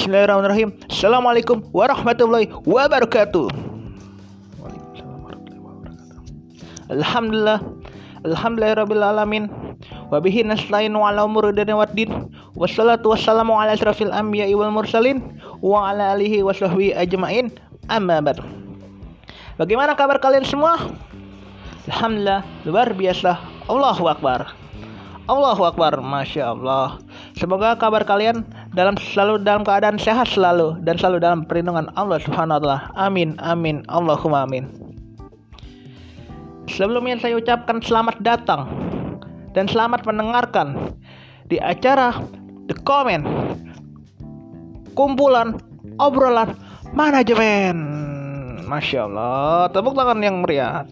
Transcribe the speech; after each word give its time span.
Bismillahirrahmanirrahim. 0.00 0.72
Assalamualaikum 0.88 1.60
warahmatullahi 1.76 2.48
wabarakatuh. 2.64 3.52
Alhamdulillah. 6.88 7.60
Alhamdulillahirabbil 8.24 9.04
alamin. 9.04 9.52
Wa 10.08 10.16
bihi 10.24 10.40
nasta'in 10.48 10.96
ala 10.96 11.20
umuri 11.28 11.52
dunya 11.52 11.76
waddin. 11.76 12.32
Wassalatu 12.56 13.12
wassalamu 13.12 13.52
ala 13.60 13.76
asrafil 13.76 14.08
anbiya'i 14.08 14.56
wal 14.56 14.72
mursalin 14.72 15.20
wa 15.60 15.92
ala 15.92 16.16
alihi 16.16 16.40
wa 16.40 16.56
sahbihi 16.56 16.96
ajmain. 16.96 17.52
Amma 17.84 18.24
ba'd. 18.24 18.40
Bagaimana 19.60 19.92
kabar 20.00 20.16
kalian 20.16 20.48
semua? 20.48 20.80
Alhamdulillah, 21.84 22.40
luar 22.64 22.88
biasa. 22.96 23.36
Allahu 23.68 24.08
akbar. 24.08 24.48
Allahu 25.28 25.68
akbar. 25.68 26.00
Masya 26.00 26.56
Allah. 26.56 26.96
Semoga 27.36 27.76
kabar 27.76 28.08
kalian 28.08 28.48
dalam 28.70 28.94
selalu 28.98 29.42
dalam 29.42 29.66
keadaan 29.66 29.98
sehat 29.98 30.30
selalu 30.30 30.78
dan 30.86 30.94
selalu 30.94 31.18
dalam 31.18 31.40
perlindungan 31.42 31.90
Allah 31.98 32.22
Subhanahu 32.22 32.58
wa 32.58 32.62
taala. 32.62 32.78
Amin 32.94 33.34
amin 33.42 33.82
Allahumma 33.90 34.46
amin. 34.46 34.70
Sebelumnya 36.70 37.18
saya 37.18 37.34
ucapkan 37.34 37.82
selamat 37.82 38.22
datang 38.22 38.70
dan 39.58 39.66
selamat 39.66 40.06
mendengarkan 40.06 40.94
di 41.50 41.58
acara 41.58 42.14
The 42.70 42.78
Comment 42.86 43.26
kumpulan 44.94 45.58
obrolan 45.98 46.54
manajemen. 46.94 47.76
Masya 48.70 49.10
Allah, 49.10 49.66
tepuk 49.74 49.98
tangan 49.98 50.22
yang 50.22 50.46
meriah. 50.46 50.86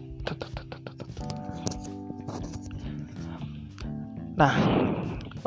Nah, 4.35 4.55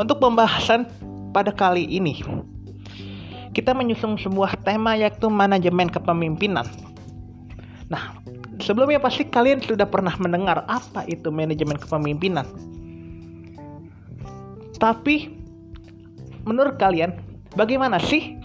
untuk 0.00 0.16
pembahasan 0.16 0.88
pada 1.32 1.50
kali 1.50 1.88
ini, 1.88 2.20
kita 3.56 3.72
menyusun 3.72 4.20
sebuah 4.20 4.60
tema 4.64 4.96
yaitu 4.96 5.32
manajemen 5.32 5.88
kepemimpinan. 5.88 6.68
Nah, 7.88 8.16
sebelumnya 8.60 9.00
pasti 9.00 9.28
kalian 9.28 9.60
sudah 9.64 9.88
pernah 9.88 10.12
mendengar 10.20 10.64
apa 10.68 11.04
itu 11.08 11.32
manajemen 11.32 11.76
kepemimpinan. 11.76 12.44
Tapi, 14.76 15.32
menurut 16.44 16.76
kalian, 16.76 17.16
bagaimana 17.56 17.96
sih 18.00 18.36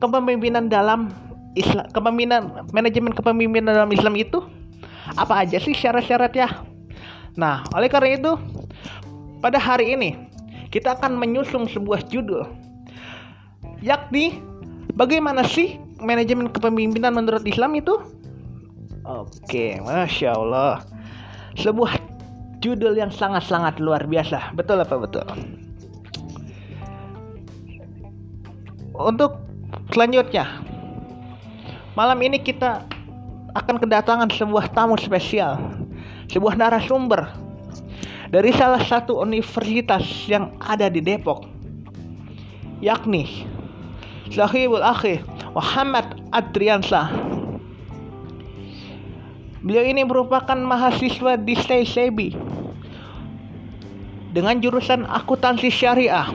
kepemimpinan 0.00 0.68
dalam 0.68 1.08
Islam, 1.56 1.86
kepemimpinan 1.92 2.68
manajemen 2.76 3.12
kepemimpinan 3.16 3.72
dalam 3.72 3.92
Islam 3.92 4.14
itu? 4.16 4.44
Apa 5.16 5.44
aja 5.44 5.56
sih 5.56 5.72
syarat-syaratnya? 5.72 6.64
Nah, 7.38 7.64
oleh 7.72 7.88
karena 7.88 8.18
itu, 8.18 8.32
pada 9.38 9.56
hari 9.56 9.94
ini 9.94 10.27
kita 10.68 10.96
akan 10.96 11.16
menyusung 11.16 11.68
sebuah 11.68 12.04
judul 12.08 12.44
yakni 13.80 14.42
bagaimana 14.94 15.46
sih 15.46 15.78
manajemen 16.02 16.50
kepemimpinan 16.50 17.14
menurut 17.14 17.42
Islam 17.46 17.74
itu? 17.78 17.94
Oke, 19.08 19.80
masya 19.80 20.36
Allah, 20.36 20.84
sebuah 21.56 21.96
judul 22.60 22.92
yang 22.92 23.08
sangat-sangat 23.08 23.80
luar 23.80 24.04
biasa, 24.04 24.52
betul 24.52 24.84
apa 24.84 24.94
betul? 25.00 25.24
Untuk 28.98 29.38
selanjutnya, 29.94 30.60
malam 31.96 32.18
ini 32.20 32.42
kita 32.42 32.84
akan 33.56 33.80
kedatangan 33.80 34.28
sebuah 34.28 34.76
tamu 34.76 34.98
spesial, 35.00 35.56
sebuah 36.28 36.58
narasumber 36.58 37.47
dari 38.28 38.52
salah 38.52 38.80
satu 38.80 39.20
universitas 39.20 40.04
yang 40.28 40.56
ada 40.60 40.88
di 40.92 41.00
Depok 41.00 41.48
yakni 42.84 43.48
Sahibul 44.28 44.84
Akhi 44.84 45.24
Muhammad 45.56 46.20
Adriansa 46.28 47.28
Beliau 49.58 49.82
ini 49.82 50.06
merupakan 50.06 50.54
mahasiswa 50.54 51.34
di 51.34 51.58
STAISEBI 51.58 52.28
dengan 54.30 54.54
jurusan 54.62 55.02
akuntansi 55.02 55.66
syariah. 55.66 56.30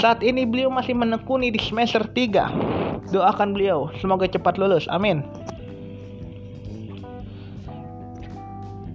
Saat 0.00 0.24
ini 0.24 0.48
beliau 0.48 0.72
masih 0.72 0.96
menekuni 0.96 1.52
di 1.52 1.60
semester 1.60 2.08
3. 2.08 3.12
Doakan 3.12 3.52
beliau 3.52 3.92
semoga 4.00 4.24
cepat 4.32 4.56
lulus. 4.56 4.88
Amin. 4.88 5.20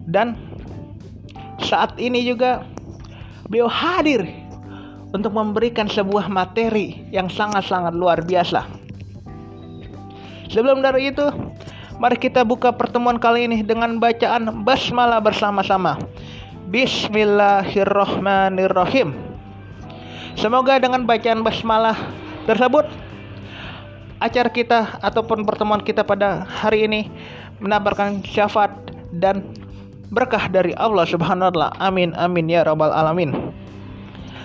Dan 0.10 0.34
saat 1.74 1.98
ini 1.98 2.22
juga 2.22 2.62
beliau 3.50 3.66
hadir 3.66 4.30
untuk 5.10 5.34
memberikan 5.34 5.90
sebuah 5.90 6.30
materi 6.30 7.02
yang 7.10 7.34
sangat-sangat 7.34 7.98
luar 7.98 8.22
biasa. 8.22 8.70
Sebelum 10.54 10.86
dari 10.86 11.10
itu, 11.10 11.26
mari 11.98 12.22
kita 12.22 12.46
buka 12.46 12.70
pertemuan 12.70 13.18
kali 13.18 13.50
ini 13.50 13.66
dengan 13.66 13.98
bacaan 13.98 14.62
basmalah 14.62 15.18
bersama-sama. 15.18 15.98
Bismillahirrahmanirrahim. 16.70 19.18
Semoga 20.38 20.78
dengan 20.78 21.10
bacaan 21.10 21.42
basmalah 21.42 21.98
tersebut 22.46 22.86
acara 24.22 24.50
kita 24.54 25.02
ataupun 25.02 25.42
pertemuan 25.42 25.82
kita 25.82 26.06
pada 26.06 26.46
hari 26.46 26.86
ini 26.86 27.10
menambahkan 27.58 28.22
syafaat 28.30 28.78
dan 29.14 29.46
berkah 30.14 30.46
dari 30.46 30.78
Allah 30.78 31.10
Subhanahu 31.10 31.50
wa 31.50 31.52
taala. 31.52 31.70
Amin 31.82 32.14
amin 32.14 32.46
ya 32.46 32.62
rabbal 32.62 32.94
alamin. 32.94 33.34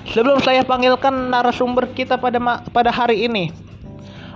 Sebelum 0.08 0.40
saya 0.40 0.64
panggilkan 0.64 1.28
narasumber 1.28 1.92
kita 1.92 2.16
pada 2.16 2.40
pada 2.72 2.88
hari 2.88 3.28
ini, 3.28 3.52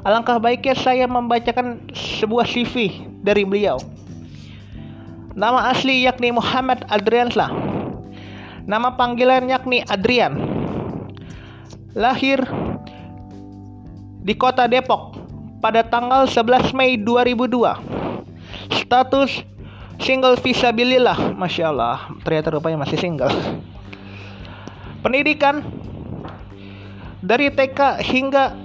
alangkah 0.05 0.37
baiknya 0.37 0.77
saya 0.77 1.09
membacakan 1.09 1.89
sebuah 1.97 2.45
CV 2.45 3.09
dari 3.25 3.49
beliau. 3.49 3.81
Nama 5.33 5.73
asli 5.73 6.05
yakni 6.05 6.29
Muhammad 6.29 6.85
Adrianslah. 6.93 7.49
Nama 8.69 8.93
panggilan 8.93 9.49
yakni 9.49 9.81
Adrian. 9.89 10.37
Lahir 11.97 12.45
di 14.21 14.37
kota 14.37 14.69
Depok 14.69 15.17
pada 15.65 15.81
tanggal 15.81 16.29
11 16.29 16.77
Mei 16.77 17.01
2002. 17.01 18.77
Status 18.77 19.41
single 20.03 20.37
visabilillah 20.37 21.39
masya 21.39 21.71
Allah. 21.71 22.11
Ternyata 22.27 22.59
rupanya 22.59 22.83
masih 22.83 22.99
single. 22.99 23.33
Pendidikan 25.01 25.63
dari 27.23 27.49
TK 27.55 28.03
hingga 28.03 28.59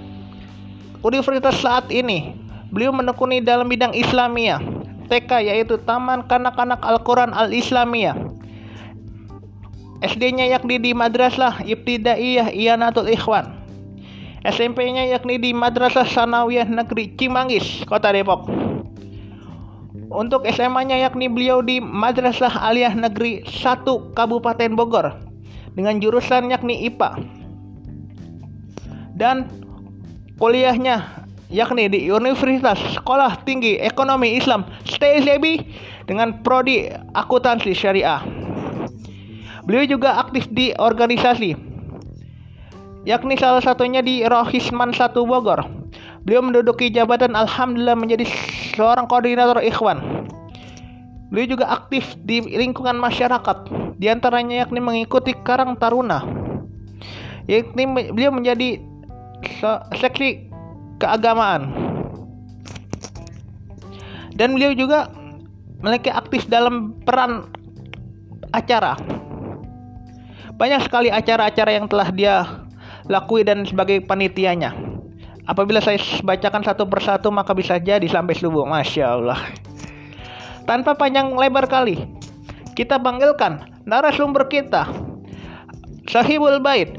universitas 1.00 1.62
saat 1.62 1.86
ini 1.94 2.34
beliau 2.68 2.90
menekuni 2.90 3.38
dalam 3.38 3.70
bidang 3.70 3.94
Islamiyah 3.94 4.58
TK 5.06 5.30
yaitu 5.46 5.78
Taman 5.78 6.26
Kanak-Kanak 6.26 6.82
Al-Quran 6.82 7.30
Al-Islamiyah 7.32 8.18
SD-nya 9.98 10.46
yakni 10.46 10.78
di 10.78 10.94
Madrasah 10.94 11.66
Ibtidaiyah 11.66 12.54
Iyanatul 12.54 13.10
Ikhwan. 13.10 13.58
SMP-nya 14.46 15.10
yakni 15.10 15.42
di 15.42 15.50
Madrasah 15.50 16.06
Sanawiyah 16.06 16.70
Negeri 16.70 17.18
Cimanggis, 17.18 17.82
Kota 17.82 18.14
Depok 18.14 18.67
untuk 20.08 20.44
SMA-nya 20.48 21.04
yakni 21.04 21.28
beliau 21.28 21.60
di 21.60 21.80
Madrasah 21.80 22.64
Aliyah 22.64 22.96
Negeri 22.96 23.44
1 23.44 23.84
Kabupaten 24.16 24.72
Bogor 24.72 25.12
dengan 25.76 26.00
jurusan 26.00 26.48
yakni 26.48 26.88
IPA. 26.88 27.10
Dan 29.18 29.50
kuliahnya 30.40 31.26
yakni 31.52 31.92
di 31.92 32.08
Universitas 32.08 32.78
Sekolah 32.96 33.40
Tinggi 33.44 33.76
Ekonomi 33.76 34.36
Islam 34.36 34.64
STSEB 34.88 35.44
dengan 36.08 36.40
prodi 36.40 36.88
akuntansi 37.12 37.72
syariah. 37.76 38.24
Beliau 39.68 39.84
juga 39.84 40.16
aktif 40.16 40.48
di 40.48 40.72
organisasi 40.72 41.52
yakni 43.04 43.36
salah 43.36 43.60
satunya 43.60 44.00
di 44.00 44.24
Rohisman 44.24 44.92
1 44.92 45.12
Bogor. 45.24 45.64
Beliau 46.28 46.44
menduduki 46.44 46.92
jabatan 46.92 47.32
Alhamdulillah 47.32 47.96
menjadi 47.96 48.28
seorang 48.76 49.08
koordinator 49.08 49.64
ikhwan. 49.64 50.28
Beliau 51.32 51.56
juga 51.56 51.72
aktif 51.72 52.04
di 52.20 52.44
lingkungan 52.44 53.00
masyarakat, 53.00 53.64
di 53.96 54.12
antaranya 54.12 54.68
yakni 54.68 54.76
mengikuti 54.76 55.32
Karang 55.32 55.80
Taruna. 55.80 56.20
Yakni 57.48 58.12
beliau 58.12 58.28
menjadi 58.28 58.76
seksi 59.96 60.52
keagamaan. 61.00 61.72
Dan 64.36 64.52
beliau 64.52 64.76
juga 64.76 65.08
memiliki 65.80 66.12
aktif 66.12 66.44
dalam 66.44 66.92
peran 67.08 67.48
acara. 68.52 69.00
Banyak 70.60 70.84
sekali 70.84 71.08
acara-acara 71.08 71.72
yang 71.72 71.88
telah 71.88 72.12
dia 72.12 72.34
lakui 73.08 73.48
dan 73.48 73.64
sebagai 73.64 74.04
panitianya. 74.04 74.87
Apabila 75.48 75.80
saya 75.80 75.96
bacakan 76.20 76.60
satu 76.60 76.84
persatu 76.84 77.32
maka 77.32 77.56
bisa 77.56 77.80
jadi 77.80 78.04
sampai 78.04 78.36
subuh. 78.36 78.68
Masya 78.68 79.04
Allah. 79.16 79.40
Tanpa 80.68 80.92
panjang 80.92 81.32
lebar 81.32 81.64
kali. 81.64 82.04
Kita 82.76 83.00
panggilkan 83.00 83.64
narasumber 83.88 84.44
kita. 84.52 84.84
Sahibul 86.04 86.60
Bait. 86.60 86.92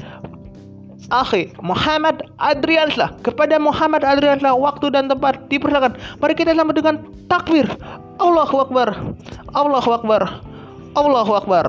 akhi 1.10 1.50
Muhammad 1.58 2.22
Adriansah 2.38 3.18
kepada 3.26 3.58
Muhammad 3.58 4.06
Adriansah 4.06 4.54
waktu 4.54 4.94
dan 4.94 5.10
tempat 5.10 5.42
dipersilakan 5.50 5.98
mari 6.22 6.38
kita 6.38 6.54
sambut 6.54 6.78
dengan 6.78 7.02
takbir 7.26 7.66
Allahu 8.22 8.62
Akbar 8.62 8.94
Allahu 9.50 9.90
Akbar 9.90 10.38
Allahu 10.94 11.32
Akbar 11.34 11.66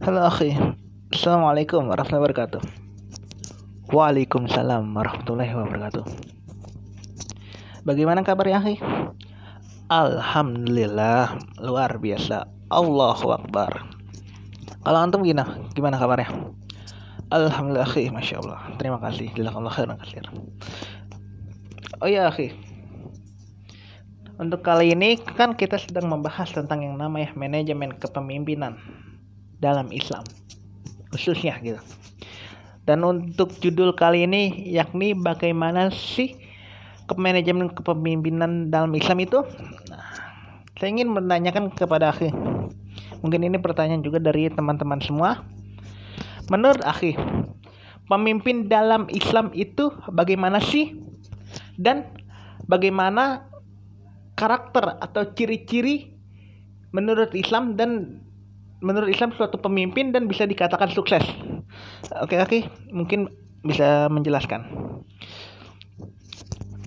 Halo 0.00 0.24
akhi. 0.24 0.56
Assalamualaikum 1.12 1.84
warahmatullahi 1.84 2.24
wabarakatuh. 2.24 2.62
Waalaikumsalam 3.92 4.96
warahmatullahi 4.96 5.52
wabarakatuh. 5.52 6.08
Bagaimana 7.84 8.24
kabar 8.24 8.48
ya 8.48 8.64
akhi? 8.64 8.80
Alhamdulillah 9.92 11.36
luar 11.60 12.00
biasa. 12.00 12.48
Allahu 12.72 13.28
Akbar. 13.28 13.92
Kalau 14.80 14.98
antum 15.04 15.20
gimana? 15.20 15.60
Gimana 15.76 16.00
kabarnya? 16.00 16.32
Alhamdulillah 17.28 17.84
akhi 17.84 18.08
Masya 18.08 18.40
Allah. 18.40 18.72
Terima 18.80 18.96
kasih. 19.04 19.36
Jazakallah 19.36 19.68
khairan 19.68 20.00
kasir 20.00 20.24
Oh 22.00 22.08
ya 22.08 22.32
akhi. 22.32 22.56
Untuk 24.40 24.64
kali 24.64 24.96
ini 24.96 25.20
kan 25.20 25.52
kita 25.52 25.76
sedang 25.76 26.08
membahas 26.08 26.48
tentang 26.56 26.88
yang 26.88 26.96
namanya 26.96 27.36
manajemen 27.36 27.92
kepemimpinan 28.00 28.80
dalam 29.60 29.92
Islam 29.92 30.24
khususnya 31.12 31.58
gitu. 31.60 31.78
Dan 32.88 33.04
untuk 33.06 33.54
judul 33.60 33.94
kali 33.94 34.26
ini 34.26 34.72
yakni 34.72 35.14
bagaimana 35.14 35.92
sih 35.94 36.34
manajemen 37.18 37.70
kepemimpinan 37.74 38.70
dalam 38.70 38.94
Islam 38.94 39.18
itu? 39.22 39.42
Nah, 39.90 40.06
saya 40.78 40.88
ingin 40.94 41.10
menanyakan 41.10 41.74
kepada 41.74 42.14
akhi. 42.14 42.30
Mungkin 43.20 43.42
ini 43.42 43.58
pertanyaan 43.58 44.00
juga 44.00 44.22
dari 44.22 44.46
teman-teman 44.46 45.02
semua. 45.02 45.42
Menurut 46.46 46.82
akhi, 46.86 47.18
pemimpin 48.06 48.70
dalam 48.70 49.10
Islam 49.10 49.50
itu 49.58 49.90
bagaimana 50.10 50.62
sih? 50.62 50.98
Dan 51.74 52.06
bagaimana 52.70 53.50
karakter 54.38 55.02
atau 55.02 55.34
ciri-ciri 55.34 56.14
menurut 56.94 57.34
Islam 57.34 57.74
dan 57.74 58.22
menurut 58.80 59.08
Islam 59.12 59.32
suatu 59.36 59.60
pemimpin 59.60 60.12
dan 60.12 60.26
bisa 60.26 60.48
dikatakan 60.48 60.92
sukses? 60.92 61.22
Oke, 62.20 62.40
oke, 62.40 62.66
mungkin 62.90 63.28
bisa 63.60 64.08
menjelaskan. 64.08 64.64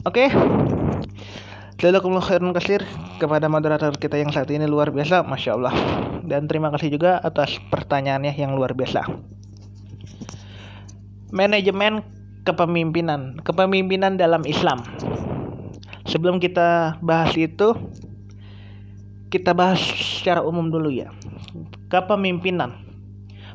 Oke. 0.04 0.28
Okay. 0.28 0.30
Jazakumullah 1.84 2.24
khairan 2.24 2.56
kasir 2.56 2.80
kepada 3.20 3.52
moderator 3.52 3.92
kita 4.00 4.16
yang 4.16 4.32
saat 4.32 4.48
ini 4.56 4.64
luar 4.64 4.92
biasa, 4.96 5.20
Masya 5.28 5.52
Allah. 5.60 5.76
Dan 6.24 6.48
terima 6.48 6.72
kasih 6.72 6.96
juga 6.96 7.20
atas 7.20 7.60
pertanyaannya 7.68 8.32
yang 8.40 8.56
luar 8.56 8.72
biasa. 8.72 9.04
Manajemen 11.36 12.00
kepemimpinan, 12.48 13.36
kepemimpinan 13.44 14.16
dalam 14.16 14.48
Islam. 14.48 14.80
Sebelum 16.08 16.40
kita 16.40 17.00
bahas 17.04 17.36
itu, 17.36 17.76
kita 19.28 19.52
bahas 19.52 19.84
secara 19.84 20.40
umum 20.40 20.72
dulu 20.72 20.88
ya. 20.88 21.12
Kepemimpinan. 21.94 22.82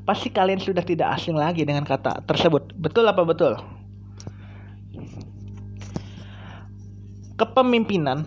Pasti 0.06 0.31
kalian 0.31 0.62
sudah 0.62 0.87
tidak 0.87 1.19
asing 1.19 1.35
lagi 1.35 1.67
dengan 1.67 1.82
kata 1.82 2.23
tersebut. 2.23 2.70
Betul 2.79 3.11
apa 3.11 3.26
betul? 3.26 3.58
kepemimpinan 7.38 8.26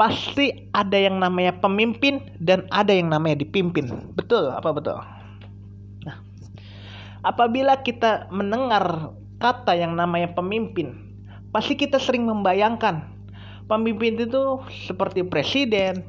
pasti 0.00 0.72
ada 0.72 0.96
yang 0.96 1.20
namanya 1.20 1.60
pemimpin 1.60 2.24
dan 2.40 2.64
ada 2.72 2.96
yang 2.96 3.12
namanya 3.12 3.44
dipimpin. 3.44 4.16
Betul 4.16 4.48
apa 4.48 4.72
betul? 4.72 4.96
Nah, 6.08 6.16
apabila 7.20 7.84
kita 7.84 8.32
mendengar 8.32 9.12
kata 9.36 9.76
yang 9.76 9.92
namanya 9.92 10.32
pemimpin, 10.32 10.96
pasti 11.52 11.76
kita 11.76 12.00
sering 12.00 12.24
membayangkan 12.24 13.12
pemimpin 13.68 14.16
itu 14.16 14.64
seperti 14.88 15.20
presiden, 15.28 16.00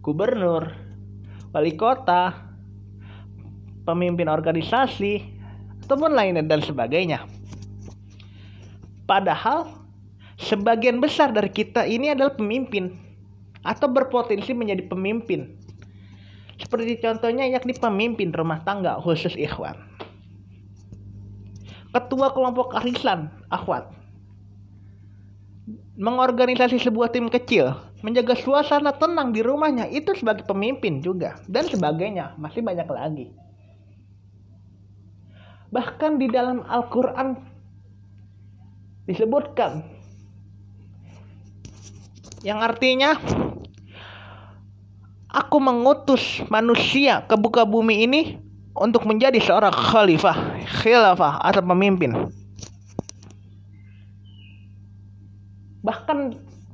gubernur, 0.00 0.72
wali 1.52 1.76
kota, 1.76 2.47
pemimpin 3.88 4.28
organisasi, 4.28 5.24
ataupun 5.88 6.12
lainnya 6.12 6.44
dan 6.44 6.60
sebagainya. 6.60 7.24
Padahal 9.08 9.72
sebagian 10.36 11.00
besar 11.00 11.32
dari 11.32 11.48
kita 11.48 11.88
ini 11.88 12.12
adalah 12.12 12.36
pemimpin 12.36 12.92
atau 13.64 13.88
berpotensi 13.88 14.52
menjadi 14.52 14.84
pemimpin. 14.84 15.56
Seperti 16.60 17.00
contohnya 17.00 17.48
yakni 17.48 17.72
pemimpin 17.72 18.28
rumah 18.36 18.60
tangga 18.68 19.00
khusus 19.00 19.32
ikhwan. 19.32 19.80
Ketua 21.88 22.36
kelompok 22.36 22.76
arisan 22.76 23.32
akhwat. 23.48 23.88
Mengorganisasi 25.98 26.78
sebuah 26.78 27.10
tim 27.10 27.32
kecil, 27.32 27.74
menjaga 28.04 28.36
suasana 28.36 28.92
tenang 28.92 29.32
di 29.32 29.40
rumahnya 29.40 29.88
itu 29.88 30.14
sebagai 30.14 30.44
pemimpin 30.44 31.00
juga 31.00 31.40
dan 31.48 31.64
sebagainya, 31.66 32.36
masih 32.38 32.60
banyak 32.60 32.86
lagi. 32.86 33.26
Bahkan 35.68 36.16
di 36.16 36.32
dalam 36.32 36.64
Al-Qur'an 36.64 37.36
disebutkan 39.04 39.84
yang 42.44 42.60
artinya 42.60 43.18
aku 45.28 45.56
mengutus 45.60 46.40
manusia 46.48 47.24
ke 47.28 47.36
buka 47.36 47.68
bumi 47.68 48.04
ini 48.08 48.22
untuk 48.78 49.04
menjadi 49.04 49.36
seorang 49.42 49.74
khalifah, 49.74 50.62
khilafah 50.80 51.42
atau 51.42 51.62
pemimpin. 51.66 52.14
Bahkan 55.82 56.18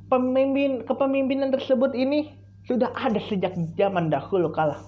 pemimpin 0.07 0.85
kepemimpinan 0.85 1.49
tersebut 1.49 1.97
ini 1.97 2.35
sudah 2.65 2.93
ada 2.93 3.17
sejak 3.25 3.53
zaman 3.77 4.09
dahulu 4.09 4.53
kala. 4.53 4.81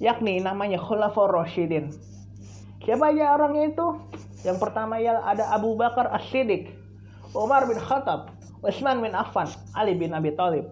Yakni 0.00 0.40
namanya 0.40 0.80
Khulafaur 0.80 1.28
Rasyidin. 1.28 1.92
Siapa 2.80 3.12
aja 3.12 3.36
orangnya 3.36 3.76
itu? 3.76 3.86
Yang 4.40 4.58
pertama 4.58 4.96
ya 4.96 5.20
ada 5.20 5.52
Abu 5.52 5.76
Bakar 5.76 6.08
As-Siddiq, 6.16 6.72
Umar 7.36 7.68
bin 7.68 7.76
Khattab, 7.76 8.32
Utsman 8.64 9.04
bin 9.04 9.12
Affan, 9.12 9.52
Ali 9.76 9.92
bin 9.96 10.16
Abi 10.16 10.32
Thalib. 10.32 10.64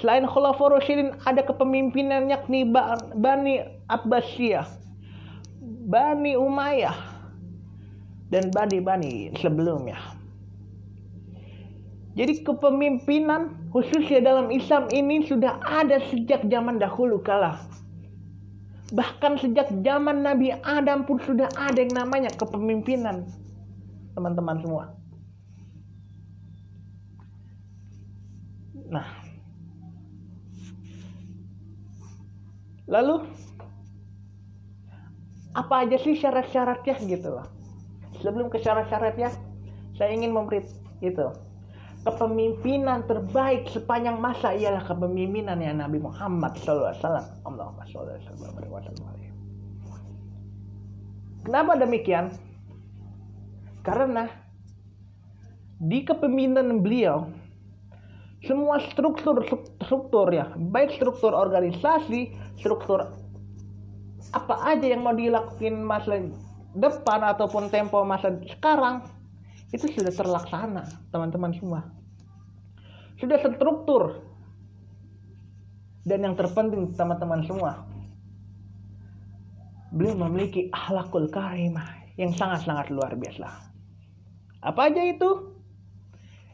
Selain 0.00 0.26
Khulafaur 0.26 0.74
Rasyidin 0.74 1.14
ada 1.22 1.46
kepemimpinan 1.46 2.26
yakni 2.26 2.66
Bani 3.14 3.62
Abbasiyah, 3.86 4.66
Bani 5.88 6.34
Umayyah, 6.34 6.96
dan 8.32 8.50
Bani-Bani 8.50 9.38
sebelumnya. 9.38 9.96
Jadi 12.18 12.46
kepemimpinan 12.46 13.70
khususnya 13.70 14.22
dalam 14.22 14.50
Islam 14.50 14.90
ini 14.90 15.26
sudah 15.26 15.58
ada 15.62 15.98
sejak 16.10 16.46
zaman 16.46 16.78
dahulu 16.78 17.22
kala. 17.22 17.58
Bahkan 18.94 19.42
sejak 19.42 19.74
zaman 19.82 20.22
Nabi 20.22 20.54
Adam 20.62 21.02
pun 21.02 21.18
sudah 21.18 21.50
ada 21.58 21.82
yang 21.82 21.98
namanya 21.98 22.30
kepemimpinan. 22.38 23.26
Teman-teman 24.14 24.62
semua. 24.62 24.84
Nah, 28.86 29.08
lalu 32.86 33.26
apa 35.58 35.74
aja 35.82 35.98
sih 35.98 36.14
syarat-syaratnya 36.14 36.94
gitu 37.02 37.34
loh. 37.34 37.46
Sebelum 38.22 38.46
ke 38.46 38.62
syarat-syaratnya, 38.62 39.34
saya 39.98 40.10
ingin 40.14 40.30
memberi 40.30 40.62
itu 41.02 41.26
kepemimpinan 42.04 43.08
terbaik 43.08 43.64
sepanjang 43.72 44.20
masa 44.20 44.52
ialah 44.52 44.84
kepemimpinan 44.84 45.56
yang 45.58 45.80
Nabi 45.80 45.98
Muhammad 45.98 46.52
SAW. 46.60 46.92
Allahumma 47.48 47.84
sholli 47.88 48.20
Kenapa 51.44 51.76
demikian? 51.76 52.32
Karena 53.84 54.28
di 55.80 56.04
kepemimpinan 56.04 56.80
beliau 56.80 57.28
semua 58.44 58.80
struktur 58.92 59.40
struktur 59.80 60.28
ya 60.28 60.52
baik 60.56 60.96
struktur 61.00 61.32
organisasi 61.32 62.32
struktur 62.60 63.08
apa 64.32 64.54
aja 64.68 64.86
yang 64.92 65.04
mau 65.04 65.16
dilakukan 65.16 65.80
masa 65.84 66.20
depan 66.76 67.20
ataupun 67.24 67.72
tempo 67.72 68.00
masa 68.04 68.32
sekarang 68.48 69.04
itu 69.70 69.86
sudah 69.88 70.12
terlaksana 70.12 70.84
teman-teman 71.08 71.54
semua. 71.56 71.80
Sudah 73.16 73.38
terstruktur. 73.40 74.26
Dan 76.04 76.20
yang 76.20 76.36
terpenting 76.36 76.92
teman-teman 76.92 77.40
semua 77.48 77.88
beliau 79.94 80.18
memiliki 80.26 80.68
akhlakul 80.74 81.30
karimah 81.30 81.86
yang 82.18 82.34
sangat-sangat 82.34 82.90
luar 82.90 83.14
biasa. 83.14 83.46
Apa 84.60 84.90
aja 84.90 85.00
itu? 85.06 85.54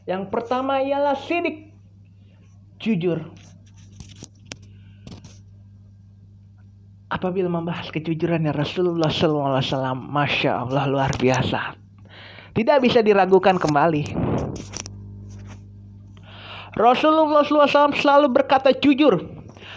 Yang 0.05 0.29
pertama 0.29 0.79
ialah 0.79 1.17
sidik. 1.17 1.73
Jujur. 2.77 3.27
Apabila 7.11 7.51
membahas 7.51 7.91
kejujurannya 7.91 8.55
Rasulullah 8.55 9.11
SAW, 9.11 9.99
masya 9.99 10.63
Allah 10.63 10.87
luar 10.87 11.11
biasa, 11.19 11.75
tidak 12.51 12.77
bisa 12.83 12.99
diragukan 12.99 13.55
kembali. 13.55 14.15
Rasulullah 16.75 17.43
SAW 17.43 17.95
selalu 17.95 18.27
berkata 18.31 18.71
jujur. 18.71 19.19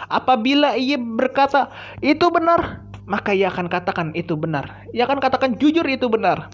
Apabila 0.05 0.77
ia 0.77 0.95
berkata 0.99 1.71
itu 1.99 2.29
benar, 2.31 2.85
maka 3.05 3.33
ia 3.33 3.51
akan 3.51 3.67
katakan 3.67 4.07
itu 4.15 4.37
benar. 4.37 4.85
Ia 4.95 5.05
akan 5.09 5.19
katakan 5.19 5.59
jujur 5.59 5.85
itu 5.85 6.07
benar. 6.07 6.49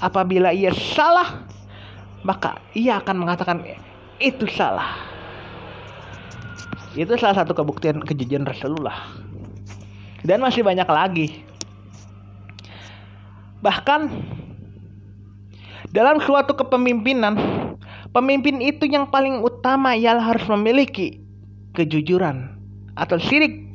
Apabila 0.00 0.50
ia 0.50 0.72
salah, 0.72 1.46
maka 2.24 2.58
ia 2.72 2.98
akan 2.98 3.16
mengatakan 3.22 3.62
itu 4.18 4.46
salah. 4.50 4.98
Itu 6.92 7.16
salah 7.16 7.44
satu 7.44 7.56
kebuktian 7.56 8.04
kejujuran 8.04 8.44
Rasulullah. 8.44 9.08
Dan 10.22 10.44
masih 10.44 10.62
banyak 10.62 10.86
lagi. 10.86 11.28
Bahkan 13.62 14.00
dalam 15.92 16.18
suatu 16.24 16.56
kepemimpinan, 16.56 17.36
pemimpin 18.16 18.64
itu 18.64 18.88
yang 18.88 19.12
paling 19.12 19.44
utama 19.44 19.92
ialah 19.92 20.24
harus 20.34 20.48
memiliki 20.48 21.20
kejujuran 21.76 22.56
atau 22.96 23.20
sirik. 23.20 23.68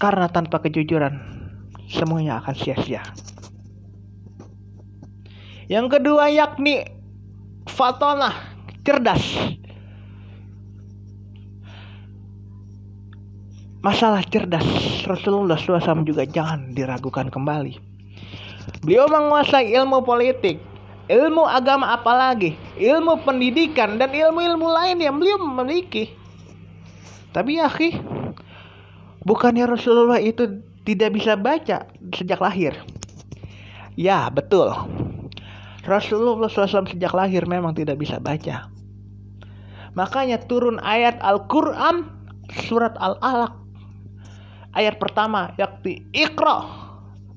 Karena 0.00 0.26
tanpa 0.26 0.58
kejujuran, 0.58 1.14
semuanya 1.86 2.42
akan 2.42 2.54
sia-sia. 2.58 3.06
Yang 5.70 6.00
kedua 6.00 6.26
yakni 6.32 6.82
fatona, 7.70 8.34
cerdas. 8.82 9.22
Masalah 13.82 14.22
cerdas 14.30 14.62
Rasulullah 15.10 15.58
SAW 15.58 16.06
juga 16.06 16.22
jangan 16.22 16.70
diragukan 16.70 17.26
kembali. 17.26 17.74
Beliau 18.86 19.10
menguasai 19.10 19.74
ilmu 19.74 20.06
politik, 20.06 20.62
ilmu 21.10 21.42
agama 21.42 21.90
apalagi, 21.98 22.54
ilmu 22.78 23.26
pendidikan 23.26 23.98
dan 23.98 24.14
ilmu-ilmu 24.14 24.70
lain 24.70 25.02
yang 25.02 25.18
beliau 25.18 25.42
memiliki. 25.42 26.14
Tapi 27.34 27.58
ya, 27.58 27.66
bukannya 29.26 29.66
Rasulullah 29.66 30.22
itu 30.22 30.62
tidak 30.86 31.18
bisa 31.18 31.34
baca 31.34 31.90
sejak 32.14 32.38
lahir? 32.38 32.78
Ya, 33.98 34.30
betul. 34.30 34.70
Rasulullah 35.82 36.46
SAW 36.46 36.86
sejak 36.86 37.10
lahir 37.10 37.42
memang 37.50 37.74
tidak 37.74 37.98
bisa 37.98 38.22
baca. 38.22 38.70
Makanya 39.98 40.38
turun 40.46 40.78
ayat 40.78 41.18
Al-Quran 41.18 42.06
surat 42.66 42.94
Al-Alaq. 43.02 43.61
Ayat 44.72 44.96
pertama 44.96 45.52
yakti 45.60 46.08
Iqra. 46.12 46.64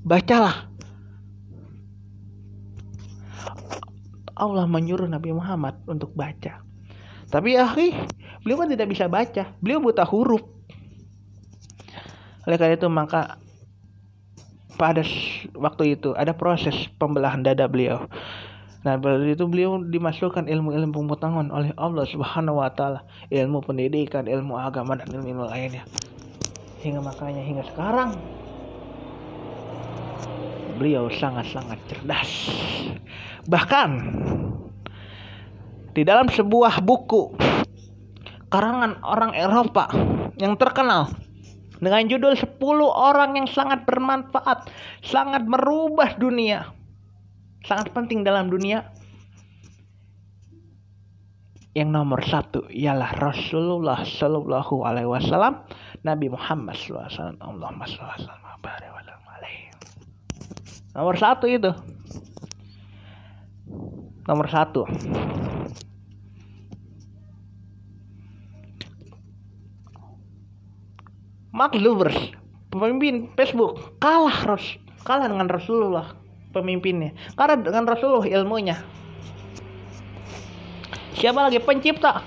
Bacalah. 0.00 0.68
Allah 4.36 4.68
menyuruh 4.68 5.08
Nabi 5.08 5.32
Muhammad 5.32 5.80
untuk 5.88 6.12
baca. 6.12 6.60
Tapi 7.32 7.56
ya, 7.56 7.68
beliau 8.44 8.58
kan 8.60 8.68
tidak 8.68 8.88
bisa 8.92 9.08
baca. 9.08 9.52
Beliau 9.64 9.80
buta 9.80 10.04
huruf. 10.04 10.44
Oleh 12.46 12.56
karena 12.60 12.78
itu 12.78 12.86
maka 12.86 13.40
pada 14.76 15.02
waktu 15.56 15.98
itu 15.98 16.12
ada 16.14 16.36
proses 16.36 16.86
pembelahan 17.00 17.42
dada 17.42 17.66
beliau. 17.66 18.06
Nah, 18.86 18.94
pada 19.00 19.18
itu 19.26 19.42
beliau 19.50 19.82
dimasukkan 19.82 20.46
ilmu-ilmu 20.46 20.94
pengetahuan 20.94 21.50
oleh 21.50 21.74
Allah 21.74 22.06
Subhanahu 22.06 22.62
wa 22.62 22.70
taala, 22.70 23.02
ilmu 23.34 23.58
pendidikan, 23.66 24.30
ilmu 24.30 24.54
agama 24.54 24.94
dan 24.94 25.10
ilmu-ilmu 25.10 25.50
lainnya. 25.50 25.82
Hingga 26.86 27.02
makanya 27.02 27.42
hingga 27.42 27.66
sekarang 27.66 28.14
beliau 30.78 31.10
sangat-sangat 31.10 31.82
cerdas. 31.90 32.30
Bahkan 33.50 33.90
di 35.98 36.06
dalam 36.06 36.30
sebuah 36.30 36.78
buku 36.86 37.34
karangan 38.46 39.02
orang 39.02 39.34
Eropa 39.34 39.90
yang 40.38 40.54
terkenal 40.54 41.10
dengan 41.82 42.06
judul 42.06 42.38
10 42.38 42.54
orang 42.86 43.34
yang 43.34 43.48
sangat 43.50 43.82
bermanfaat, 43.82 44.70
sangat 45.02 45.42
merubah 45.42 46.14
dunia. 46.14 46.70
Sangat 47.66 47.90
penting 47.90 48.22
dalam 48.22 48.46
dunia. 48.46 48.94
Yang 51.76 51.88
nomor 51.92 52.24
satu 52.24 52.64
ialah 52.72 53.12
Rasulullah 53.20 54.00
Shallallahu 54.00 54.80
Alaihi 54.80 55.12
Wasallam, 55.12 55.60
Nabi 56.08 56.32
Muhammad 56.32 56.72
SAW. 56.72 57.36
Allahumma 57.36 57.84
Nomor 60.96 61.20
satu 61.20 61.44
itu. 61.44 61.68
Nomor 64.24 64.48
satu. 64.48 64.88
Mark 71.52 71.76
Zuckerberg, 71.76 72.36
pemimpin 72.72 73.28
Facebook, 73.36 74.00
kalah 74.00 74.48
Ros, 74.48 74.80
kalah 75.04 75.28
dengan 75.28 75.52
Rasulullah 75.52 76.16
pemimpinnya. 76.56 77.12
Karena 77.36 77.60
dengan 77.60 77.84
Rasulullah 77.84 78.24
ilmunya. 78.24 78.80
Siapa 81.16 81.48
lagi 81.48 81.60
pencipta? 81.60 82.20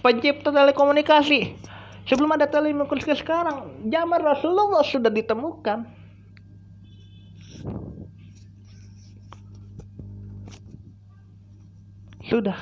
Pencipta 0.00 0.48
telekomunikasi. 0.48 1.60
Sebelum 2.08 2.34
ada 2.34 2.48
telekomunikasi 2.48 3.20
sekarang, 3.20 3.86
zaman 3.86 4.20
Rasulullah 4.24 4.82
sudah 4.82 5.12
ditemukan. 5.12 5.86
Sudah. 12.26 12.58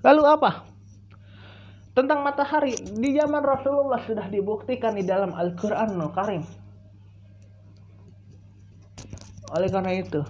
Lalu 0.00 0.22
apa? 0.24 0.68
tentang 1.98 2.22
matahari 2.22 2.78
di 2.78 3.10
zaman 3.18 3.42
Rasulullah 3.42 3.98
sudah 4.06 4.30
dibuktikan 4.30 4.94
di 4.94 5.02
dalam 5.02 5.34
Al-Qur'an 5.34 5.98
Al 5.98 6.14
Karim. 6.14 6.46
Oleh 9.50 9.66
karena 9.66 9.98
itu, 9.98 10.22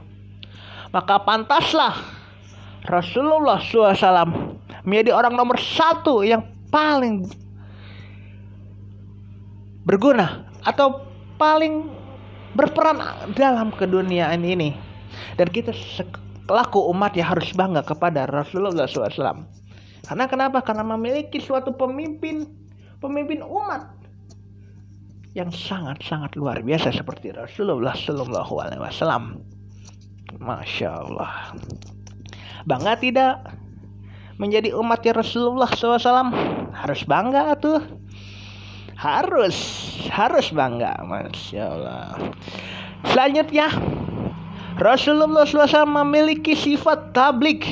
maka 0.88 1.20
pantaslah 1.20 2.17
Rasulullah 2.86 3.58
SAW 3.58 4.30
menjadi 4.86 5.10
orang 5.16 5.34
nomor 5.34 5.58
satu 5.58 6.22
yang 6.22 6.46
paling 6.70 7.26
berguna 9.88 10.46
atau 10.62 11.08
paling 11.40 11.88
berperan 12.52 13.00
dalam 13.34 13.72
keduniaan 13.72 14.44
ini. 14.44 14.76
Dan 15.34 15.48
kita 15.48 15.72
selaku 15.72 16.90
umat 16.92 17.16
ya 17.16 17.32
harus 17.32 17.50
bangga 17.56 17.82
kepada 17.82 18.28
Rasulullah 18.28 18.86
SAW. 18.86 19.48
Karena 20.04 20.24
kenapa? 20.24 20.64
Karena 20.64 20.84
memiliki 20.84 21.40
suatu 21.40 21.72
pemimpin, 21.76 22.48
pemimpin 23.00 23.44
umat 23.44 23.98
yang 25.36 25.52
sangat-sangat 25.52 26.34
luar 26.34 26.64
biasa 26.64 26.90
seperti 26.90 27.30
Rasulullah 27.30 27.94
Wasallam. 27.94 29.44
Masya 30.40 30.88
Allah. 30.92 31.54
Bangga 32.66 32.98
tidak 32.98 33.34
menjadi 34.38 34.74
umatnya 34.74 35.18
Rasulullah 35.18 35.70
SAW? 35.70 36.30
Harus 36.74 37.02
bangga 37.06 37.54
tuh. 37.58 37.82
Harus, 38.98 39.56
harus 40.10 40.50
bangga. 40.50 40.98
Masya 41.06 41.62
Allah. 41.62 42.34
Selanjutnya, 43.06 43.70
Rasulullah 44.78 45.46
SAW 45.46 45.86
memiliki 46.02 46.54
sifat 46.54 47.14
tablik 47.14 47.66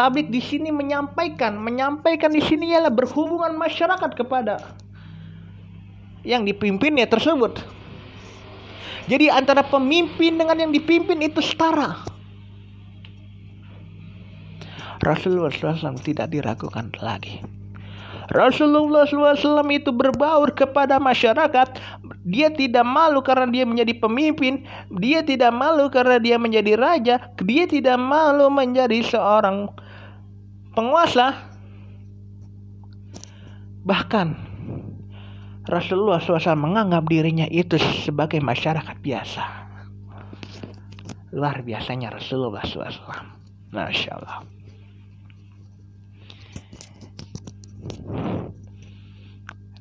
Tablik 0.00 0.32
di 0.32 0.40
sini 0.40 0.72
menyampaikan, 0.72 1.60
menyampaikan 1.60 2.32
di 2.32 2.40
sini 2.40 2.72
ialah 2.72 2.88
berhubungan 2.88 3.52
masyarakat 3.52 4.16
kepada 4.16 4.72
yang 6.24 6.40
dipimpinnya 6.40 7.04
tersebut. 7.04 7.60
Jadi 9.10 9.28
antara 9.28 9.60
pemimpin 9.60 10.40
dengan 10.40 10.56
yang 10.56 10.72
dipimpin 10.72 11.20
itu 11.20 11.44
setara. 11.44 12.00
Rasulullah 15.00 15.48
SAW 15.48 15.96
tidak 16.00 16.32
diragukan 16.32 16.92
lagi. 17.00 17.40
Rasulullah 18.30 19.10
SAW 19.10 19.66
itu 19.74 19.90
berbaur 19.90 20.54
kepada 20.54 21.02
masyarakat. 21.02 21.82
Dia 22.22 22.52
tidak 22.54 22.86
malu 22.86 23.24
karena 23.26 23.50
dia 23.50 23.66
menjadi 23.66 23.96
pemimpin. 23.98 24.62
Dia 25.02 25.26
tidak 25.26 25.50
malu 25.50 25.90
karena 25.90 26.22
dia 26.22 26.38
menjadi 26.38 26.78
raja. 26.78 27.16
Dia 27.42 27.66
tidak 27.66 27.98
malu 27.98 28.46
menjadi 28.52 29.02
seorang 29.02 29.72
penguasa 30.70 31.50
bahkan 33.82 34.38
Rasulullah 35.66 36.22
SAW 36.22 36.54
menganggap 36.54 37.10
dirinya 37.10 37.46
itu 37.50 37.78
sebagai 37.78 38.38
masyarakat 38.38 38.96
biasa. 39.02 39.44
Luar 41.30 41.62
biasanya 41.62 42.10
Rasulullah 42.14 42.62
SAW. 42.66 43.26
Masya 43.70 44.10
Allah. 44.18 44.59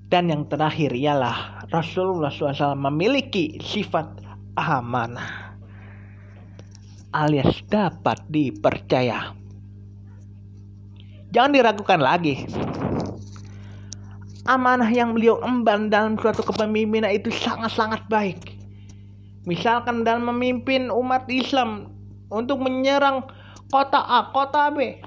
Dan 0.09 0.33
yang 0.33 0.49
terakhir 0.49 0.93
ialah 0.97 1.69
Rasulullah 1.69 2.33
SAW 2.33 2.73
memiliki 2.73 3.61
sifat 3.61 4.25
amanah 4.57 5.49
alias 7.13 7.65
dapat 7.69 8.21
dipercaya. 8.29 9.33
Jangan 11.29 11.51
diragukan 11.53 12.01
lagi. 12.01 12.45
Amanah 14.49 14.89
yang 14.89 15.13
beliau 15.13 15.37
emban 15.45 15.93
dalam 15.93 16.17
suatu 16.17 16.41
kepemimpinan 16.41 17.13
itu 17.13 17.29
sangat-sangat 17.29 18.01
baik. 18.09 18.57
Misalkan 19.45 20.01
dalam 20.01 20.25
memimpin 20.25 20.89
umat 20.89 21.29
Islam 21.29 21.93
untuk 22.33 22.61
menyerang 22.61 23.29
kota 23.69 24.01
A, 24.01 24.33
kota 24.33 24.73
B, 24.73 24.97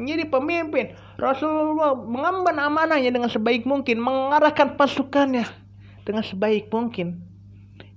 menjadi 0.00 0.24
pemimpin. 0.32 0.96
Rasulullah 1.20 1.92
mengemban 1.92 2.56
amanahnya 2.56 3.12
dengan 3.12 3.28
sebaik 3.28 3.68
mungkin, 3.68 4.00
mengarahkan 4.00 4.80
pasukannya 4.80 5.44
dengan 6.08 6.24
sebaik 6.24 6.72
mungkin 6.72 7.20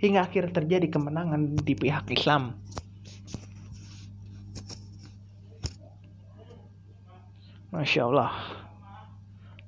hingga 0.03 0.27
akhir 0.27 0.51
terjadi 0.51 0.92
kemenangan 0.92 1.56
di 1.56 1.74
pihak 1.74 2.12
Islam. 2.12 2.60
Masya 7.72 8.01
Allah. 8.12 8.32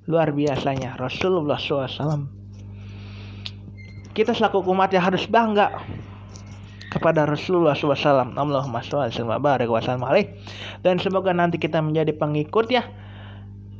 Luar 0.06 0.30
biasanya 0.30 0.94
Rasulullah 0.94 1.58
SAW 1.58 2.30
Kita 4.14 4.30
selaku 4.30 4.62
umat 4.70 4.94
yang 4.94 5.02
harus 5.02 5.26
bangga 5.26 5.82
kepada 6.94 7.26
Rasulullah 7.26 7.74
SAW 7.74 8.38
Allahumma 8.38 8.80
sholli 8.80 9.12
wa 9.66 9.82
sallam 9.82 10.06
dan 10.80 10.96
semoga 11.02 11.34
nanti 11.34 11.60
kita 11.60 11.82
menjadi 11.82 12.14
pengikut 12.16 12.70
ya 12.70 12.86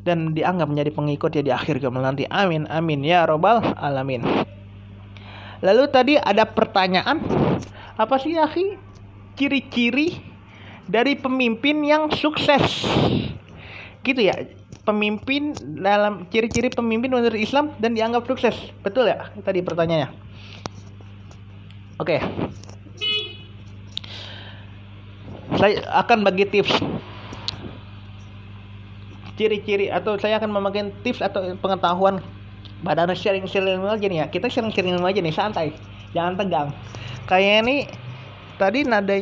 dan 0.06 0.30
dianggap 0.30 0.70
menjadi 0.70 0.94
pengikut 0.94 1.30
ya 1.34 1.42
di 1.42 1.50
akhir 1.50 1.82
zaman 1.82 2.06
nanti. 2.06 2.22
Amin 2.30 2.70
amin. 2.70 3.02
Ya 3.02 3.26
robbal 3.26 3.58
alamin. 3.74 4.22
Lalu 5.66 5.84
tadi 5.90 6.14
ada 6.14 6.46
pertanyaan. 6.46 7.18
Apa 7.98 8.22
sih 8.22 8.38
akhi? 8.38 8.78
Ciri-ciri 9.34 10.22
dari 10.86 11.18
pemimpin 11.18 11.82
yang 11.82 12.14
sukses. 12.14 12.86
Gitu 14.06 14.30
ya. 14.30 14.46
Pemimpin 14.86 15.50
dalam 15.82 16.30
ciri-ciri 16.30 16.70
pemimpin 16.70 17.10
menurut 17.10 17.34
Islam 17.34 17.74
dan 17.82 17.98
dianggap 17.98 18.22
sukses. 18.30 18.54
Betul 18.86 19.10
ya 19.10 19.34
tadi 19.42 19.58
pertanyaannya? 19.58 20.14
Oke. 21.98 22.20
Okay. 22.20 22.20
saya 25.56 25.80
akan 26.04 26.26
bagi 26.26 26.44
tips 26.44 26.74
ciri-ciri 29.36 29.92
atau 29.92 30.16
saya 30.16 30.40
akan 30.40 30.50
membagi 30.50 30.92
tips 31.04 31.20
atau 31.20 31.54
pengetahuan 31.60 32.20
pada 32.84 33.08
sharing-sharing 33.12 33.80
aja 33.84 34.06
nih 34.08 34.18
ya. 34.24 34.26
Kita 34.28 34.48
sharing-sharing 34.48 35.00
aja 35.00 35.20
nih 35.20 35.34
santai. 35.34 35.68
Jangan 36.12 36.34
tegang. 36.40 36.68
Kayak 37.28 37.54
ini 37.64 37.76
tadi 38.56 38.88
nada 38.88 39.16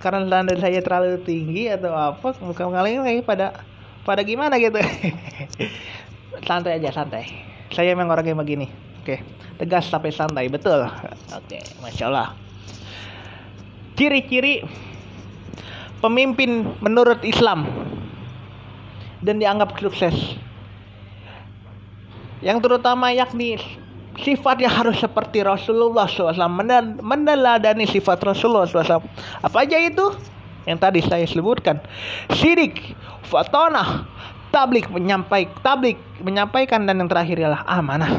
karena 0.00 0.20
nada 0.24 0.54
saya 0.56 0.80
terlalu 0.80 1.20
tinggi 1.22 1.68
atau 1.68 1.92
apa 1.92 2.32
muka 2.40 2.64
kalian 2.64 3.04
kayak 3.04 3.24
pada 3.28 3.46
pada 4.04 4.24
gimana 4.24 4.56
gitu. 4.56 4.80
Santai 6.48 6.80
aja 6.80 6.88
santai. 6.88 7.28
Saya 7.68 7.92
memang 7.92 8.16
orangnya 8.16 8.32
begini. 8.32 8.66
Oke 9.04 9.20
tegas 9.60 9.92
tapi 9.92 10.08
santai 10.08 10.48
betul. 10.48 10.88
Oke 11.36 11.60
masya 11.84 12.08
Allah 12.08 12.32
ciri-ciri 14.00 14.64
pemimpin 16.00 16.72
menurut 16.80 17.20
Islam 17.20 17.68
dan 19.20 19.40
dianggap 19.40 19.76
sukses. 19.76 20.40
Yang 22.40 22.58
terutama 22.64 23.12
yakni 23.12 23.60
sifatnya 24.16 24.72
harus 24.72 25.00
seperti 25.00 25.44
Rasulullah 25.44 26.08
SAW 26.08 26.34
meneladani 27.00 27.84
sifat 27.84 28.20
Rasulullah 28.24 28.64
SAW 28.64 29.04
apa 29.44 29.56
aja 29.60 29.76
itu? 29.76 30.16
Yang 30.64 30.78
tadi 30.80 31.00
saya 31.04 31.24
sebutkan. 31.28 31.80
Sidik 32.32 32.96
fatona 33.28 34.08
tablik 34.52 34.88
menyampaikan 34.88 35.56
tablik 35.62 35.96
menyampaikan 36.20 36.84
dan 36.84 37.00
yang 37.00 37.08
terakhir 37.08 37.36
adalah 37.40 37.62
amanah. 37.68 38.12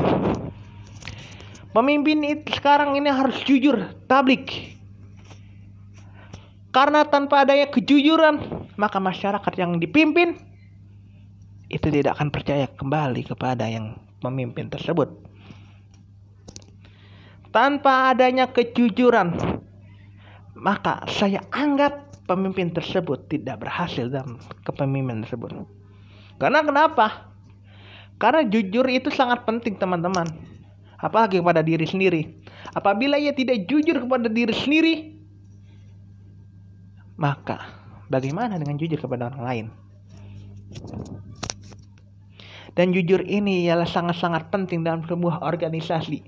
Pemimpin 1.72 2.20
itu 2.28 2.52
sekarang 2.52 3.00
ini 3.00 3.08
harus 3.08 3.40
jujur 3.48 3.90
tablik. 4.06 4.76
Karena 6.72 7.04
tanpa 7.04 7.44
adanya 7.44 7.68
kejujuran 7.68 8.40
maka 8.80 9.00
masyarakat 9.00 9.54
yang 9.60 9.76
dipimpin 9.80 10.51
itu 11.72 11.88
tidak 11.88 12.20
akan 12.20 12.30
percaya 12.30 12.68
kembali 12.68 13.24
kepada 13.24 13.66
yang 13.72 13.96
memimpin 14.20 14.68
tersebut 14.68 15.08
tanpa 17.56 18.12
adanya 18.12 18.52
kejujuran 18.52 19.34
maka 20.62 21.02
saya 21.10 21.42
anggap 21.50 22.12
pemimpin 22.30 22.72
tersebut 22.72 23.28
tidak 23.28 23.66
berhasil 23.66 24.08
dalam 24.08 24.38
kepemimpinan 24.64 25.28
tersebut. 25.28 25.68
Karena 26.38 26.62
kenapa? 26.64 27.34
Karena 28.22 28.46
jujur 28.48 28.86
itu 28.88 29.10
sangat 29.10 29.44
penting 29.44 29.76
teman-teman. 29.76 30.30
Apalagi 31.02 31.42
kepada 31.42 31.66
diri 31.66 31.84
sendiri. 31.84 32.46
Apabila 32.78 33.18
ia 33.18 33.34
tidak 33.34 33.66
jujur 33.66 34.06
kepada 34.06 34.30
diri 34.30 34.54
sendiri, 34.54 34.96
maka 37.18 37.66
bagaimana 38.08 38.62
dengan 38.62 38.78
jujur 38.78 39.02
kepada 39.02 39.34
orang 39.34 39.44
lain? 39.44 39.66
Dan 42.76 42.96
jujur 42.96 43.22
ini 43.28 43.68
ialah 43.68 43.88
sangat-sangat 43.88 44.48
penting 44.48 44.88
dalam 44.88 45.04
sebuah 45.04 45.44
organisasi. 45.44 46.24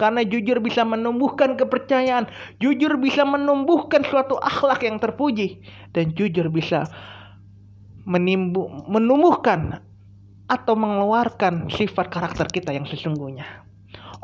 Karena 0.00 0.24
jujur 0.24 0.64
bisa 0.64 0.80
menumbuhkan 0.80 1.60
kepercayaan, 1.60 2.24
jujur 2.56 2.96
bisa 2.96 3.20
menumbuhkan 3.28 4.00
suatu 4.08 4.40
akhlak 4.40 4.80
yang 4.88 4.96
terpuji, 4.96 5.60
dan 5.92 6.16
jujur 6.16 6.48
bisa 6.48 6.88
menimbu, 8.08 8.64
menumbuhkan 8.88 9.84
atau 10.48 10.74
mengeluarkan 10.74 11.68
sifat 11.68 12.08
karakter 12.08 12.48
kita 12.48 12.72
yang 12.72 12.88
sesungguhnya. 12.88 13.44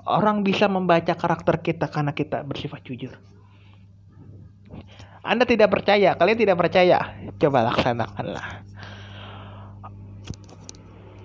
Orang 0.09 0.47
bisa 0.47 0.65
membaca 0.65 1.13
karakter 1.13 1.61
kita 1.61 1.93
karena 1.93 2.17
kita 2.17 2.41
bersifat 2.41 2.81
jujur. 2.87 3.13
Anda 5.27 5.43
tidak 5.45 5.75
percaya, 5.75 6.15
kalian 6.15 6.39
tidak 6.39 6.57
percaya, 6.57 7.21
coba 7.37 7.69
laksanakanlah. 7.69 8.63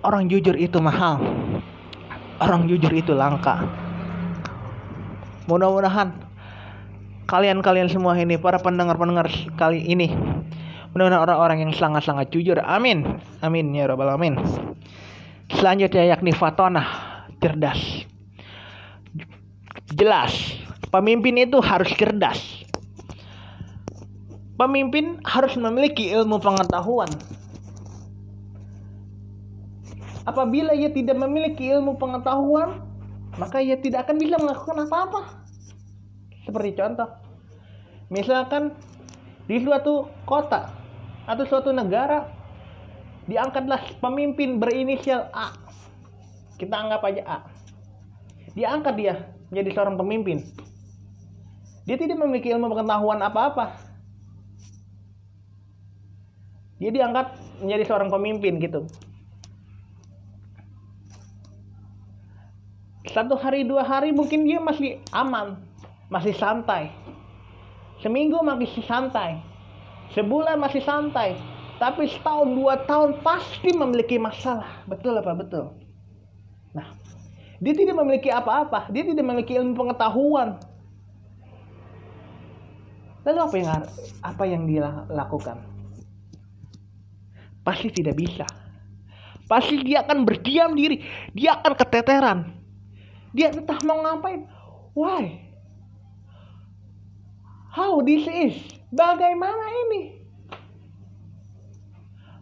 Orang 0.02 0.26
jujur 0.30 0.58
itu 0.58 0.82
mahal. 0.82 1.22
Orang 2.42 2.66
jujur 2.66 2.90
itu 2.90 3.14
langka. 3.14 3.62
Mudah-mudahan 5.46 6.10
kalian-kalian 7.30 7.86
semua 7.86 8.18
ini 8.18 8.36
para 8.42 8.58
pendengar-pendengar 8.58 9.30
kali 9.56 9.86
ini 9.86 10.10
mudah-mudahan 10.92 11.24
orang-orang 11.24 11.58
yang 11.64 11.72
sangat-sangat 11.72 12.34
jujur. 12.34 12.60
Amin. 12.60 13.22
Amin 13.40 13.72
ya 13.72 13.88
rabbal 13.88 14.12
alamin. 14.12 14.42
Selanjutnya 15.52 16.08
yakni 16.18 16.36
fatona 16.36 16.84
cerdas. 17.40 18.08
Jelas, 19.92 20.34
pemimpin 20.90 21.36
itu 21.46 21.60
harus 21.60 21.92
cerdas. 21.96 22.40
Pemimpin 24.56 25.20
harus 25.26 25.58
memiliki 25.58 26.14
ilmu 26.14 26.38
pengetahuan. 26.40 27.10
Apabila 30.22 30.78
ia 30.78 30.94
tidak 30.94 31.18
memiliki 31.18 31.66
ilmu 31.74 31.98
pengetahuan, 31.98 32.86
maka 33.42 33.58
ia 33.58 33.80
tidak 33.80 34.06
akan 34.06 34.22
bisa 34.22 34.38
melakukan 34.38 34.86
apa-apa. 34.86 35.22
Seperti 36.46 36.78
contoh, 36.78 37.10
misalkan 38.14 38.76
di 39.50 39.58
suatu 39.62 40.10
kota 40.30 40.70
atau 41.26 41.44
suatu 41.46 41.74
negara 41.74 42.30
diangkatlah 43.26 43.98
pemimpin 43.98 44.62
berinisial 44.62 45.30
A. 45.34 45.54
Kita 46.58 46.76
anggap 46.78 47.02
aja 47.08 47.22
A. 47.26 47.38
Diangkat 48.54 48.94
dia 49.00 49.16
menjadi 49.50 49.70
seorang 49.74 49.98
pemimpin. 49.98 50.46
Dia 51.90 51.98
tidak 51.98 52.22
memiliki 52.22 52.54
ilmu 52.54 52.70
pengetahuan 52.70 53.26
apa-apa. 53.26 53.74
Dia 56.78 56.94
diangkat 56.94 57.38
menjadi 57.62 57.84
seorang 57.90 58.10
pemimpin 58.14 58.62
gitu. 58.62 58.86
Satu 63.12 63.36
hari 63.36 63.67
dua 63.67 63.84
hari 63.84 64.15
mungkin 64.15 64.47
dia 64.47 64.60
masih 64.60 65.00
aman 65.12 65.60
masih 66.12 66.36
santai. 66.36 66.91
Seminggu 68.02 68.41
masih 68.41 68.82
santai 68.84 69.52
sebulan 70.15 70.60
masih 70.60 70.84
santai. 70.84 71.36
Tapi 71.82 72.06
setahun 72.06 72.54
dua 72.54 72.78
tahun 72.86 73.26
pasti 73.26 73.74
memiliki 73.74 74.21
masalah. 74.21 74.86
Betul 74.86 75.17
apa 75.17 75.34
betul? 75.34 75.74
Nah 76.78 76.93
dia 77.58 77.74
tidak 77.74 77.97
memiliki 77.97 78.30
apa-apa. 78.30 78.91
Dia 78.93 79.02
tidak 79.02 79.26
memiliki 79.26 79.58
ilmu 79.58 79.74
pengetahuan. 79.74 80.62
Lalu 83.26 83.39
apa 83.41 83.56
yang 83.58 83.69
apa 84.21 84.43
yang 84.45 84.63
dia 84.69 85.06
lakukan? 85.10 85.58
Pasti 87.65 87.89
tidak 87.89 88.17
bisa. 88.17 88.45
Pasti 89.50 89.82
dia 89.82 90.06
akan 90.06 90.21
berdiam 90.21 90.78
diri. 90.78 91.02
Dia 91.34 91.58
akan 91.58 91.74
keteteran 91.74 92.61
dia 93.32 93.52
entah 93.52 93.80
mau 93.88 94.04
ngapain. 94.04 94.48
Why? 94.91 95.39
How 97.72 98.04
this 98.04 98.28
is? 98.28 98.56
Bagaimana 98.91 99.65
ini? 99.88 100.20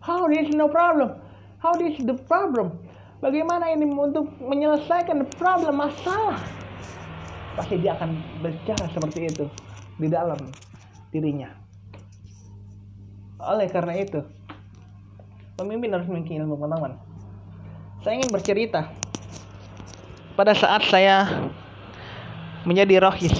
How 0.02 0.26
this 0.26 0.50
no 0.58 0.66
problem? 0.66 1.22
How 1.62 1.78
this 1.78 2.02
the 2.02 2.18
problem? 2.26 2.82
Bagaimana 3.22 3.70
ini 3.70 3.86
untuk 3.86 4.32
menyelesaikan 4.42 5.28
problem 5.38 5.78
masalah? 5.78 6.42
Pasti 7.54 7.78
dia 7.78 7.94
akan 7.94 8.16
berbicara 8.42 8.90
seperti 8.90 9.30
itu 9.30 9.46
di 10.00 10.08
dalam 10.08 10.40
dirinya. 11.12 11.52
Oleh 13.44 13.68
karena 13.68 13.94
itu, 14.00 14.24
pemimpin 15.60 15.92
harus 15.92 16.08
memiliki 16.08 16.40
ilmu 16.40 16.56
pengetahuan. 16.58 16.96
Saya 18.02 18.24
ingin 18.24 18.32
bercerita 18.32 18.88
pada 20.40 20.56
saat 20.56 20.88
saya 20.88 21.28
menjadi 22.64 23.04
rohis, 23.04 23.36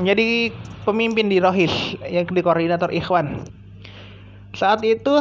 menjadi 0.00 0.48
pemimpin 0.88 1.28
di 1.28 1.36
rohis 1.36 2.00
yang 2.08 2.24
di 2.24 2.40
koordinator 2.40 2.88
Ikhwan. 2.88 3.44
Saat 4.56 4.80
itu 4.80 5.20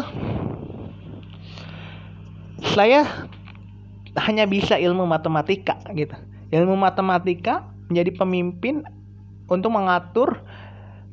saya 2.71 3.27
hanya 4.15 4.47
bisa 4.47 4.79
ilmu 4.79 5.03
matematika 5.03 5.75
gitu. 5.91 6.15
Ilmu 6.55 6.79
matematika 6.79 7.67
menjadi 7.91 8.15
pemimpin 8.15 8.87
untuk 9.51 9.75
mengatur 9.75 10.39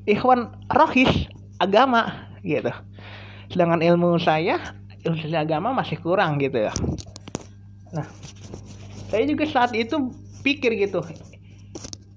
ikhwan 0.07 0.55
rohis 0.71 1.11
agama 1.59 2.31
gitu. 2.47 2.71
Sedangkan 3.51 3.83
ilmu 3.83 4.23
saya 4.23 4.63
ilmu 5.03 5.19
agama 5.35 5.75
masih 5.75 5.99
kurang 5.99 6.39
gitu 6.39 6.71
ya. 6.71 6.73
Nah, 7.91 8.07
saya 9.07 9.25
juga 9.27 9.45
saat 9.47 9.73
itu 9.75 10.11
pikir 10.43 10.75
gitu. 10.79 11.03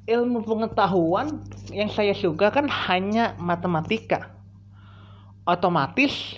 Ilmu 0.10 0.42
pengetahuan 0.42 1.46
yang 1.70 1.90
saya 1.94 2.18
suka 2.18 2.50
kan 2.50 2.66
hanya 2.66 3.38
matematika. 3.38 4.34
Otomatis 5.46 6.38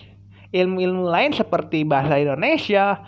ilmu-ilmu 0.51 1.07
lain 1.07 1.31
seperti 1.31 1.87
bahasa 1.87 2.19
Indonesia, 2.19 2.99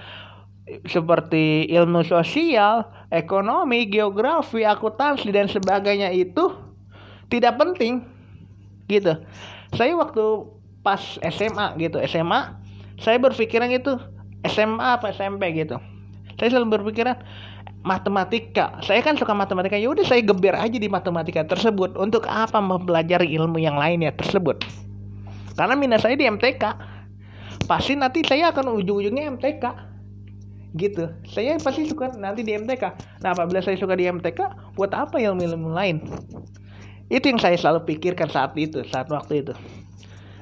seperti 0.88 1.68
ilmu 1.68 2.08
sosial, 2.08 2.88
ekonomi, 3.12 3.88
geografi, 3.92 4.64
akuntansi 4.64 5.28
dan 5.36 5.52
sebagainya 5.52 6.16
itu 6.16 6.56
tidak 7.28 7.60
penting 7.60 8.08
gitu. 8.88 9.20
Saya 9.76 9.96
waktu 10.00 10.24
pas 10.80 11.20
SMA 11.20 11.76
gitu, 11.80 12.00
SMA 12.08 12.64
saya 13.00 13.20
berpikiran 13.20 13.68
gitu 13.72 14.00
SMA 14.48 15.00
apa 15.00 15.12
SMP 15.12 15.52
gitu. 15.56 15.76
Saya 16.40 16.58
selalu 16.58 16.80
berpikiran 16.80 17.18
matematika. 17.84 18.80
Saya 18.82 19.04
kan 19.04 19.20
suka 19.20 19.34
matematika. 19.36 19.76
Ya 19.76 19.92
udah 19.92 20.06
saya 20.06 20.24
geber 20.24 20.56
aja 20.56 20.78
di 20.78 20.90
matematika 20.90 21.44
tersebut. 21.46 21.96
Untuk 22.00 22.26
apa 22.30 22.58
mempelajari 22.64 23.34
ilmu 23.36 23.60
yang 23.60 23.76
lainnya 23.76 24.16
tersebut? 24.16 24.64
Karena 25.54 25.78
minat 25.78 26.02
saya 26.02 26.18
di 26.18 26.26
MTK. 26.26 26.64
Pasti 27.64 27.96
nanti 27.96 28.26
saya 28.28 28.52
akan 28.52 28.76
ujung-ujungnya 28.76 29.30
MTK 29.38 29.94
gitu 30.74 31.06
saya 31.30 31.62
pasti 31.62 31.86
suka 31.86 32.18
nanti 32.18 32.42
di 32.42 32.58
MTK 32.58 32.84
nah 33.22 33.32
apabila 33.32 33.62
saya 33.62 33.78
suka 33.78 33.94
di 33.94 34.10
MTK 34.10 34.74
buat 34.74 34.90
apa 34.90 35.22
ilmu-ilmu 35.22 35.70
lain 35.70 36.02
itu 37.14 37.26
yang 37.30 37.38
saya 37.38 37.54
selalu 37.54 37.94
pikirkan 37.94 38.26
saat 38.26 38.58
itu 38.58 38.82
saat 38.90 39.06
waktu 39.14 39.46
itu 39.46 39.54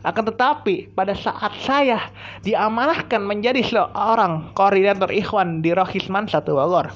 akan 0.01 0.23
tetapi 0.33 0.97
pada 0.97 1.13
saat 1.13 1.53
saya 1.61 2.09
diamanahkan 2.41 3.21
menjadi 3.21 3.61
seorang 3.61 4.53
koordinator 4.57 5.13
ikhwan 5.13 5.61
di 5.61 5.77
Rohisman 5.77 6.25
satu 6.25 6.57
Bogor 6.57 6.89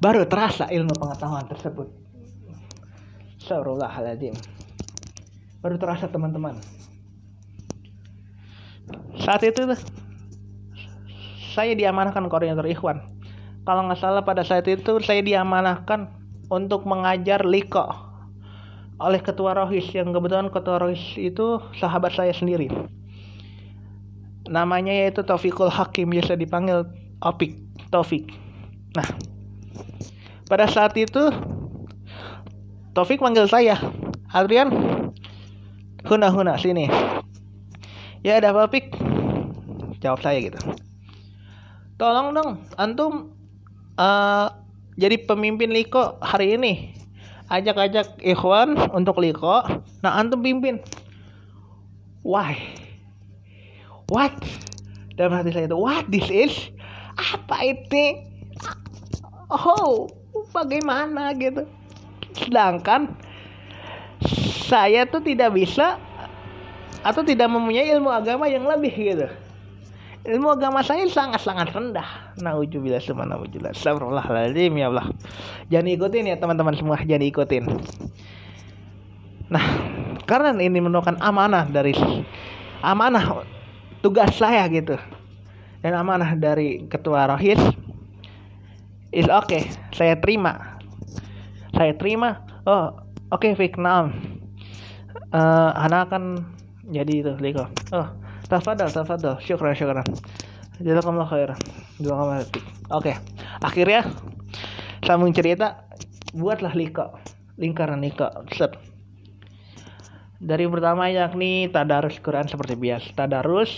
baru 0.00 0.24
terasa 0.24 0.66
ilmu 0.72 0.96
pengetahuan 0.96 1.44
tersebut. 1.46 1.86
Astagfirullahaladzim. 3.36 4.34
Baru 5.60 5.76
terasa 5.76 6.08
teman-teman. 6.08 6.56
Saat 9.20 9.44
itu 9.44 9.68
saya 11.52 11.76
diamanahkan 11.76 12.24
koordinator 12.32 12.64
Ikhwan. 12.64 13.04
Kalau 13.68 13.84
nggak 13.86 14.00
salah 14.00 14.24
pada 14.24 14.40
saat 14.40 14.64
itu 14.72 14.96
saya 15.04 15.20
diamanahkan 15.20 16.08
untuk 16.48 16.88
mengajar 16.88 17.44
liko 17.44 18.09
oleh 19.00 19.18
ketua 19.24 19.56
rohis 19.56 19.88
yang 19.96 20.12
kebetulan 20.12 20.52
ketua 20.52 20.76
rohis 20.76 21.00
itu 21.16 21.58
sahabat 21.80 22.12
saya 22.12 22.36
sendiri. 22.36 22.68
Namanya 24.46 24.92
yaitu 24.92 25.24
Taufikul 25.24 25.72
Hakim 25.72 26.12
biasa 26.12 26.36
dipanggil 26.36 26.84
Opik 27.24 27.56
Taufik. 27.88 28.28
Nah, 28.92 29.08
pada 30.46 30.68
saat 30.68 30.92
itu 31.00 31.32
Taufik 32.92 33.24
manggil 33.24 33.48
saya, 33.48 33.80
Adrian, 34.36 34.68
huna 36.04 36.28
huna 36.28 36.60
sini. 36.60 36.90
Ya 38.20 38.36
ada 38.36 38.52
apa 38.52 38.68
Pik? 38.68 38.92
Jawab 40.04 40.20
saya 40.20 40.44
gitu 40.44 40.60
tolong 42.00 42.32
dong 42.32 42.64
antum 42.80 43.36
uh, 44.00 44.48
jadi 44.96 45.20
pemimpin 45.28 45.68
Liko 45.68 46.16
hari 46.24 46.56
ini 46.56 46.96
ajak-ajak 47.50 48.22
ikhwan 48.22 48.78
untuk 48.94 49.18
Liko 49.18 49.66
nah 50.00 50.16
antum 50.16 50.40
pimpin. 50.40 50.78
Why 52.22 52.56
what? 54.06 54.32
Dalam 55.18 55.36
hati 55.36 55.50
saya 55.52 55.66
itu 55.66 55.76
what 55.76 56.06
this 56.08 56.30
is? 56.30 56.54
Apa 57.18 57.66
itu? 57.66 58.22
Oh 59.50 60.06
bagaimana? 60.54 61.34
Gitu. 61.34 61.66
Sedangkan 62.38 63.18
saya 64.70 65.04
tuh 65.10 65.20
tidak 65.20 65.58
bisa 65.58 65.98
atau 67.02 67.24
tidak 67.24 67.48
mempunyai 67.50 67.90
ilmu 67.96 68.12
agama 68.12 68.46
yang 68.46 68.68
lebih 68.68 68.92
gitu 68.92 69.26
ilmu 70.30 70.54
agama 70.54 70.80
saya 70.86 71.02
sangat-sangat 71.10 71.74
rendah. 71.74 72.38
Nauzubillah 72.38 73.02
subhanahu 73.02 73.44
wa 73.44 73.70
Astagfirullahaladzim 73.74 74.72
ya 74.78 74.86
Allah. 74.88 75.10
Jangan 75.66 75.88
ikutin 75.90 76.30
ya 76.30 76.36
teman-teman 76.38 76.74
semua, 76.78 77.02
jangan 77.02 77.26
ikutin. 77.26 77.64
Nah, 79.50 79.64
karena 80.30 80.54
ini 80.62 80.78
merupakan 80.78 81.18
amanah 81.18 81.66
dari 81.66 81.90
amanah 82.80 83.42
tugas 83.98 84.38
saya 84.38 84.62
gitu. 84.70 84.94
Dan 85.82 85.96
amanah 85.96 86.38
dari 86.38 86.86
ketua 86.86 87.26
rohis 87.26 87.58
is 89.10 89.26
oke, 89.26 89.50
okay, 89.50 89.66
saya 89.90 90.14
terima. 90.14 90.78
Saya 91.74 91.96
terima. 91.98 92.46
Oh, 92.62 92.94
oke 93.34 93.50
okay, 93.50 93.74
nah. 93.74 94.12
Uh, 95.30 95.70
anak 95.78 96.10
akan 96.10 96.42
jadi 96.90 97.22
itu, 97.22 97.32
Liko. 97.38 97.70
Oh, 97.94 98.06
Tafadhal, 98.50 98.90
tafadhal. 98.90 99.38
Syukran, 99.38 99.78
syukran. 99.78 100.04
Jazakumullah 100.82 101.30
khair. 101.30 101.54
Jazakumullah 102.02 102.42
Oke. 102.42 102.58
Okay. 102.90 103.14
Akhirnya 103.62 104.02
sambung 105.06 105.32
cerita 105.32 105.86
buatlah 106.36 106.74
liko 106.76 107.18
lingkaran 107.58 108.00
liko 108.04 108.28
set 108.54 108.72
dari 110.40 110.64
pertama 110.70 111.12
yakni 111.12 111.68
tadarus 111.68 112.16
Quran 112.22 112.48
seperti 112.48 112.78
biasa 112.78 113.12
tadarus 113.12 113.72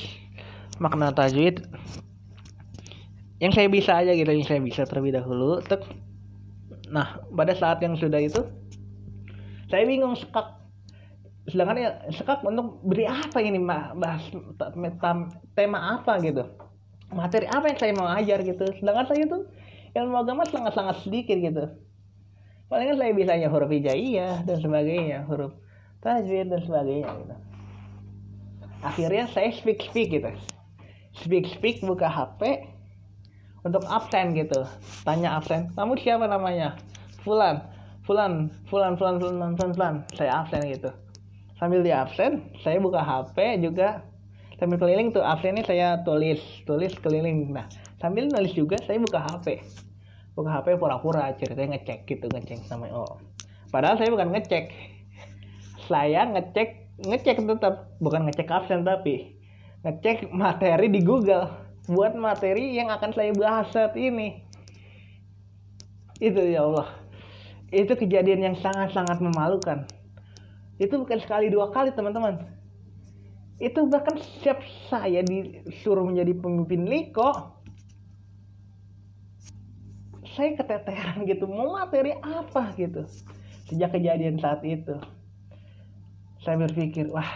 makna 0.78 1.10
tajwid 1.10 1.66
yang 3.42 3.50
saya 3.50 3.66
bisa 3.66 3.98
aja 3.98 4.14
gitu 4.14 4.30
yang 4.30 4.46
saya 4.46 4.62
bisa 4.62 4.86
terlebih 4.86 5.18
dahulu 5.18 5.58
tek 5.64 5.82
nah 6.92 7.18
pada 7.34 7.56
saat 7.56 7.82
yang 7.82 7.98
sudah 7.98 8.22
itu 8.22 8.46
saya 9.66 9.82
bingung 9.88 10.14
sekak 10.14 10.61
sedangkan 11.50 11.74
ya 11.74 11.90
sekak 12.14 12.46
untuk 12.46 12.78
beri 12.86 13.02
apa 13.02 13.42
ini 13.42 13.58
bahas 13.98 14.22
tema 15.58 15.98
apa 15.98 16.22
gitu? 16.22 16.46
Materi 17.10 17.50
apa 17.50 17.66
yang 17.66 17.78
saya 17.78 17.92
mau 17.98 18.08
ajar 18.08 18.38
gitu? 18.46 18.64
Sedangkan 18.78 19.10
saya 19.10 19.26
tuh 19.26 19.42
ilmu 19.98 20.22
agama 20.22 20.46
sangat 20.46 20.72
sangat 20.78 21.02
sedikit 21.02 21.34
gitu. 21.34 21.64
Palingan 22.70 22.96
saya 22.96 23.12
bisanya 23.12 23.48
huruf 23.52 23.68
hijaiyah 23.68 24.46
dan 24.48 24.56
sebagainya 24.62 25.28
huruf 25.28 25.52
tajwid 26.00 26.46
dan 26.48 26.62
sebagainya 26.62 27.10
gitu. 27.10 27.34
Akhirnya 28.80 29.26
saya 29.28 29.50
speak 29.50 29.82
speak 29.82 30.14
gitu. 30.14 30.30
Speak 31.18 31.44
speak 31.50 31.82
buka 31.82 32.06
HP 32.06 32.70
untuk 33.66 33.82
absen 33.90 34.32
gitu. 34.38 34.62
Tanya 35.02 35.42
absen 35.42 35.74
kamu 35.74 35.98
siapa 35.98 36.30
namanya? 36.30 36.78
Fulan. 37.26 37.66
Fulan 38.02 38.50
Fulan 38.66 38.98
Fulan 38.98 39.14
Fulan 39.22 39.54
Fulan, 39.54 39.70
Fulan. 39.74 39.94
saya 40.18 40.42
absen 40.42 40.66
gitu 40.66 40.90
sambil 41.62 41.86
di 41.86 41.94
absen 41.94 42.42
saya 42.66 42.82
buka 42.82 42.98
HP 42.98 43.62
juga. 43.62 44.02
Sambil 44.58 44.82
keliling 44.82 45.14
tuh 45.14 45.22
absen 45.22 45.54
ini 45.54 45.62
saya 45.62 46.02
tulis 46.02 46.42
tulis 46.66 46.90
keliling. 46.98 47.54
Nah 47.54 47.70
sambil 48.02 48.26
nulis 48.26 48.50
juga 48.50 48.74
saya 48.82 48.98
buka 48.98 49.22
HP 49.22 49.62
buka 50.34 50.58
HP 50.58 50.74
pura-pura 50.80 51.30
ceritanya 51.38 51.78
ngecek 51.78 52.08
gitu 52.10 52.26
ngecek 52.26 52.66
sama 52.66 52.90
oh. 52.90 53.22
Padahal 53.70 53.94
saya 53.94 54.10
bukan 54.10 54.34
ngecek. 54.34 54.74
Saya 55.86 56.26
ngecek 56.34 56.98
ngecek 57.06 57.46
tetap. 57.46 57.94
Bukan 58.02 58.26
ngecek 58.26 58.50
absen 58.50 58.82
tapi 58.82 59.38
ngecek 59.86 60.34
materi 60.34 60.90
di 60.90 60.98
Google. 60.98 61.46
Buat 61.86 62.18
materi 62.18 62.74
yang 62.74 62.90
akan 62.90 63.14
saya 63.14 63.30
bahas 63.38 63.70
saat 63.70 63.94
ini. 63.94 64.42
Itu 66.18 66.42
ya 66.42 66.66
Allah. 66.66 66.90
Itu 67.70 67.94
kejadian 67.94 68.50
yang 68.50 68.56
sangat-sangat 68.58 69.18
memalukan 69.22 69.86
itu 70.82 70.94
bukan 70.98 71.18
sekali 71.22 71.46
dua 71.46 71.70
kali 71.70 71.94
teman-teman. 71.94 72.42
Itu 73.62 73.86
bahkan 73.86 74.18
siap 74.42 74.58
saya 74.90 75.22
disuruh 75.22 76.02
menjadi 76.02 76.34
pemimpin 76.34 76.90
Liko 76.90 77.62
saya 80.32 80.56
keteteran 80.58 81.28
gitu 81.28 81.46
mau 81.46 81.78
materi 81.78 82.18
apa? 82.18 82.74
gitu. 82.74 83.06
Sejak 83.70 83.94
kejadian 83.94 84.42
saat 84.42 84.66
itu 84.66 84.98
saya 86.42 86.58
berpikir 86.58 87.06
wah 87.14 87.30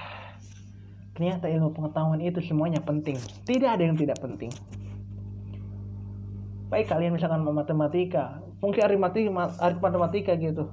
ternyata 1.15 1.47
ilmu 1.47 1.71
pengetahuan 1.71 2.19
itu 2.19 2.43
semuanya 2.43 2.83
penting. 2.83 3.15
Tidak 3.47 3.71
ada 3.71 3.87
yang 3.87 3.95
tidak 3.95 4.19
penting. 4.19 4.51
Baik 6.67 6.91
kalian 6.91 7.15
misalkan 7.15 7.47
mau 7.47 7.55
matematika 7.55 8.43
fungsi 8.59 8.83
aritmatika 8.83 9.31
matematika 9.79 10.35
gitu. 10.35 10.67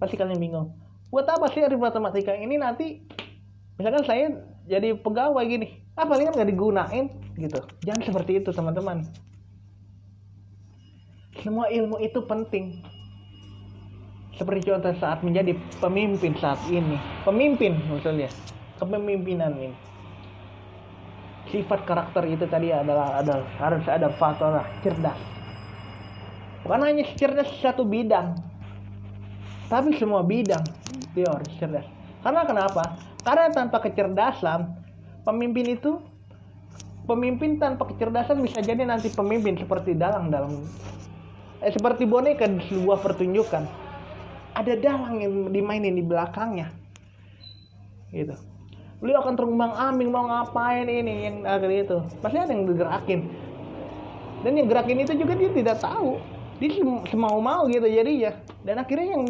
Pasti 0.00 0.16
kalian 0.16 0.40
bingung 0.40 0.83
buat 1.12 1.26
apa 1.28 1.46
sih 1.52 1.62
aritmatika 1.62 2.34
ini 2.34 2.58
nanti 2.58 3.02
misalkan 3.78 4.04
saya 4.06 4.34
jadi 4.64 4.96
pegawai 4.98 5.44
gini 5.44 5.84
ah 5.94 6.06
palingan 6.06 6.34
nggak 6.34 6.50
digunain? 6.50 7.06
Gitu. 7.34 7.60
Jangan 7.86 8.02
seperti 8.02 8.42
itu 8.42 8.50
teman-teman. 8.50 9.06
Semua 11.42 11.70
ilmu 11.70 11.98
itu 12.02 12.18
penting. 12.26 12.82
Seperti 14.34 14.70
contoh 14.70 14.94
saat 14.98 15.22
menjadi 15.22 15.54
pemimpin 15.78 16.34
saat 16.38 16.58
ini. 16.66 16.98
Pemimpin 17.22 17.78
maksudnya. 17.86 18.30
Kepemimpinan 18.78 19.54
ini. 19.54 19.76
Sifat 21.50 21.86
karakter 21.86 22.26
itu 22.26 22.46
tadi 22.50 22.74
adalah 22.74 23.22
ada 23.22 23.46
harus 23.62 23.86
ada 23.86 24.10
faktor 24.18 24.58
cerdas. 24.82 25.18
Bukan 26.66 26.80
hanya 26.82 27.06
cerdas 27.14 27.50
satu 27.62 27.86
bidang 27.86 28.34
tapi 29.68 29.96
semua 29.96 30.20
bidang 30.20 30.60
dia 31.14 31.30
cerdas. 31.56 31.86
Karena 32.20 32.42
kenapa? 32.44 32.98
Karena 33.22 33.48
tanpa 33.54 33.80
kecerdasan 33.80 34.74
pemimpin 35.24 35.78
itu 35.78 36.02
pemimpin 37.08 37.56
tanpa 37.56 37.88
kecerdasan 37.88 38.42
bisa 38.42 38.60
jadi 38.60 38.84
nanti 38.84 39.08
pemimpin 39.14 39.56
seperti 39.56 39.96
dalang 39.96 40.28
dalam 40.28 40.66
eh, 41.62 41.72
seperti 41.72 42.04
boneka 42.04 42.44
di 42.50 42.60
sebuah 42.68 43.00
pertunjukan. 43.00 43.64
Ada 44.54 44.78
dalang 44.78 45.18
yang 45.18 45.32
dimainin 45.50 45.98
di 45.98 46.04
belakangnya. 46.04 46.70
Gitu. 48.14 48.34
Beliau 49.02 49.20
akan 49.20 49.34
terumbang 49.34 49.74
ambing 49.74 50.14
mau 50.14 50.30
ngapain 50.30 50.86
ini? 50.86 51.26
Yang 51.26 51.36
akhir 51.42 51.70
itu. 51.74 51.96
Pasti 52.22 52.38
ada 52.38 52.52
yang 52.54 52.64
digerakin. 52.70 53.20
Dan 54.46 54.52
yang 54.54 54.68
gerakin 54.70 55.02
itu 55.02 55.12
juga 55.18 55.34
dia 55.34 55.50
tidak 55.50 55.82
tahu. 55.82 56.22
Dia 56.62 56.70
semau 57.10 57.42
mau 57.42 57.66
gitu 57.66 57.84
jadi 57.84 58.12
ya. 58.14 58.32
Dan 58.62 58.78
akhirnya 58.78 59.18
yang 59.18 59.26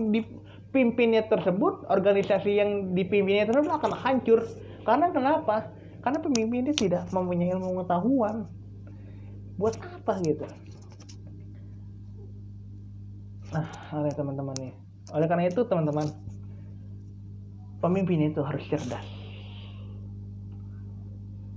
dipimpinnya 0.74 1.30
tersebut 1.30 1.86
organisasi 1.86 2.58
yang 2.58 2.70
dipimpinnya 2.98 3.46
tersebut 3.46 3.70
akan 3.70 3.94
hancur 3.94 4.42
karena 4.82 5.14
kenapa 5.14 5.70
karena 6.02 6.18
pemimpin 6.18 6.66
tidak 6.74 7.06
mempunyai 7.14 7.54
ilmu 7.54 7.78
pengetahuan 7.78 8.50
buat 9.54 9.78
apa 9.78 10.18
gitu 10.26 10.42
nah 13.54 13.70
oleh 13.94 14.10
teman-teman 14.10 14.58
nih 14.58 14.74
oleh 15.12 15.26
karena 15.28 15.52
itu 15.52 15.60
teman-teman, 15.68 16.08
pemimpin 17.84 18.32
itu 18.32 18.40
harus 18.40 18.64
cerdas. 18.72 19.04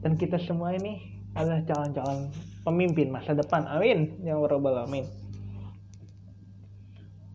Dan 0.03 0.19
kita 0.19 0.35
semua 0.43 0.75
ini 0.75 1.23
adalah 1.31 1.63
calon-calon 1.63 2.27
pemimpin 2.67 3.07
masa 3.07 3.31
depan. 3.31 3.63
Amin. 3.71 4.19
Ya 4.21 4.35
Rabbal 4.35 4.83
Amin. 4.83 5.07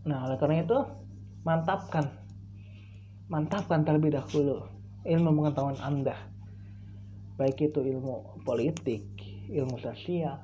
Nah, 0.05 0.27
oleh 0.29 0.37
karena 0.37 0.61
itu, 0.61 0.77
mantapkan. 1.43 2.07
Mantapkan 3.27 3.83
terlebih 3.87 4.15
dahulu 4.15 4.67
ilmu 5.03 5.29
pengetahuan 5.43 5.79
Anda. 5.83 6.15
Baik 7.35 7.71
itu 7.71 7.79
ilmu 7.83 8.43
politik, 8.47 9.03
ilmu 9.51 9.75
sosial, 9.79 10.39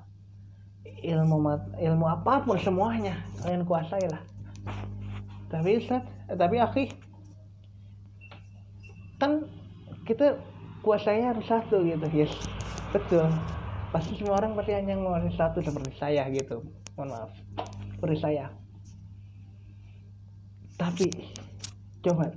ilmu 0.84 1.38
ilmu 1.80 2.06
apa 2.08 2.44
pun 2.44 2.60
semuanya 2.60 3.24
kalian 3.44 3.64
kuasailah. 3.64 4.22
Tapi 5.50 5.70
Ustaz 5.80 6.04
eh, 6.30 6.38
tapi 6.38 6.56
akhi 6.62 6.86
kan 9.20 9.44
kita 10.08 10.40
kuasanya 10.84 11.36
harus 11.36 11.46
satu 11.48 11.84
gitu 11.84 12.08
yes. 12.12 12.32
Betul. 12.92 13.28
Pasti 13.90 14.18
semua 14.22 14.38
orang 14.38 14.54
pasti 14.54 14.74
hanya 14.74 14.94
menguasai 14.98 15.34
satu 15.34 15.62
seperti 15.62 15.94
saya 15.98 16.26
gitu. 16.30 16.62
Mohon 16.98 17.10
maaf. 17.10 17.32
Seperti 17.98 18.18
saya 18.22 18.59
tapi 20.80 21.12
coba. 22.00 22.32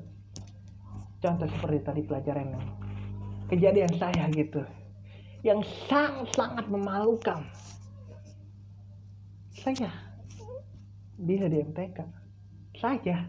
Contoh 1.23 1.47
seperti 1.47 1.79
tadi 1.87 2.01
pelajaran 2.03 2.47
yang 2.51 2.67
kejadian 3.47 3.93
saya 3.95 4.27
gitu. 4.35 4.59
Yang 5.47 5.71
sangat 5.87 6.27
sangat 6.35 6.67
memalukan. 6.67 7.47
Saya 9.55 9.95
bisa 11.23 11.47
di 11.47 11.63
MTK 11.63 11.99
saja. 12.83 13.23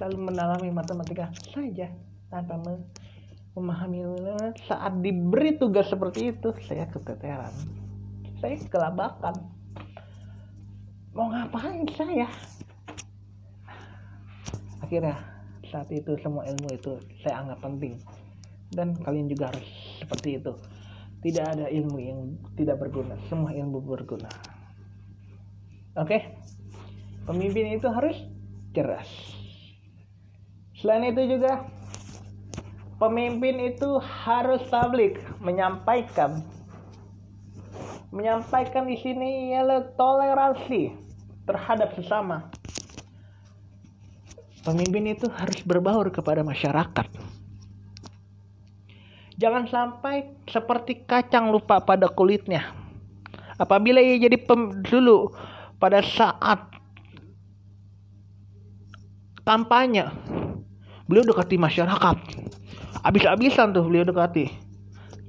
Selalu 0.00 0.32
mendalami 0.32 0.72
matematika. 0.72 1.28
Saja. 1.52 1.92
Tanpa 2.32 2.56
memahami 3.52 4.00
saat 4.64 5.04
diberi 5.04 5.60
tugas 5.60 5.92
seperti 5.92 6.32
itu 6.32 6.56
saya 6.64 6.88
keteteran. 6.88 7.52
Saya 8.40 8.56
kelabakan. 8.72 9.36
Mau 11.12 11.32
ngapain 11.32 11.84
saya 11.96 12.28
akhirnya 14.86 15.18
saat 15.66 15.90
itu 15.90 16.14
semua 16.22 16.46
ilmu 16.46 16.70
itu 16.70 16.94
saya 17.26 17.42
anggap 17.42 17.58
penting 17.58 17.98
dan 18.70 18.94
kalian 19.02 19.26
juga 19.26 19.50
harus 19.50 19.66
seperti 19.98 20.38
itu 20.38 20.54
tidak 21.26 21.58
ada 21.58 21.66
ilmu 21.66 21.98
yang 21.98 22.20
tidak 22.54 22.78
berguna 22.78 23.18
semua 23.26 23.50
ilmu 23.50 23.82
berguna 23.82 24.30
oke 25.98 26.06
okay? 26.06 26.38
pemimpin 27.26 27.74
itu 27.74 27.90
harus 27.90 28.16
keras. 28.70 29.10
Selain 30.78 31.10
itu 31.10 31.24
juga 31.26 31.66
pemimpin 33.02 33.74
itu 33.74 33.98
harus 33.98 34.62
tablik 34.68 35.20
menyampaikan 35.42 36.40
menyampaikan 38.14 38.88
di 38.88 38.96
sini 38.96 39.52
ialah 39.52 39.92
toleransi 39.98 40.94
terhadap 41.44 41.92
sesama. 41.98 42.48
Pemimpin 44.66 45.14
itu 45.14 45.30
harus 45.30 45.62
berbaur 45.62 46.10
kepada 46.10 46.42
masyarakat. 46.42 47.06
Jangan 49.38 49.70
sampai 49.70 50.34
seperti 50.50 51.06
kacang 51.06 51.54
lupa 51.54 51.78
pada 51.78 52.10
kulitnya. 52.10 52.74
Apabila 53.62 54.02
ia 54.02 54.18
jadi 54.18 54.34
pem, 54.42 54.82
dulu 54.82 55.30
pada 55.78 56.02
saat 56.02 56.76
kampanye 59.46 60.10
beliau 61.06 61.22
dekati 61.22 61.54
masyarakat 61.54 62.16
habis-habisan 63.06 63.70
tuh 63.70 63.86
beliau 63.86 64.02
dekati 64.02 64.50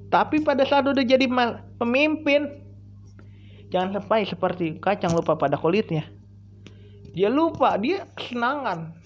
tapi 0.09 0.41
pada 0.41 0.65
saat 0.65 0.89
udah 0.89 1.05
jadi 1.05 1.29
pemimpin 1.77 2.49
jangan 3.69 4.01
sampai 4.01 4.25
seperti 4.25 4.81
kacang 4.81 5.13
lupa 5.13 5.37
pada 5.37 5.53
kulitnya 5.59 6.09
dia 7.13 7.29
lupa 7.29 7.77
dia 7.77 8.09
senangan 8.17 8.97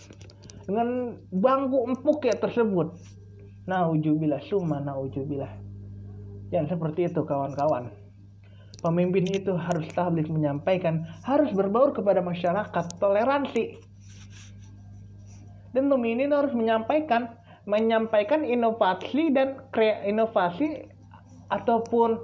dengan 0.71 1.19
bangku 1.35 1.83
empuk 1.91 2.23
ya 2.23 2.35
tersebut. 2.39 2.95
Ujubilah 3.71 4.43
summa 4.47 4.83
ujubilah 4.83 5.51
jangan 6.51 6.67
seperti 6.71 7.11
itu 7.11 7.23
kawan-kawan. 7.23 7.91
Pemimpin 8.83 9.27
itu 9.31 9.55
harus 9.55 9.87
tablik 9.95 10.27
menyampaikan 10.27 11.07
harus 11.23 11.51
berbaur 11.55 11.95
kepada 11.95 12.19
masyarakat 12.19 12.85
toleransi. 12.99 13.79
Dan 15.71 15.87
ini 16.03 16.27
harus 16.27 16.51
menyampaikan 16.51 17.35
menyampaikan 17.63 18.43
inovasi 18.43 19.31
dan 19.31 19.63
krea 19.71 20.03
inovasi 20.03 20.87
ataupun 21.47 22.19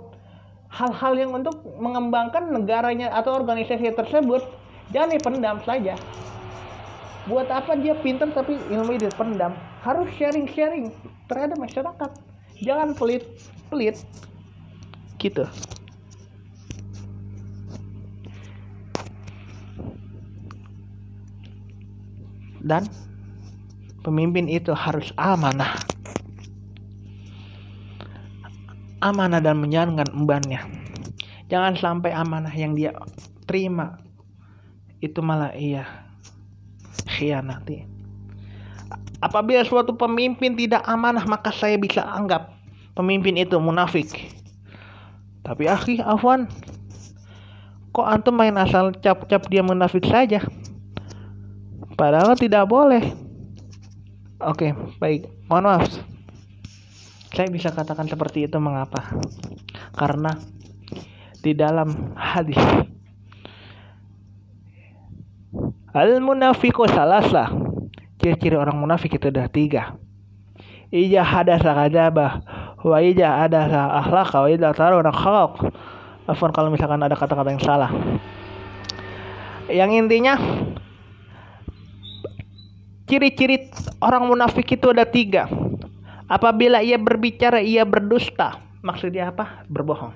hal-hal 0.68 1.14
yang 1.16 1.32
untuk 1.32 1.64
mengembangkan 1.80 2.52
negaranya 2.52 3.12
atau 3.16 3.40
organisasi 3.40 3.96
tersebut. 3.96 4.44
Jangan 4.92 5.10
dipendam 5.16 5.58
saja 5.64 5.96
buat 7.28 7.52
apa 7.52 7.76
dia 7.76 7.92
pintar 8.00 8.32
tapi 8.32 8.56
ilmu 8.72 8.96
itu 8.96 9.12
pendam 9.20 9.52
harus 9.84 10.08
sharing-sharing 10.16 10.96
terhadap 11.28 11.60
masyarakat. 11.60 12.12
Jangan 12.64 12.96
pelit 12.96 13.28
pelit. 13.68 14.00
Gitu. 15.20 15.44
Dan 22.64 22.88
pemimpin 24.04 24.48
itu 24.48 24.72
harus 24.72 25.12
amanah. 25.16 25.80
Amanah 29.04 29.40
dan 29.40 29.62
menjalankan 29.62 30.10
embannya. 30.12 30.64
Jangan 31.48 31.80
sampai 31.80 32.12
amanah 32.12 32.52
yang 32.52 32.76
dia 32.76 32.92
terima 33.48 34.04
itu 35.00 35.22
malah 35.24 35.54
iya 35.54 36.07
khianati. 37.06 37.86
Apabila 39.22 39.66
suatu 39.66 39.98
pemimpin 39.98 40.54
tidak 40.54 40.86
amanah 40.86 41.26
maka 41.26 41.50
saya 41.50 41.78
bisa 41.78 42.06
anggap 42.06 42.54
pemimpin 42.98 43.38
itu 43.38 43.58
munafik. 43.62 44.10
Tapi 45.46 45.70
akhi 45.70 46.02
Afwan, 46.02 46.50
kok 47.94 48.08
antum 48.08 48.36
main 48.36 48.58
asal 48.58 48.94
cap-cap 48.98 49.46
dia 49.50 49.62
munafik 49.62 50.06
saja? 50.06 50.42
Padahal 51.98 52.38
tidak 52.38 52.70
boleh. 52.70 53.02
Oke, 54.38 54.70
baik. 55.02 55.26
Mohon 55.50 55.66
maaf. 55.66 55.90
Saya 57.34 57.50
bisa 57.50 57.74
katakan 57.74 58.06
seperti 58.06 58.46
itu 58.46 58.58
mengapa? 58.62 59.02
Karena 59.98 60.38
di 61.42 61.58
dalam 61.58 62.14
hadis 62.14 62.58
Al 65.98 66.22
munafiqu 66.22 66.86
salasa. 66.86 67.50
Ciri-ciri 68.22 68.54
orang 68.54 68.78
munafik 68.78 69.18
itu 69.18 69.34
ada 69.34 69.50
tiga. 69.50 69.98
Ija 70.94 71.26
hadasa 71.26 71.74
kadabah 71.74 72.46
wa 72.86 72.98
ija 73.02 73.42
hadasa 73.42 73.98
akhlaq 74.06 74.30
wa 74.38 74.46
ija 74.46 74.70
taruna 74.78 75.10
khalaq. 75.10 75.74
Afwan 76.30 76.54
kalau 76.54 76.70
misalkan 76.70 77.02
ada 77.02 77.18
kata-kata 77.18 77.50
yang 77.50 77.64
salah. 77.66 77.90
Yang 79.74 79.92
intinya 80.06 80.38
Ciri-ciri 83.08 83.72
orang 84.04 84.28
munafik 84.28 84.68
itu 84.68 84.92
ada 84.92 85.08
tiga. 85.08 85.48
Apabila 86.28 86.84
ia 86.84 87.00
berbicara, 87.00 87.64
ia 87.64 87.88
berdusta. 87.88 88.60
Maksudnya 88.84 89.32
apa? 89.32 89.64
Berbohong. 89.72 90.12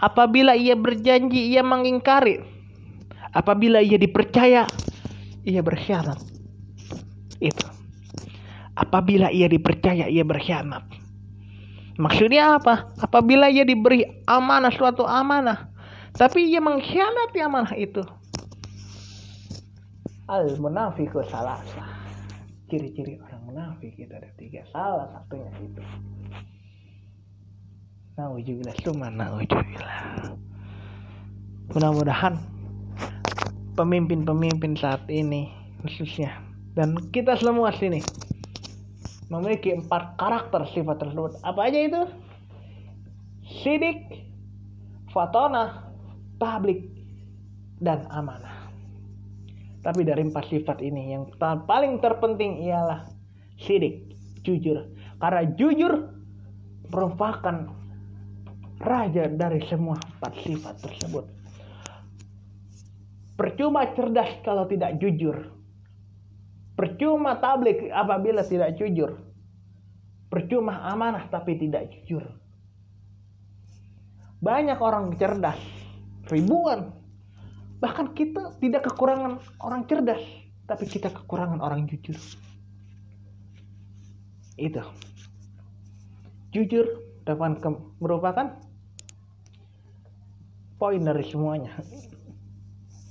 Apabila 0.00 0.56
ia 0.56 0.72
berjanji, 0.72 1.52
ia 1.52 1.60
mengingkari. 1.60 2.59
Apabila 3.30 3.78
ia 3.78 3.96
dipercaya, 3.96 4.66
ia 5.46 5.60
berkhianat. 5.62 6.18
Itu. 7.38 7.66
Apabila 8.74 9.30
ia 9.30 9.46
dipercaya, 9.46 10.10
ia 10.10 10.24
berkhianat. 10.26 10.86
Maksudnya 12.00 12.58
apa? 12.58 12.90
Apabila 12.98 13.52
ia 13.52 13.62
diberi 13.62 14.02
amanah, 14.24 14.72
suatu 14.72 15.04
amanah. 15.04 15.68
Tapi 16.16 16.50
ia 16.50 16.58
mengkhianati 16.58 17.38
amanah 17.38 17.76
itu 17.78 18.02
al 20.30 20.46
munafiku 20.62 21.26
salah 21.26 21.58
ciri-ciri 22.70 23.18
orang 23.18 23.42
munafik 23.50 23.98
itu 23.98 24.14
ada 24.14 24.30
tiga 24.38 24.62
salah 24.70 25.10
satunya 25.10 25.50
itu 25.58 25.82
Nauzubillah 28.14 28.76
cuma 28.86 29.10
nauzubillah 29.10 29.98
mudah-mudahan 31.74 32.38
pemimpin-pemimpin 33.74 34.76
saat 34.76 35.04
ini 35.08 35.50
khususnya 35.84 36.34
dan 36.76 36.94
kita 37.14 37.34
semua 37.38 37.72
sini 37.74 38.04
memiliki 39.30 39.74
empat 39.74 40.18
karakter 40.18 40.66
sifat 40.70 40.96
tersebut 41.00 41.38
apa 41.42 41.60
aja 41.66 41.78
itu 41.80 42.02
sidik 43.62 44.26
fatona 45.10 45.90
tablik 46.36 46.86
dan 47.80 48.04
amanah 48.12 48.60
tapi 49.80 50.04
dari 50.04 50.28
empat 50.28 50.44
sifat 50.52 50.84
ini 50.84 51.16
yang 51.16 51.24
paling 51.40 52.04
terpenting 52.04 52.60
ialah 52.68 53.08
sidik, 53.56 54.12
jujur. 54.44 54.88
Karena 55.20 55.44
jujur 55.56 55.92
merupakan 56.92 57.68
raja 58.80 59.24
dari 59.28 59.60
semua 59.68 59.96
empat 59.96 60.32
sifat 60.44 60.74
tersebut. 60.84 61.24
Percuma 63.40 63.88
cerdas 63.96 64.44
kalau 64.44 64.68
tidak 64.68 65.00
jujur. 65.00 65.48
Percuma 66.76 67.40
tablik 67.40 67.88
apabila 67.88 68.44
tidak 68.44 68.76
jujur. 68.76 69.16
Percuma 70.28 70.84
amanah 70.92 71.24
tapi 71.32 71.56
tidak 71.56 71.88
jujur. 71.88 72.28
Banyak 74.44 74.76
orang 74.76 75.16
cerdas, 75.16 75.60
ribuan 76.28 77.00
Bahkan 77.80 78.12
kita 78.12 78.60
tidak 78.60 78.92
kekurangan 78.92 79.40
orang 79.64 79.88
cerdas, 79.88 80.20
tapi 80.68 80.84
kita 80.84 81.08
kekurangan 81.08 81.64
orang 81.64 81.88
jujur. 81.88 82.16
Itu. 84.60 84.84
Jujur 86.52 86.84
merupakan 88.04 88.60
poin 90.76 91.00
dari 91.00 91.24
semuanya. 91.24 91.72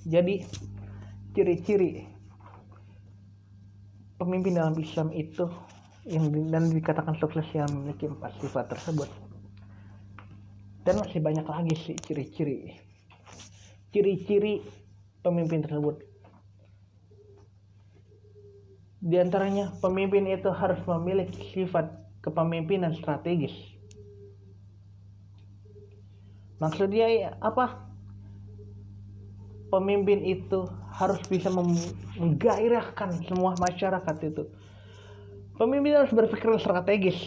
Jadi 0.09 0.41
ciri-ciri 1.37 2.09
pemimpin 4.17 4.57
dalam 4.57 4.73
Islam 4.81 5.13
itu 5.13 5.45
yang 6.09 6.33
dan 6.49 6.73
dikatakan 6.73 7.13
sukses 7.21 7.45
yang 7.53 7.69
memiliki 7.69 8.09
empat 8.09 8.33
sifat 8.41 8.73
tersebut. 8.73 9.09
Dan 10.81 10.97
masih 11.05 11.21
banyak 11.21 11.45
lagi 11.45 11.75
sih 11.77 11.95
ciri-ciri 12.01 12.89
ciri-ciri 13.89 14.61
pemimpin 15.25 15.65
tersebut. 15.65 16.05
Di 18.99 19.15
antaranya, 19.15 19.71
pemimpin 19.79 20.27
itu 20.27 20.51
harus 20.51 20.79
memiliki 20.83 21.55
sifat 21.55 21.87
kepemimpinan 22.19 22.91
strategis. 22.99 23.55
Maksudnya 26.59 27.39
apa? 27.39 27.88
Pemimpin 29.69 30.25
itu 30.25 30.65
harus 30.97 31.21
bisa 31.29 31.53
menggairahkan 31.53 33.21
semua 33.29 33.53
masyarakat 33.61 34.15
itu. 34.25 34.49
Pemimpin 35.61 35.93
harus 35.93 36.09
berpikir 36.09 36.57
strategis. 36.57 37.17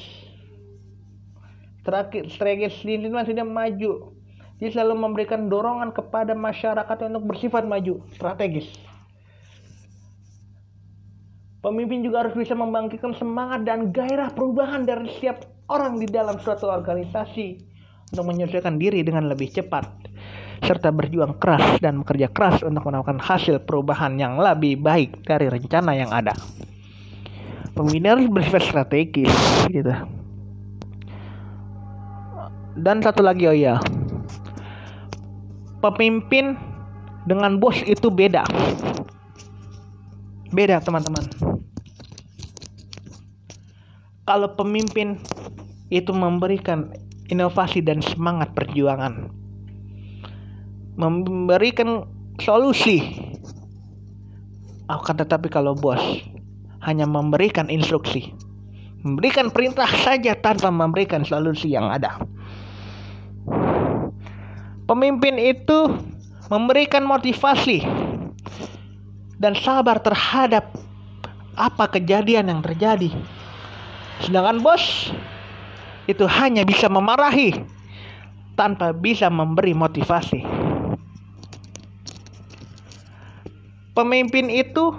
Strategis 2.34 2.74
ini 2.82 3.06
maksudnya 3.06 3.46
maju, 3.46 4.14
dia 4.58 4.70
selalu 4.70 4.94
memberikan 4.94 5.46
dorongan 5.46 5.94
kepada 5.94 6.34
masyarakat 6.34 6.98
untuk 7.10 7.30
bersifat 7.30 7.66
maju, 7.66 8.02
strategis. 8.14 8.70
Pemimpin 11.62 12.02
juga 12.02 12.26
harus 12.26 12.34
bisa 12.34 12.58
membangkitkan 12.58 13.14
semangat 13.14 13.62
dan 13.62 13.94
gairah 13.94 14.34
perubahan 14.34 14.82
dari 14.82 15.06
setiap 15.14 15.46
orang 15.70 16.02
di 16.02 16.10
dalam 16.10 16.42
suatu 16.42 16.66
organisasi 16.66 17.62
untuk 18.10 18.24
menyelesaikan 18.26 18.82
diri 18.82 19.06
dengan 19.06 19.30
lebih 19.30 19.46
cepat 19.54 19.86
serta 20.62 20.94
berjuang 20.94 21.36
keras 21.42 21.82
dan 21.82 22.00
bekerja 22.00 22.30
keras 22.30 22.62
untuk 22.62 22.86
mendapatkan 22.86 23.18
hasil 23.18 23.66
perubahan 23.66 24.14
yang 24.14 24.38
lebih 24.38 24.78
baik 24.78 25.26
dari 25.26 25.50
rencana 25.50 25.92
yang 25.98 26.14
ada. 26.14 26.32
Pemimpin 27.74 28.04
harus 28.06 28.26
bersifat 28.30 28.62
strategis 28.62 29.32
gitu. 29.68 29.90
Dan 32.72 33.04
satu 33.04 33.20
lagi 33.20 33.44
oh 33.50 33.56
ya, 33.56 33.76
pemimpin 35.82 36.56
dengan 37.26 37.58
bos 37.58 37.76
itu 37.84 38.08
beda. 38.08 38.46
Beda, 40.52 40.78
teman-teman. 40.80 41.26
Kalau 44.22 44.54
pemimpin 44.54 45.18
itu 45.90 46.12
memberikan 46.14 46.92
inovasi 47.28 47.80
dan 47.82 48.00
semangat 48.04 48.54
perjuangan, 48.54 49.32
memberikan 51.02 52.06
solusi. 52.38 53.02
Akan 54.86 55.18
tetapi 55.18 55.50
kalau 55.50 55.74
bos 55.74 55.98
hanya 56.82 57.06
memberikan 57.06 57.66
instruksi, 57.66 58.34
memberikan 59.02 59.50
perintah 59.50 59.88
saja 59.88 60.38
tanpa 60.38 60.70
memberikan 60.70 61.26
solusi 61.26 61.74
yang 61.74 61.90
ada. 61.90 62.22
Pemimpin 64.86 65.38
itu 65.38 65.90
memberikan 66.50 67.06
motivasi 67.06 67.86
dan 69.40 69.56
sabar 69.56 69.98
terhadap 70.02 70.70
apa 71.56 71.84
kejadian 71.98 72.50
yang 72.52 72.60
terjadi. 72.60 73.10
Sedangkan 74.22 74.60
bos 74.60 75.10
itu 76.06 76.26
hanya 76.28 76.66
bisa 76.66 76.90
memarahi 76.90 77.62
tanpa 78.54 78.92
bisa 78.92 79.32
memberi 79.32 79.72
motivasi. 79.72 80.61
Pemimpin 83.92 84.48
itu 84.48 84.96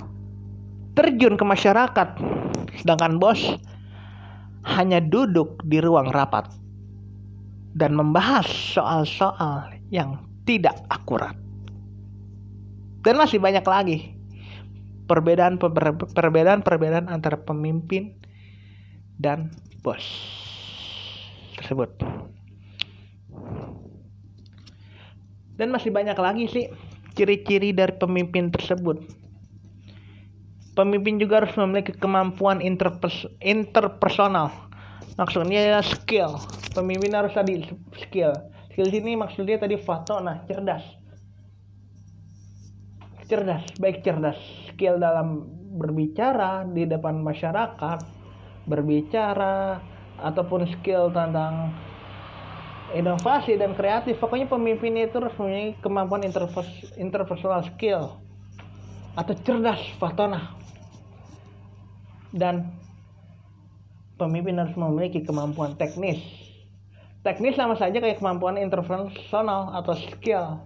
terjun 0.93 1.33
ke 1.33 1.41
masyarakat, 1.41 2.09
sedangkan 2.77 3.17
bos 3.17 3.41
hanya 4.63 5.01
duduk 5.01 5.65
di 5.65 5.81
ruang 5.81 6.13
rapat 6.13 6.45
dan 7.73 7.97
membahas 7.97 8.45
soal-soal 8.45 9.73
yang 9.89 10.21
tidak 10.45 10.77
akurat. 10.93 11.33
Dan 13.03 13.17
masih 13.17 13.41
banyak 13.41 13.65
lagi 13.65 14.13
perbedaan 15.09 15.59
perbedaan 15.59 16.61
perbedaan 16.63 17.09
antara 17.11 17.35
pemimpin 17.35 18.15
dan 19.17 19.51
bos 19.81 20.05
tersebut. 21.59 21.91
Dan 25.53 25.69
masih 25.69 25.89
banyak 25.93 26.17
lagi 26.17 26.45
sih 26.49 26.65
ciri-ciri 27.13 27.73
dari 27.73 27.93
pemimpin 27.97 28.49
tersebut. 28.49 29.01
Pemimpin 30.73 31.21
juga 31.21 31.45
harus 31.45 31.53
memiliki 31.53 31.93
kemampuan 31.93 32.57
interpers 32.57 33.29
interpersonal. 33.45 34.49
Maksudnya 35.13 35.77
ya 35.77 35.79
skill. 35.85 36.41
Pemimpin 36.73 37.13
harus 37.13 37.37
tadi 37.37 37.61
skill. 38.01 38.33
Skill 38.73 38.89
sini 38.89 39.13
maksudnya 39.13 39.61
tadi 39.61 39.77
fatona, 39.77 40.41
cerdas. 40.49 40.81
Cerdas, 43.29 43.61
baik 43.77 44.01
cerdas. 44.01 44.37
Skill 44.73 44.97
dalam 44.97 45.45
berbicara 45.77 46.65
di 46.65 46.89
depan 46.89 47.21
masyarakat, 47.21 48.01
berbicara 48.65 49.77
ataupun 50.17 50.65
skill 50.69 51.13
tentang 51.13 51.69
inovasi 52.93 53.57
dan 53.57 53.73
kreatif. 53.73 54.21
Pokoknya 54.21 54.45
pemimpin 54.47 54.93
itu 54.95 55.17
harus 55.17 55.33
mempunyai 55.35 55.75
kemampuan 55.81 56.21
interpersonal 56.97 57.65
skill 57.73 58.21
atau 59.13 59.33
cerdas 59.45 59.77
fatona 60.01 60.57
dan 62.33 62.73
pemimpin 64.17 64.57
harus 64.57 64.73
memiliki 64.73 65.21
kemampuan 65.21 65.77
teknis. 65.77 66.21
Teknis 67.21 67.55
sama 67.55 67.77
saja 67.77 68.01
kayak 68.01 68.19
kemampuan 68.19 68.57
interpersonal 68.57 69.73
atau 69.77 69.93
skill. 69.95 70.59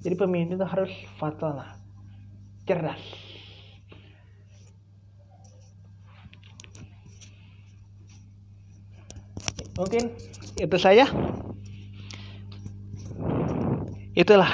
Jadi 0.00 0.14
pemimpin 0.16 0.56
itu 0.56 0.66
harus 0.66 0.90
fatona 1.18 1.76
cerdas. 2.64 3.02
Mungkin 9.76 10.12
itu 10.60 10.76
saja 10.76 11.08
itulah 14.14 14.50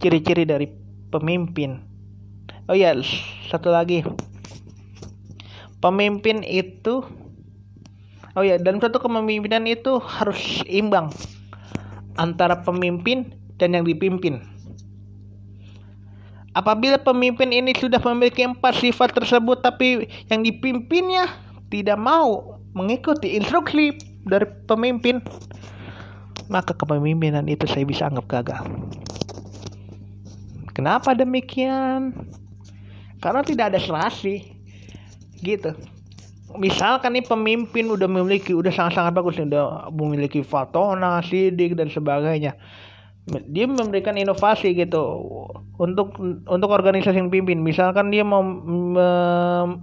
ciri-ciri 0.00 0.44
dari 0.44 0.68
pemimpin. 1.08 1.80
Oh 2.68 2.76
ya 2.76 2.96
satu 3.48 3.72
lagi. 3.72 4.04
Pemimpin 5.80 6.40
itu 6.44 7.04
oh 8.34 8.44
ya 8.44 8.56
dan 8.56 8.80
satu 8.80 8.98
kepemimpinan 8.98 9.68
itu 9.68 10.00
harus 10.00 10.64
imbang 10.64 11.12
antara 12.16 12.64
pemimpin 12.64 13.36
dan 13.60 13.76
yang 13.76 13.84
dipimpin. 13.84 14.40
Apabila 16.54 17.02
pemimpin 17.02 17.50
ini 17.50 17.74
sudah 17.74 17.98
memiliki 17.98 18.46
empat 18.46 18.78
sifat 18.78 19.10
tersebut 19.10 19.58
tapi 19.58 20.06
yang 20.30 20.46
dipimpinnya 20.46 21.26
tidak 21.66 21.98
mau 21.98 22.62
mengikuti 22.74 23.34
instruksi 23.34 23.98
dari 24.22 24.46
pemimpin 24.66 25.18
maka 26.48 26.76
kepemimpinan 26.76 27.48
itu 27.48 27.64
saya 27.64 27.84
bisa 27.88 28.08
anggap 28.08 28.26
gagal. 28.28 28.62
Kenapa 30.74 31.14
demikian? 31.14 32.12
Karena 33.22 33.40
tidak 33.46 33.72
ada 33.72 33.80
serasi. 33.80 34.42
Gitu. 35.38 35.70
Misalkan 36.54 37.18
nih 37.18 37.26
pemimpin 37.26 37.90
udah 37.90 38.06
memiliki 38.06 38.54
udah 38.54 38.70
sangat-sangat 38.70 39.12
bagus 39.14 39.38
udah 39.42 39.90
memiliki 39.90 40.42
fatona, 40.42 41.22
sidik 41.22 41.74
dan 41.74 41.90
sebagainya. 41.90 42.54
Dia 43.24 43.64
memberikan 43.64 44.20
inovasi 44.20 44.76
gitu 44.76 45.00
untuk 45.80 46.12
untuk 46.44 46.70
organisasi 46.70 47.16
yang 47.16 47.32
pimpin. 47.32 47.64
Misalkan 47.64 48.12
dia 48.12 48.22
mau 48.22 48.44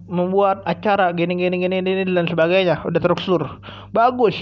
membuat 0.07 0.61
acara 0.63 1.09
gini 1.11 1.35
gini 1.35 1.59
gini 1.59 1.81
dan 2.07 2.29
sebagainya, 2.29 2.85
udah 2.85 3.01
terstruktur. 3.01 3.59
Bagus 3.91 4.37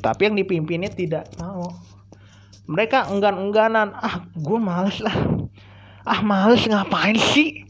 tapi 0.00 0.28
yang 0.28 0.36
dipimpinnya 0.36 0.90
tidak 0.92 1.28
mau. 1.40 1.72
Mereka 2.66 3.10
enggan-engganan. 3.14 3.94
Ah 3.94 4.26
gue 4.34 4.58
males 4.58 4.98
lah. 4.98 5.14
Ah 6.02 6.20
males 6.22 6.66
ngapain 6.66 7.14
sih? 7.16 7.66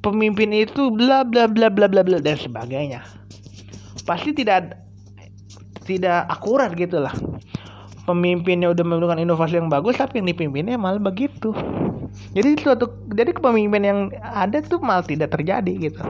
Pemimpin 0.00 0.54
itu 0.56 0.88
bla 0.88 1.26
bla 1.26 1.44
bla 1.50 1.68
bla 1.68 1.90
bla 1.90 2.00
bla 2.00 2.18
dan 2.22 2.38
sebagainya. 2.38 3.04
Pasti 4.06 4.32
tidak 4.32 4.80
tidak 5.84 6.24
akurat 6.30 6.72
gitu 6.72 7.02
lah. 7.02 7.12
Pemimpinnya 8.06 8.72
udah 8.72 8.84
memberikan 8.86 9.20
inovasi 9.20 9.60
yang 9.60 9.68
bagus 9.68 9.98
tapi 9.98 10.22
yang 10.22 10.30
dipimpinnya 10.30 10.80
malah 10.80 11.02
begitu. 11.02 11.52
Jadi 12.34 12.58
suatu 12.58 12.90
jadi 13.10 13.34
kepemimpinan 13.34 13.86
yang 13.86 14.00
ada 14.18 14.62
tuh 14.62 14.82
malah 14.82 15.04
tidak 15.04 15.34
terjadi 15.34 15.90
gitu. 15.90 16.02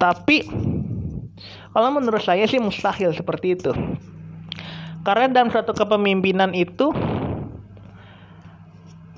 Tapi 0.00 0.44
kalau 1.74 1.90
menurut 1.90 2.22
saya 2.22 2.46
sih 2.46 2.62
mustahil 2.62 3.10
seperti 3.10 3.58
itu. 3.58 3.74
Karena 5.02 5.26
dalam 5.26 5.50
suatu 5.50 5.74
kepemimpinan 5.74 6.54
itu 6.54 6.94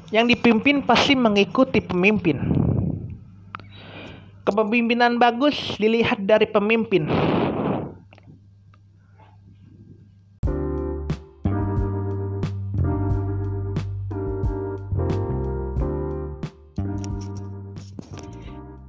yang 0.09 0.25
dipimpin 0.25 0.81
pasti 0.81 1.13
mengikuti 1.13 1.85
pemimpin. 1.85 2.41
Kepemimpinan 4.49 5.21
bagus 5.21 5.77
dilihat 5.77 6.25
dari 6.25 6.49
pemimpin. 6.49 7.05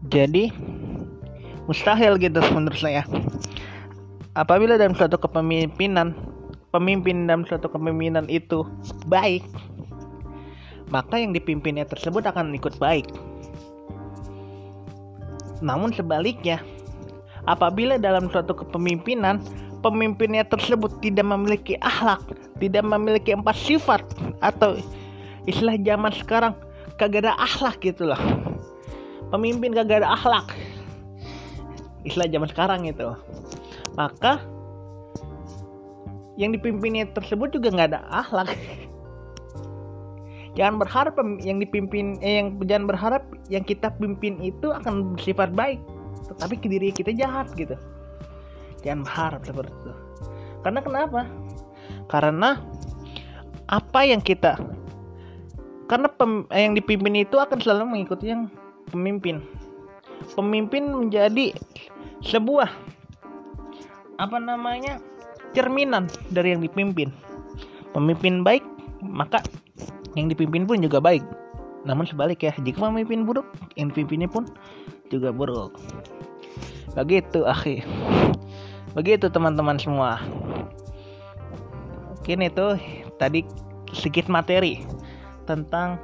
Jadi 0.07 0.49
mustahil 1.67 2.15
gitu 2.15 2.39
menurut 2.55 2.79
saya 2.79 3.03
apabila 4.37 4.77
dalam 4.77 4.93
suatu 4.93 5.17
kepemimpinan 5.17 6.13
pemimpin 6.69 7.25
dalam 7.25 7.41
suatu 7.49 7.65
kepemimpinan 7.73 8.29
itu 8.29 8.61
baik 9.09 9.41
maka 10.93 11.19
yang 11.19 11.35
dipimpinnya 11.35 11.83
tersebut 11.83 12.23
akan 12.23 12.55
ikut 12.55 12.79
baik. 12.79 13.11
Namun 15.59 15.91
sebaliknya 15.91 16.63
apabila 17.43 17.99
dalam 17.99 18.31
suatu 18.31 18.55
kepemimpinan 18.55 19.43
pemimpinnya 19.83 20.47
tersebut 20.47 21.01
tidak 21.03 21.27
memiliki 21.27 21.75
akhlak 21.83 22.23
tidak 22.61 22.83
memiliki 22.87 23.35
empat 23.35 23.57
sifat 23.57 24.01
atau 24.39 24.79
istilah 25.43 25.75
zaman 25.81 26.13
sekarang 26.13 26.53
kagak 26.95 27.27
ada 27.27 27.35
akhlak 27.35 27.81
gitu 27.83 28.07
loh. 28.07 28.21
Pemimpin 29.27 29.75
kagak 29.75 30.05
ada 30.05 30.15
akhlak. 30.15 30.55
Istilah 32.07 32.31
zaman 32.31 32.47
sekarang 32.47 32.81
itu 32.87 33.11
maka 33.97 34.45
yang 36.37 36.53
dipimpinnya 36.53 37.09
tersebut 37.17 37.49
juga 37.57 37.73
nggak 37.73 37.89
ada 37.97 38.01
akhlak? 38.13 38.53
Jangan 40.57 40.81
berharap 40.81 41.13
yang 41.41 41.61
dipimpin 41.61 42.17
eh, 42.21 42.41
yang 42.41 42.57
jangan 42.65 42.85
berharap 42.89 43.23
yang 43.49 43.61
kita 43.61 43.93
pimpin 43.97 44.41
itu 44.41 44.73
akan 44.73 45.13
bersifat 45.17 45.53
baik. 45.53 45.81
Tetapi 46.33 46.55
ke 46.57 46.67
diri 46.69 46.89
kita 46.89 47.13
jahat 47.13 47.53
gitu. 47.53 47.77
Jangan 48.81 49.05
berharap 49.05 49.41
seperti 49.45 49.73
itu. 49.73 49.93
Karena 50.65 50.79
kenapa? 50.81 51.21
Karena 52.09 52.57
apa 53.69 54.01
yang 54.01 54.23
kita 54.23 54.57
karena 55.87 56.11
pem, 56.11 56.43
eh, 56.51 56.67
yang 56.67 56.75
dipimpin 56.75 57.15
itu 57.15 57.39
akan 57.39 57.63
selalu 57.63 57.95
mengikuti 57.95 58.27
yang 58.27 58.51
pemimpin. 58.91 59.39
Pemimpin 60.35 60.91
menjadi 60.91 61.55
sebuah 62.19 62.67
apa 64.17 64.37
namanya 64.41 65.01
cerminan 65.53 66.09
dari 66.33 66.53
yang 66.53 66.61
dipimpin. 66.61 67.13
Pemimpin 67.93 68.45
baik 68.45 68.65
maka 69.01 69.41
yang 70.17 70.29
dipimpin 70.29 70.65
pun 70.65 70.81
juga 70.81 70.97
baik. 71.01 71.23
Namun 71.85 72.03
sebalik 72.09 72.43
ya 72.43 72.53
jika 72.61 72.89
pemimpin 72.89 73.23
buruk 73.23 73.47
yang 73.77 73.93
dipimpinnya 73.93 74.27
pun 74.27 74.49
juga 75.07 75.31
buruk. 75.31 75.77
Begitu 76.97 77.45
akhi. 77.45 77.85
Begitu 78.97 79.29
teman-teman 79.29 79.77
semua. 79.77 80.17
Mungkin 82.17 82.43
itu 82.43 82.67
tadi 83.21 83.45
sedikit 83.93 84.27
materi 84.27 84.83
tentang 85.47 86.01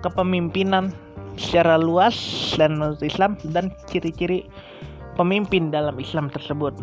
kepemimpinan 0.00 0.94
secara 1.36 1.76
luas 1.78 2.16
dan 2.56 2.78
menurut 2.78 3.02
Islam 3.02 3.36
dan 3.52 3.74
ciri-ciri 3.90 4.46
pemimpin 5.18 5.74
dalam 5.74 5.98
Islam 5.98 6.30
tersebut. 6.30 6.78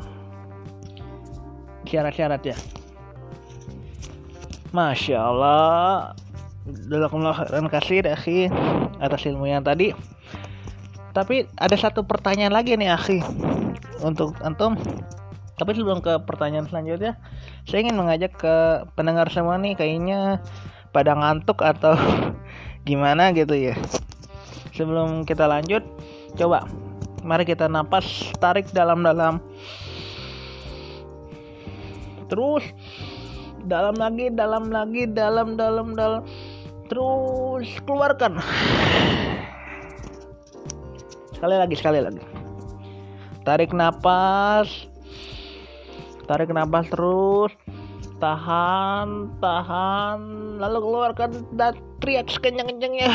Syarat-syarat 1.87 2.41
ya. 2.43 2.57
Masya 4.75 5.17
Allah. 5.17 6.11
Dalam 6.65 7.07
khairan 7.07 7.71
kasih 7.71 8.03
akhi 8.03 8.51
atas 8.99 9.23
ilmu 9.23 9.47
yang 9.47 9.63
tadi. 9.63 9.95
Tapi 11.15 11.47
ada 11.55 11.79
satu 11.79 12.03
pertanyaan 12.03 12.51
lagi 12.51 12.75
nih 12.75 12.91
akhi 12.91 13.23
untuk 14.03 14.35
antum. 14.43 14.75
Tapi 15.55 15.71
sebelum 15.71 16.03
ke 16.03 16.19
pertanyaan 16.27 16.67
selanjutnya, 16.67 17.15
saya 17.63 17.87
ingin 17.87 17.95
mengajak 17.95 18.35
ke 18.35 18.83
pendengar 18.99 19.31
semua 19.31 19.55
nih 19.55 19.79
kayaknya 19.79 20.43
pada 20.91 21.15
ngantuk 21.15 21.63
atau 21.63 21.95
gimana 22.87 23.31
gitu 23.31 23.55
ya. 23.55 23.79
sebelum 24.75 25.23
kita 25.23 25.47
lanjut 25.47 25.87
coba 26.35 26.67
mari 27.25 27.41
kita 27.41 27.65
napas 27.65 28.29
tarik 28.37 28.69
dalam-dalam. 28.69 29.41
Terus 32.29 32.61
dalam 33.65 33.97
lagi 33.97 34.29
dalam 34.29 34.69
lagi 34.69 35.09
dalam 35.09 35.57
dalam 35.57 35.97
dalam. 35.97 36.21
Terus 36.85 37.65
keluarkan. 37.89 38.37
Sekali 41.33 41.55
lagi 41.57 41.75
sekali 41.75 41.99
lagi. 41.99 42.21
Tarik 43.41 43.73
napas. 43.73 44.85
Tarik 46.29 46.53
napas 46.53 46.85
terus. 46.93 47.51
Tahan 48.21 49.33
tahan. 49.41 50.21
Lalu 50.61 50.77
keluarkan 50.77 51.29
dan 51.57 51.73
teriak 51.99 52.29
sekencang-kencangnya 52.29 53.09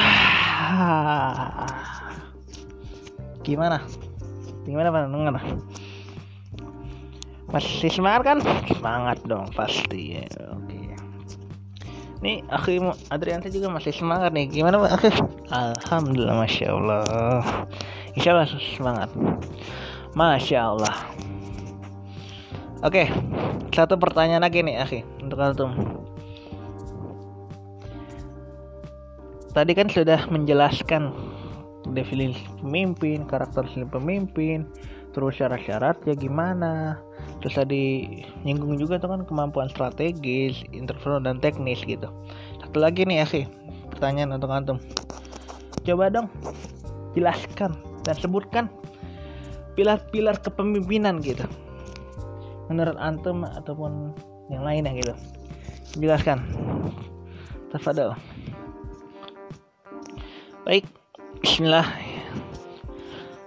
gimana? 3.43 3.84
Gimana 4.64 4.93
pak? 4.93 5.45
Masih 7.51 7.91
semangat 7.91 8.22
kan? 8.22 8.38
Semangat 8.70 9.18
dong 9.26 9.51
pasti. 9.57 10.22
Ya 10.22 10.26
oke. 10.55 10.78
Nih 12.20 12.45
aku 12.53 12.78
Adrian 13.11 13.43
juga 13.43 13.72
masih 13.72 13.91
semangat 13.91 14.30
nih. 14.30 14.47
Gimana 14.47 14.78
pak 14.78 14.91
aku 15.01 15.09
alhamdulillah 15.51 16.36
masya 16.38 16.66
Allah. 16.70 17.43
Insya 18.14 18.36
Allah 18.36 18.47
semangat. 18.51 19.11
Masya 20.14 20.59
Allah. 20.62 20.97
Oke 22.80 23.11
satu 23.70 23.95
pertanyaan 23.97 24.43
lagi 24.43 24.61
nih 24.66 24.76
akhi 24.82 25.01
untuk 25.22 25.38
antum. 25.41 25.72
Tadi 29.51 29.72
kan 29.74 29.91
sudah 29.91 30.30
menjelaskan 30.30 31.11
definisi 31.93 32.41
pemimpin 32.62 33.26
karakter 33.26 33.66
pemimpin 33.91 34.66
terus 35.11 35.38
syarat-syaratnya 35.38 36.14
gimana. 36.14 36.99
Terus 37.43 37.55
tadi 37.57 37.84
nyinggung 38.47 38.78
juga 38.78 39.01
tuh 39.01 39.11
kan 39.11 39.22
kemampuan 39.26 39.66
strategis 39.72 40.62
interpersonal 40.70 41.24
dan 41.24 41.43
teknis 41.43 41.82
gitu. 41.82 42.07
Satu 42.62 42.78
lagi 42.78 43.03
nih 43.03 43.24
ya 43.24 43.26
sih 43.26 43.45
pertanyaan 43.91 44.38
untuk 44.38 44.51
antum. 44.53 44.78
Coba 45.82 46.12
dong 46.12 46.30
jelaskan 47.18 47.74
dan 48.07 48.16
sebutkan 48.16 48.70
pilar-pilar 49.74 50.38
kepemimpinan 50.38 51.18
gitu. 51.24 51.45
Menurut 52.70 52.95
antum 53.03 53.43
ataupun 53.43 54.14
yang 54.47 54.62
lainnya 54.62 54.95
gitu. 54.95 55.14
Jelaskan. 55.99 56.38
Tafadhol. 57.74 58.14
Baik 60.62 61.00
Bismillah. 61.41 61.88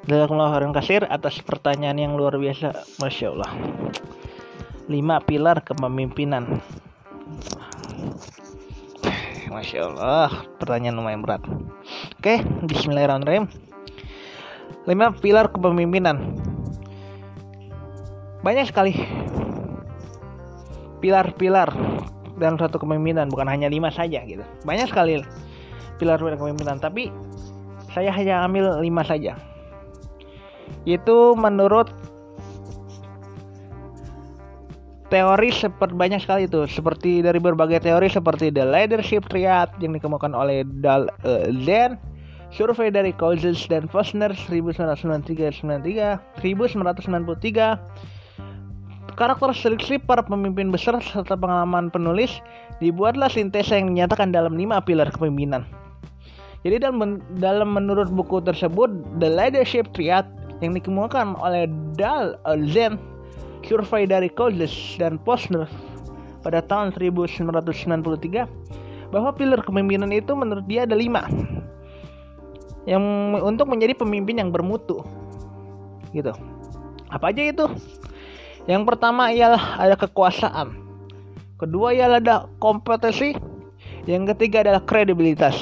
Jazakumullah 0.10 0.50
khairan 0.50 0.74
kasir 0.74 1.06
atas 1.06 1.38
pertanyaan 1.46 2.02
yang 2.02 2.18
luar 2.18 2.34
biasa. 2.42 2.74
Masya 2.98 3.38
Allah. 3.38 3.54
Lima 4.90 5.22
pilar 5.22 5.62
kepemimpinan. 5.62 6.58
Masya 9.54 9.94
Allah 9.94 10.50
Pertanyaan 10.58 10.98
lumayan 10.98 11.22
berat. 11.22 11.46
Oke 12.18 12.42
Bismillahirrahmanirrahim. 12.66 13.46
Lima 14.90 15.14
pilar 15.14 15.54
kepemimpinan. 15.54 16.18
Banyak 18.42 18.74
sekali. 18.74 18.98
Pilar-pilar 20.98 21.70
dalam 22.42 22.58
satu 22.58 22.82
kepemimpinan 22.82 23.30
bukan 23.30 23.46
hanya 23.46 23.70
lima 23.70 23.94
saja 23.94 24.26
gitu. 24.26 24.42
Banyak 24.66 24.90
sekali 24.90 25.22
pilar-pilar 26.02 26.42
kepemimpinan 26.42 26.82
tapi 26.82 27.14
saya 27.94 28.10
hanya 28.12 28.44
ambil 28.44 28.82
lima 28.82 29.06
saja. 29.06 29.38
Itu 30.84 31.38
menurut 31.38 31.94
teori 35.14 35.54
seperti 35.54 35.94
banyak 35.94 36.26
sekali 36.26 36.50
itu. 36.50 36.66
Seperti 36.66 37.22
dari 37.22 37.38
berbagai 37.38 37.86
teori 37.86 38.10
seperti 38.10 38.50
the 38.50 38.66
leadership 38.66 39.30
triad 39.30 39.70
yang 39.78 39.94
dikemukakan 39.94 40.34
oleh 40.34 40.66
Dal 40.82 41.14
uh, 41.22 41.46
Zen 41.62 42.02
survei 42.54 42.94
dari 42.94 43.14
Cousins 43.18 43.66
dan 43.70 43.88
Fosner 43.90 44.34
1993 44.34 46.42
1993 46.42 47.78
karakteristik 49.14 50.02
para 50.10 50.26
pemimpin 50.26 50.74
besar 50.74 50.98
serta 51.02 51.38
pengalaman 51.38 51.90
penulis 51.94 52.42
dibuatlah 52.82 53.30
sintesa 53.30 53.78
yang 53.78 53.94
dinyatakan 53.94 54.34
dalam 54.34 54.58
lima 54.58 54.82
pilar 54.82 55.14
kepemimpinan. 55.14 55.83
Jadi 56.64 56.80
dalam 56.80 57.20
dalam 57.44 57.76
menurut 57.76 58.08
buku 58.08 58.40
tersebut 58.40 58.88
The 59.20 59.28
Leadership 59.28 59.92
Triad 59.92 60.24
yang 60.64 60.80
dikemukakan 60.80 61.36
oleh 61.36 61.68
Dal 62.00 62.40
Zen 62.72 62.96
survei 63.68 64.08
dari 64.08 64.32
Cousins 64.32 64.96
dan 64.96 65.20
Posner 65.20 65.68
pada 66.40 66.64
tahun 66.64 66.96
1993 66.96 69.12
bahwa 69.12 69.30
pilar 69.36 69.60
kepemimpinan 69.60 70.12
itu 70.16 70.32
menurut 70.32 70.64
dia 70.64 70.88
ada 70.88 70.96
lima. 70.96 71.28
Yang 72.88 73.04
untuk 73.44 73.68
menjadi 73.68 73.96
pemimpin 73.96 74.40
yang 74.40 74.52
bermutu. 74.52 75.04
Gitu. 76.16 76.32
Apa 77.12 77.32
aja 77.32 77.44
itu? 77.44 77.68
Yang 78.68 78.84
pertama 78.88 79.36
ialah 79.36 79.80
ada 79.80 79.96
kekuasaan. 80.00 80.80
Kedua 81.60 81.92
ialah 81.92 82.24
ada 82.24 82.48
kompetensi 82.60 83.36
yang 84.04 84.28
ketiga 84.28 84.68
adalah 84.68 84.84
kredibilitas 84.84 85.56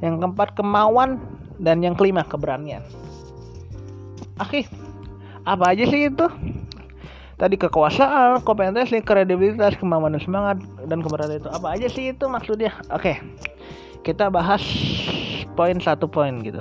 yang 0.00 0.20
keempat 0.20 0.56
kemauan 0.56 1.20
dan 1.60 1.84
yang 1.84 1.96
kelima 1.96 2.24
keberanian 2.24 2.84
Oke, 4.40 4.64
apa 5.44 5.76
aja 5.76 5.84
sih 5.84 6.08
itu? 6.08 6.26
Tadi 7.36 7.60
kekuasaan, 7.60 8.40
kompetensi, 8.40 8.96
kredibilitas, 9.04 9.76
kemampuan 9.76 10.16
dan 10.16 10.22
semangat 10.24 10.56
dan 10.88 11.04
keberanian 11.04 11.44
itu 11.44 11.50
apa 11.52 11.76
aja 11.76 11.88
sih 11.92 12.16
itu 12.16 12.24
maksudnya? 12.24 12.72
Oke, 12.88 13.20
kita 14.00 14.32
bahas 14.32 14.64
poin 15.52 15.76
satu 15.76 16.08
poin 16.08 16.40
gitu. 16.40 16.56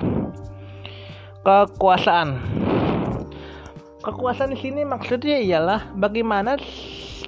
Kekuasaan. 1.48 2.36
Kekuasaan 4.04 4.52
di 4.56 4.60
sini 4.60 4.84
maksudnya 4.84 5.40
ialah 5.40 5.96
bagaimana 5.96 6.60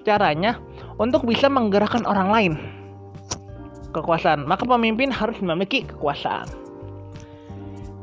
caranya 0.03 0.59
untuk 0.99 1.23
bisa 1.23 1.47
menggerakkan 1.47 2.03
orang 2.03 2.27
lain. 2.27 2.53
Kekuasaan. 3.91 4.47
Maka 4.47 4.63
pemimpin 4.63 5.11
harus 5.11 5.37
memiliki 5.43 5.83
kekuasaan. 5.87 6.47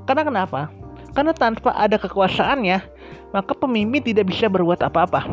Karena 0.09 0.23
kenapa? 0.25 0.73
Karena 1.13 1.33
tanpa 1.37 1.73
ada 1.77 2.01
kekuasaannya, 2.01 2.79
maka 3.33 3.53
pemimpin 3.57 4.01
tidak 4.01 4.29
bisa 4.33 4.49
berbuat 4.49 4.81
apa-apa. 4.85 5.25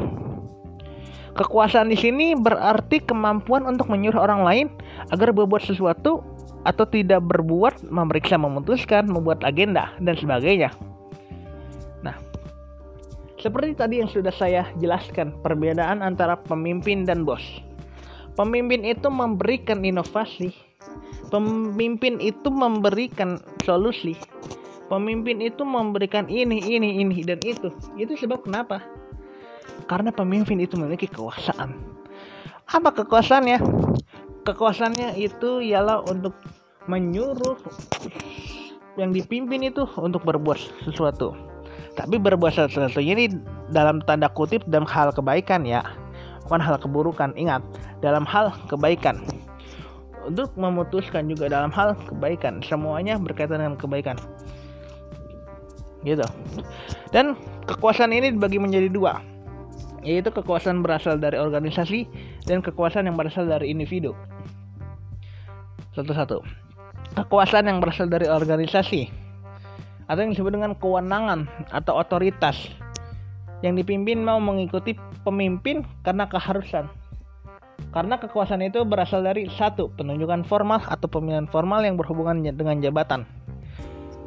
Kekuasaan 1.36 1.92
di 1.92 2.00
sini 2.00 2.32
berarti 2.32 3.04
kemampuan 3.04 3.68
untuk 3.68 3.92
menyuruh 3.92 4.24
orang 4.24 4.42
lain 4.48 4.68
agar 5.12 5.36
berbuat 5.36 5.68
sesuatu 5.68 6.24
atau 6.64 6.86
tidak 6.88 7.22
berbuat, 7.28 7.92
memeriksa, 7.92 8.40
memutuskan, 8.40 9.06
membuat 9.06 9.44
agenda 9.44 9.92
dan 10.00 10.16
sebagainya. 10.16 10.72
Nah, 12.02 12.16
seperti 13.36 13.78
tadi 13.78 14.02
yang 14.02 14.10
sudah 14.10 14.32
saya 14.34 14.66
jelaskan, 14.80 15.36
perbedaan 15.44 16.02
antara 16.02 16.40
pemimpin 16.40 17.04
dan 17.04 17.28
bos. 17.28 17.44
Pemimpin 18.36 18.84
itu 18.84 19.08
memberikan 19.08 19.80
inovasi, 19.82 20.52
pemimpin 21.32 22.20
itu 22.20 22.52
memberikan 22.52 23.40
solusi, 23.64 24.20
Pemimpin 24.86 25.42
itu 25.42 25.66
memberikan 25.66 26.30
ini, 26.30 26.62
ini, 26.62 27.02
ini, 27.02 27.26
dan 27.26 27.42
itu. 27.42 27.74
Itu 27.98 28.14
sebab 28.14 28.46
kenapa? 28.46 28.86
Karena 29.90 30.14
pemimpin 30.14 30.62
itu 30.62 30.78
memiliki 30.78 31.10
kekuasaan. 31.10 31.74
Apa 32.70 32.94
kekuasaannya? 32.94 33.58
Kekuasaannya 34.46 35.18
itu 35.18 35.66
ialah 35.66 36.06
untuk 36.06 36.38
menyuruh 36.86 37.58
yang 39.02 39.10
dipimpin 39.10 39.66
itu 39.66 39.90
untuk 39.98 40.22
berbuat 40.22 40.86
sesuatu. 40.86 41.34
Tapi 41.98 42.22
berbuat 42.22 42.54
sesuatu 42.54 43.02
ini 43.02 43.34
dalam 43.74 44.06
tanda 44.06 44.30
kutip 44.30 44.62
dalam 44.70 44.86
hal 44.86 45.10
kebaikan 45.18 45.66
ya, 45.66 45.82
bukan 46.46 46.62
hal 46.62 46.78
keburukan. 46.78 47.34
Ingat, 47.36 47.66
dalam 48.00 48.24
hal 48.24 48.54
kebaikan. 48.70 49.20
Untuk 50.26 50.54
memutuskan 50.58 51.30
juga 51.30 51.50
dalam 51.50 51.70
hal 51.70 51.94
kebaikan. 52.10 52.62
Semuanya 52.66 53.22
berkaitan 53.22 53.62
dengan 53.62 53.78
kebaikan 53.78 54.18
gitu. 56.06 56.24
Dan 57.10 57.34
kekuasaan 57.66 58.14
ini 58.14 58.32
dibagi 58.32 58.62
menjadi 58.62 58.88
dua, 58.88 59.20
yaitu 60.06 60.30
kekuasaan 60.30 60.86
berasal 60.86 61.18
dari 61.18 61.42
organisasi 61.42 62.06
dan 62.46 62.62
kekuasaan 62.62 63.10
yang 63.10 63.18
berasal 63.18 63.50
dari 63.50 63.74
individu. 63.74 64.14
Satu-satu. 65.98 66.46
Kekuasaan 67.18 67.66
yang 67.66 67.82
berasal 67.82 68.06
dari 68.08 68.30
organisasi 68.30 69.10
atau 70.06 70.22
yang 70.22 70.38
disebut 70.38 70.54
dengan 70.54 70.78
kewenangan 70.78 71.50
atau 71.74 71.98
otoritas 71.98 72.70
yang 73.66 73.74
dipimpin 73.74 74.22
mau 74.22 74.38
mengikuti 74.38 74.94
pemimpin 75.26 75.82
karena 76.06 76.30
keharusan. 76.30 76.86
Karena 77.90 78.22
kekuasaan 78.22 78.62
itu 78.62 78.86
berasal 78.86 79.26
dari 79.26 79.50
satu 79.50 79.90
penunjukan 79.98 80.46
formal 80.46 80.86
atau 80.86 81.10
pemilihan 81.10 81.50
formal 81.50 81.82
yang 81.82 81.98
berhubungan 81.98 82.46
dengan 82.46 82.80
jabatan 82.80 83.26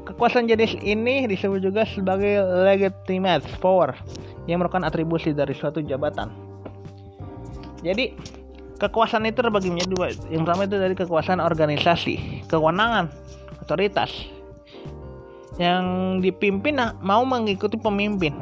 Kekuasaan 0.09 0.49
jenis 0.49 0.73
ini 0.81 1.29
disebut 1.29 1.61
juga 1.61 1.85
sebagai 1.85 2.41
legitimate 2.65 3.45
power 3.61 3.93
yang 4.49 4.65
merupakan 4.65 4.89
atribusi 4.89 5.37
dari 5.37 5.53
suatu 5.53 5.85
jabatan. 5.85 6.33
Jadi, 7.85 8.17
kekuasaan 8.81 9.29
itu 9.29 9.45
terbagi 9.45 9.69
menjadi 9.69 9.91
dua. 9.93 10.07
Yang 10.33 10.43
pertama 10.49 10.63
itu 10.65 10.77
dari 10.81 10.95
kekuasaan 10.97 11.45
organisasi, 11.45 12.49
kewenangan, 12.49 13.13
otoritas. 13.61 14.09
Yang 15.61 15.85
dipimpin 16.25 16.81
nah, 16.81 16.97
mau 17.05 17.29
mengikuti 17.29 17.77
pemimpin. 17.77 18.33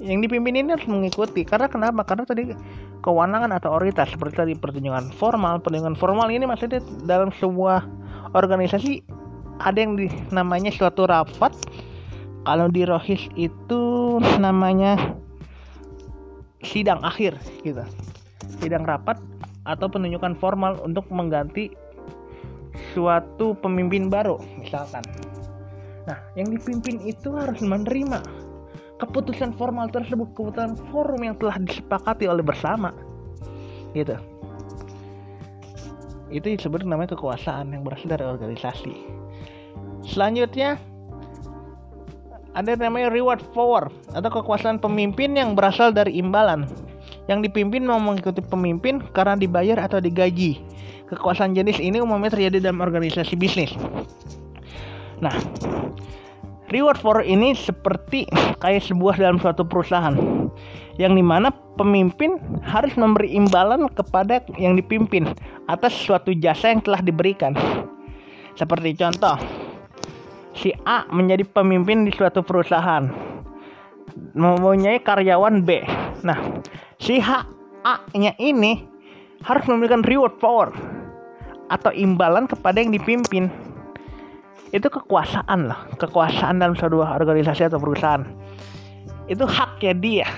Nah, 0.00 0.10
yang 0.10 0.20
dipimpin 0.24 0.58
ini 0.58 0.74
harus 0.74 0.86
mengikuti. 0.90 1.46
Karena 1.46 1.70
kenapa? 1.70 2.02
Karena 2.02 2.24
tadi 2.26 2.50
kewenangan 3.02 3.50
atau 3.54 3.74
otoritas. 3.74 4.10
Seperti 4.10 4.34
tadi 4.34 4.52
pertunjukan 4.58 5.14
formal. 5.14 5.62
Pertunjukan 5.62 5.94
formal 5.94 6.28
ini 6.30 6.44
maksudnya 6.48 6.82
dalam 7.06 7.30
sebuah 7.34 7.86
organisasi 8.34 9.06
ada 9.62 9.78
yang 9.78 9.94
di, 9.94 10.10
namanya 10.34 10.74
suatu 10.74 11.06
rapat. 11.06 11.54
Kalau 12.44 12.68
di 12.68 12.84
rohis 12.84 13.24
itu 13.38 13.82
namanya 14.36 14.98
sidang 16.60 17.00
akhir 17.00 17.38
gitu. 17.64 17.80
Sidang 18.60 18.84
rapat 18.84 19.16
atau 19.64 19.88
penunjukan 19.88 20.36
formal 20.36 20.76
untuk 20.84 21.08
mengganti 21.08 21.72
suatu 22.92 23.56
pemimpin 23.64 24.12
baru 24.12 24.36
misalkan. 24.60 25.00
Nah 26.04 26.20
yang 26.36 26.52
dipimpin 26.52 27.00
itu 27.00 27.32
harus 27.32 27.64
menerima 27.64 28.20
keputusan 28.98 29.58
formal 29.58 29.90
tersebut 29.90 30.30
keputusan 30.34 30.78
forum 30.90 31.20
yang 31.22 31.34
telah 31.38 31.58
disepakati 31.58 32.30
oleh 32.30 32.44
bersama. 32.44 32.94
Gitu. 33.94 34.14
Itu 36.30 36.46
disebut 36.50 36.82
namanya 36.86 37.14
kekuasaan 37.14 37.74
yang 37.74 37.82
berasal 37.86 38.10
dari 38.10 38.24
organisasi. 38.26 38.94
Selanjutnya 40.04 40.78
ada 42.54 42.78
namanya 42.78 43.10
reward 43.10 43.42
power 43.50 43.90
atau 44.14 44.30
kekuasaan 44.30 44.78
pemimpin 44.78 45.34
yang 45.34 45.58
berasal 45.58 45.90
dari 45.90 46.18
imbalan. 46.18 46.70
Yang 47.26 47.50
dipimpin 47.50 47.82
mau 47.88 47.98
mengikuti 47.98 48.44
pemimpin 48.44 49.00
karena 49.10 49.34
dibayar 49.34 49.80
atau 49.80 49.98
digaji. 49.98 50.60
Kekuasaan 51.10 51.56
jenis 51.56 51.80
ini 51.80 51.98
umumnya 51.98 52.32
terjadi 52.32 52.70
dalam 52.70 52.84
organisasi 52.84 53.34
bisnis. 53.34 53.72
Nah 55.22 55.34
Reward 56.72 56.96
for 56.96 57.20
ini 57.20 57.52
seperti 57.52 58.24
kayak 58.58 58.82
sebuah 58.88 59.20
dalam 59.20 59.36
suatu 59.36 59.68
perusahaan 59.68 60.16
yang 60.96 61.12
di 61.12 61.20
mana 61.20 61.52
pemimpin 61.76 62.40
harus 62.64 62.94
memberi 62.96 63.36
imbalan 63.36 63.90
kepada 63.92 64.40
yang 64.56 64.78
dipimpin 64.78 65.28
atas 65.68 65.92
suatu 65.92 66.32
jasa 66.32 66.72
yang 66.72 66.80
telah 66.80 67.04
diberikan. 67.04 67.52
Seperti 68.54 68.94
contoh, 68.96 69.36
si 70.54 70.70
A 70.86 71.04
menjadi 71.10 71.44
pemimpin 71.44 72.06
di 72.06 72.14
suatu 72.14 72.40
perusahaan, 72.40 73.10
mempunyai 74.32 75.02
karyawan 75.02 75.66
B. 75.66 75.82
Nah, 76.22 76.38
si 76.96 77.18
H 77.18 77.44
A-nya 77.84 78.32
ini 78.40 78.80
harus 79.44 79.68
memberikan 79.68 80.00
reward 80.00 80.40
power 80.40 80.72
atau 81.68 81.92
imbalan 81.92 82.48
kepada 82.48 82.80
yang 82.80 82.94
dipimpin 82.94 83.52
itu 84.74 84.90
kekuasaan 84.90 85.70
loh 85.70 85.78
kekuasaan 86.02 86.58
dalam 86.58 86.74
sebuah 86.74 87.14
organisasi 87.22 87.70
atau 87.70 87.78
perusahaan. 87.78 88.26
Itu 89.30 89.46
haknya 89.46 89.94
dia. 89.94 90.28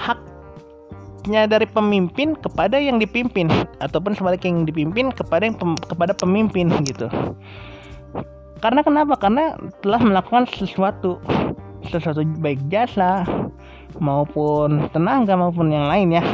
Haknya 0.00 1.44
dari 1.44 1.68
pemimpin 1.68 2.32
kepada 2.40 2.80
yang 2.80 2.96
dipimpin. 2.96 3.52
Ataupun 3.84 4.16
sebaliknya 4.16 4.56
yang 4.56 4.64
dipimpin 4.64 5.12
kepada 5.12 5.44
yang 5.44 5.60
pem, 5.60 5.76
kepada 5.84 6.16
pemimpin 6.16 6.72
gitu. 6.88 7.12
Karena 8.64 8.80
kenapa? 8.80 9.20
Karena 9.20 9.52
telah 9.84 10.00
melakukan 10.00 10.48
sesuatu. 10.48 11.20
Sesuatu 11.92 12.24
baik 12.40 12.58
jasa 12.72 13.22
maupun 14.00 14.88
tenaga 14.96 15.36
maupun 15.36 15.68
yang 15.68 15.92
lain 15.92 16.16
ya. 16.16 16.24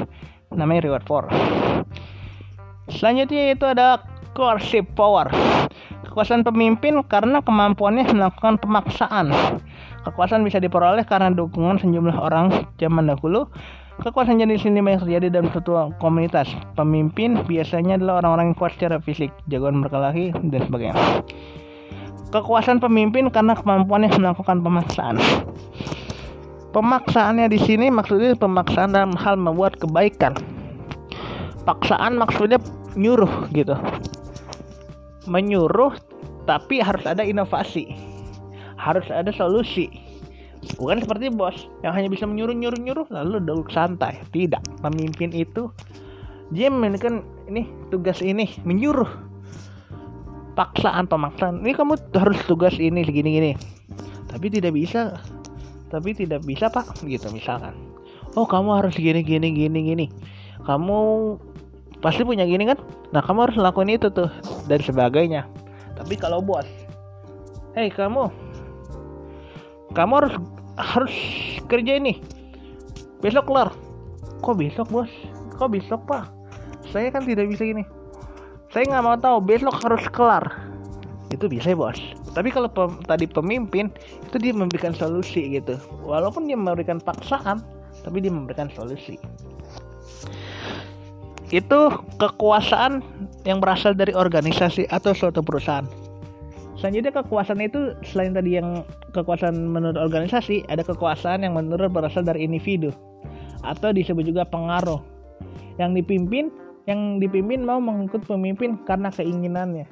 Namanya 0.54 0.86
reward 0.86 1.04
for. 1.04 1.26
Selanjutnya 2.88 3.58
itu 3.58 3.66
ada 3.66 4.00
coercive 4.32 4.88
power 4.96 5.28
Kekuasaan 6.12 6.44
pemimpin 6.44 7.00
karena 7.08 7.40
kemampuannya 7.40 8.04
melakukan 8.12 8.60
pemaksaan. 8.60 9.32
Kekuasaan 10.04 10.44
bisa 10.44 10.60
diperoleh 10.60 11.08
karena 11.08 11.32
dukungan 11.32 11.80
sejumlah 11.80 12.20
orang 12.20 12.68
zaman 12.76 13.08
dahulu. 13.08 13.48
Kekuasaan 13.96 14.36
jenis 14.36 14.60
ini 14.68 14.84
banyak 14.84 15.08
terjadi 15.08 15.32
dalam 15.32 15.48
suatu 15.56 15.88
komunitas. 15.96 16.52
Pemimpin 16.76 17.40
biasanya 17.48 17.96
adalah 17.96 18.20
orang-orang 18.20 18.52
yang 18.52 18.58
kuat 18.60 18.76
secara 18.76 19.00
fisik, 19.00 19.32
jagoan 19.48 19.80
berkelahi, 19.80 20.36
dan 20.52 20.60
sebagainya. 20.68 21.00
Kekuasaan 22.28 22.76
pemimpin 22.76 23.32
karena 23.32 23.56
kemampuannya 23.56 24.12
melakukan 24.12 24.60
pemaksaan. 24.60 25.16
Pemaksaannya 26.76 27.48
di 27.48 27.56
sini 27.56 27.88
maksudnya 27.88 28.36
pemaksaan 28.36 28.92
dalam 28.92 29.16
hal 29.16 29.40
membuat 29.40 29.80
kebaikan. 29.80 30.36
Paksaan 31.64 32.20
maksudnya 32.20 32.60
nyuruh 33.00 33.48
gitu 33.56 33.80
menyuruh 35.26 35.94
tapi 36.44 36.82
harus 36.82 37.04
ada 37.06 37.22
inovasi. 37.22 37.94
Harus 38.74 39.06
ada 39.10 39.30
solusi. 39.30 39.86
Bukan 40.78 41.02
seperti 41.02 41.26
bos 41.30 41.66
yang 41.82 41.90
hanya 41.94 42.06
bisa 42.06 42.22
menyuruh 42.22 42.54
nyuruh 42.54 42.78
nyuruh 42.78 43.06
lalu 43.10 43.42
duduk 43.42 43.70
santai. 43.70 44.22
Tidak. 44.30 44.82
Pemimpin 44.82 45.34
itu 45.34 45.70
dia 46.54 46.70
memiliki 46.70 47.10
ini 47.50 47.66
tugas 47.90 48.22
ini 48.22 48.46
menyuruh. 48.62 49.10
Paksaan 50.52 51.08
pemaksaan. 51.08 51.64
Ini 51.64 51.72
kamu 51.74 51.96
harus 52.14 52.38
tugas 52.46 52.76
ini 52.76 53.02
segini 53.02 53.30
gini. 53.38 53.52
Tapi 54.30 54.46
tidak 54.52 54.76
bisa. 54.76 55.18
Tapi 55.90 56.14
tidak 56.14 56.46
bisa 56.46 56.70
pak. 56.70 56.94
Gitu 57.02 57.26
misalkan. 57.34 57.74
Oh 58.38 58.46
kamu 58.46 58.82
harus 58.82 58.94
gini 58.94 59.26
gini 59.26 59.50
gini 59.50 59.78
gini. 59.82 60.06
Kamu 60.62 60.98
pasti 62.02 62.26
punya 62.26 62.42
gini 62.42 62.66
kan? 62.66 62.76
Nah 63.14 63.22
kamu 63.22 63.48
harus 63.48 63.56
lakuin 63.56 63.94
itu 63.94 64.10
tuh 64.10 64.28
dan 64.66 64.82
sebagainya. 64.82 65.46
Tapi 65.94 66.18
kalau 66.18 66.42
bos 66.42 66.66
hei 67.78 67.88
kamu 67.88 68.28
kamu 69.96 70.12
harus 70.18 70.34
harus 70.76 71.14
kerja 71.70 71.96
ini. 71.96 72.18
Besok 73.22 73.48
kelar. 73.48 73.70
Kok 74.42 74.56
besok 74.58 74.88
bos? 74.90 75.12
Kok 75.56 75.70
besok 75.70 76.00
pak? 76.10 76.26
Saya 76.90 77.08
kan 77.14 77.22
tidak 77.22 77.46
bisa 77.46 77.62
gini. 77.62 77.86
Saya 78.74 78.88
nggak 78.88 79.04
mau 79.04 79.16
tahu 79.16 79.38
besok 79.38 79.78
harus 79.84 80.02
kelar. 80.10 80.44
Itu 81.30 81.46
bisa 81.46 81.70
bos. 81.76 81.96
Tapi 82.32 82.48
kalau 82.48 82.66
pem, 82.66 82.96
tadi 83.04 83.28
pemimpin 83.28 83.92
itu 84.24 84.36
dia 84.40 84.56
memberikan 84.56 84.96
solusi 84.96 85.54
gitu. 85.54 85.76
Walaupun 86.02 86.48
dia 86.48 86.56
memberikan 86.56 86.98
paksaan 86.98 87.62
tapi 88.02 88.24
dia 88.24 88.32
memberikan 88.32 88.72
solusi 88.72 89.20
itu 91.52 91.80
kekuasaan 92.16 93.04
yang 93.44 93.60
berasal 93.60 93.92
dari 93.92 94.16
organisasi 94.16 94.88
atau 94.88 95.12
suatu 95.12 95.44
perusahaan. 95.44 95.84
Selanjutnya 96.80 97.12
kekuasaan 97.22 97.60
itu 97.60 97.92
selain 98.02 98.32
tadi 98.32 98.56
yang 98.58 98.82
kekuasaan 99.12 99.54
menurut 99.54 100.00
organisasi, 100.00 100.66
ada 100.72 100.80
kekuasaan 100.82 101.44
yang 101.44 101.54
menurut 101.54 101.92
berasal 101.92 102.24
dari 102.24 102.42
individu 102.42 102.90
atau 103.62 103.92
disebut 103.92 104.26
juga 104.26 104.48
pengaruh. 104.48 104.98
Yang 105.76 106.02
dipimpin, 106.02 106.50
yang 106.88 107.20
dipimpin 107.20 107.62
mau 107.62 107.78
mengikut 107.78 108.24
pemimpin 108.26 108.80
karena 108.88 109.12
keinginannya. 109.12 109.86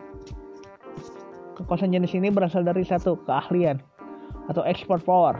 Kekuasaan 1.60 1.92
jenis 1.92 2.16
ini 2.16 2.32
berasal 2.32 2.64
dari 2.64 2.82
satu 2.82 3.20
keahlian 3.28 3.78
atau 4.48 4.64
expert 4.64 5.04
power. 5.04 5.38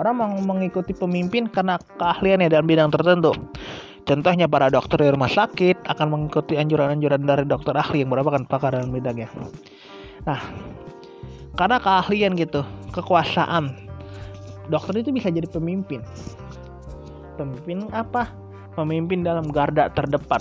Orang 0.00 0.16
mau 0.16 0.32
mengikuti 0.32 0.96
pemimpin 0.96 1.50
karena 1.50 1.76
keahliannya 2.00 2.48
dalam 2.48 2.64
bidang 2.64 2.88
tertentu. 2.88 3.36
Contohnya 4.08 4.50
para 4.50 4.72
dokter 4.72 5.06
di 5.06 5.10
rumah 5.12 5.30
sakit 5.30 5.86
akan 5.86 6.06
mengikuti 6.10 6.58
anjuran-anjuran 6.58 7.22
dari 7.22 7.44
dokter 7.46 7.76
ahli 7.76 8.02
yang 8.02 8.10
merupakan 8.10 8.42
pakar 8.48 8.74
dalam 8.74 8.90
bidangnya. 8.90 9.30
Nah, 10.26 10.40
karena 11.54 11.78
keahlian 11.78 12.34
gitu, 12.34 12.64
kekuasaan, 12.90 13.76
dokter 14.72 15.04
itu 15.04 15.14
bisa 15.14 15.28
jadi 15.30 15.46
pemimpin. 15.46 16.02
Pemimpin 17.36 17.86
apa? 17.92 18.32
Pemimpin 18.74 19.26
dalam 19.26 19.50
garda 19.50 19.92
terdepan. 19.92 20.40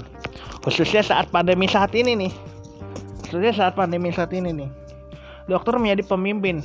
Khususnya 0.64 1.04
saat 1.04 1.32
pandemi 1.32 1.66
saat 1.68 1.92
ini 1.96 2.16
nih. 2.16 2.34
Khususnya 3.28 3.54
saat 3.56 3.74
pandemi 3.76 4.12
saat 4.12 4.32
ini 4.32 4.52
nih. 4.54 4.70
Dokter 5.50 5.76
menjadi 5.82 6.06
pemimpin 6.06 6.62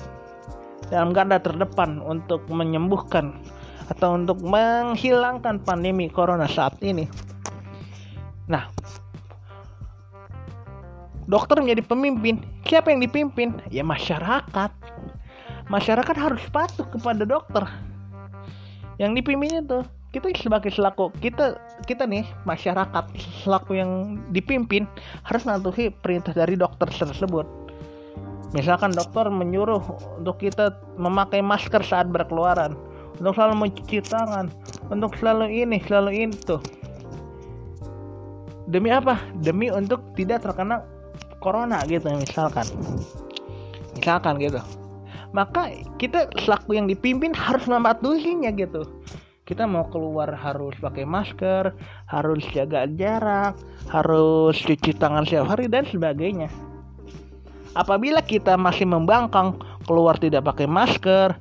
dalam 0.93 1.17
garda 1.17 1.41
terdepan 1.41 2.05
untuk 2.05 2.45
menyembuhkan 2.53 3.33
atau 3.89 4.17
untuk 4.17 4.41
menghilangkan 4.41 5.61
pandemi 5.61 6.09
corona 6.09 6.49
saat 6.49 6.81
ini. 6.81 7.05
Nah, 8.49 8.69
dokter 11.29 11.61
menjadi 11.61 11.85
pemimpin. 11.85 12.45
Siapa 12.65 12.93
yang 12.93 13.01
dipimpin? 13.05 13.61
Ya 13.69 13.85
masyarakat. 13.85 14.73
Masyarakat 15.69 16.17
harus 16.17 16.45
patuh 16.53 16.85
kepada 16.89 17.25
dokter. 17.25 17.65
Yang 19.01 19.25
dipimpin 19.25 19.65
itu 19.65 19.81
kita 20.15 20.31
sebagai 20.39 20.71
selaku 20.71 21.11
kita 21.19 21.59
kita 21.91 22.07
nih 22.07 22.23
masyarakat 22.47 23.05
selaku 23.43 23.75
yang 23.75 24.23
dipimpin 24.31 24.87
harus 25.27 25.43
mematuhi 25.43 25.91
perintah 25.91 26.31
dari 26.31 26.55
dokter 26.55 26.87
tersebut. 26.87 27.67
misalkan 28.55 28.95
dokter 28.95 29.27
menyuruh 29.35 29.83
untuk 30.23 30.39
kita 30.39 30.79
memakai 30.95 31.43
masker 31.43 31.83
saat 31.83 32.07
berkeluaran 32.07 32.79
untuk 33.21 33.35
selalu 33.37 33.55
mencuci 33.69 33.99
tangan. 34.05 34.51
Untuk 34.91 35.17
selalu 35.17 35.65
ini 35.65 35.81
selalu 35.85 36.29
itu 36.29 36.61
demi 38.69 38.89
apa? 38.91 39.21
Demi 39.41 39.69
untuk 39.69 40.01
tidak 40.17 40.45
terkena 40.45 40.85
corona 41.41 41.85
gitu 41.85 42.09
misalkan. 42.17 42.65
Misalkan 43.95 44.41
gitu. 44.41 44.61
Maka 45.35 45.71
kita 45.99 46.31
selaku 46.39 46.79
yang 46.79 46.87
dipimpin 46.87 47.35
harus 47.35 47.67
mematuhinya 47.67 48.55
gitu. 48.55 48.87
Kita 49.45 49.69
mau 49.69 49.85
keluar 49.93 50.33
harus 50.33 50.73
pakai 50.81 51.05
masker, 51.05 51.77
harus 52.09 52.41
jaga 52.57 52.89
jarak, 52.89 53.53
harus 53.93 54.57
cuci 54.57 54.97
tangan 54.97 55.29
setiap 55.29 55.53
hari 55.53 55.69
dan 55.69 55.85
sebagainya. 55.85 56.49
Apabila 57.77 58.23
kita 58.23 58.55
masih 58.55 58.87
membangkang, 58.89 59.59
keluar 59.85 60.17
tidak 60.17 60.49
pakai 60.49 60.65
masker, 60.65 61.37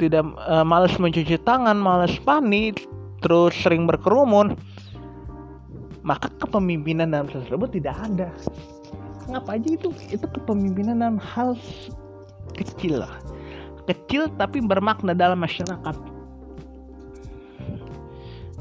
tidak 0.00 0.24
e, 0.26 0.54
males 0.66 0.94
mencuci 0.98 1.36
tangan, 1.42 1.78
males 1.78 2.16
panik, 2.22 2.84
terus 3.22 3.54
sering 3.58 3.86
berkerumun, 3.88 4.58
maka 6.02 6.28
kepemimpinan 6.40 7.12
dalam 7.14 7.30
tersebut 7.30 7.72
tidak 7.74 7.96
ada. 8.00 8.28
Ngapa 9.30 9.56
aja 9.56 9.68
itu? 9.72 9.88
Itu 10.12 10.26
kepemimpinan 10.28 11.00
dalam 11.00 11.18
hal 11.20 11.56
kecil 12.54 13.02
lah. 13.06 13.14
Kecil 13.84 14.32
tapi 14.40 14.64
bermakna 14.64 15.12
dalam 15.12 15.40
masyarakat 15.44 16.14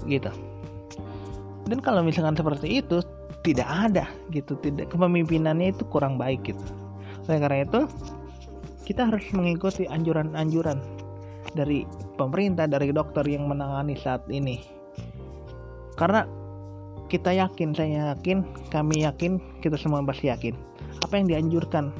gitu 0.07 0.31
dan 1.67 1.79
kalau 1.79 2.03
misalkan 2.03 2.35
seperti 2.35 2.83
itu 2.83 2.99
tidak 3.43 3.67
ada 3.67 4.05
gitu 4.31 4.55
tidak 4.59 4.91
kepemimpinannya 4.91 5.71
itu 5.75 5.83
kurang 5.87 6.19
baik 6.19 6.43
gitu 6.47 6.63
oleh 7.27 7.39
karena 7.39 7.59
itu 7.63 7.81
kita 8.83 9.07
harus 9.07 9.23
mengikuti 9.31 9.87
anjuran-anjuran 9.87 10.79
dari 11.53 11.87
pemerintah 12.17 12.65
dari 12.69 12.89
dokter 12.89 13.23
yang 13.25 13.49
menangani 13.49 13.97
saat 13.97 14.25
ini. 14.29 14.61
Karena 15.95 16.25
kita 17.07 17.29
yakin 17.29 17.77
saya 17.77 18.17
yakin 18.17 18.41
kami 18.73 19.05
yakin 19.05 19.37
kita 19.61 19.77
semua 19.77 20.01
pasti 20.01 20.33
yakin. 20.33 20.57
Apa 21.05 21.21
yang 21.21 21.29
dianjurkan 21.29 21.93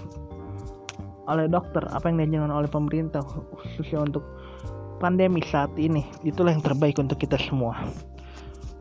oleh 1.23 1.47
dokter 1.47 1.85
apa 1.87 2.11
yang 2.11 2.19
dianjurkan 2.19 2.51
oleh 2.51 2.67
pemerintah 2.67 3.23
khususnya 3.23 4.03
untuk 4.03 4.23
pandemi 4.99 5.39
saat 5.43 5.71
ini 5.79 6.03
itulah 6.27 6.51
yang 6.51 6.63
terbaik 6.63 6.99
untuk 6.99 7.19
kita 7.19 7.39
semua. 7.39 7.77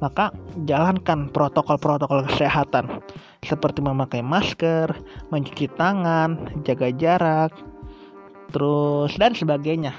Maka 0.02 0.34
jalankan 0.66 1.30
protokol-protokol 1.30 2.26
kesehatan 2.26 3.02
seperti 3.46 3.86
memakai 3.86 4.18
masker, 4.18 4.90
mencuci 5.30 5.70
tangan, 5.78 6.58
jaga 6.66 6.90
jarak, 6.90 7.54
terus 8.50 9.14
dan 9.14 9.38
sebagainya. 9.38 9.94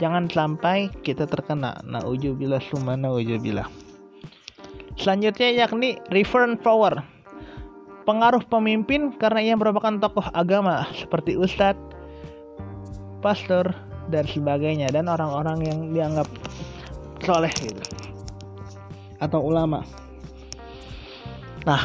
Jangan 0.00 0.32
sampai 0.32 0.88
kita 1.04 1.28
terkena 1.28 1.76
naujubillah 1.84 2.64
summa 2.64 2.96
naujubillah. 2.96 3.68
Selanjutnya 4.96 5.52
yakni 5.52 6.00
reference 6.08 6.60
power. 6.64 7.04
Pengaruh 8.08 8.42
pemimpin 8.48 9.12
karena 9.20 9.44
ia 9.44 9.54
merupakan 9.54 9.92
tokoh 10.00 10.24
agama 10.32 10.88
seperti 10.96 11.36
ustadz, 11.36 11.78
pastor, 13.20 13.70
dan 14.10 14.26
sebagainya 14.26 14.90
dan 14.90 15.06
orang-orang 15.06 15.62
yang 15.62 15.78
dianggap 15.94 16.26
soleh 17.22 17.52
gitu 17.62 17.84
atau 19.20 19.40
ulama 19.44 19.84
nah 21.68 21.84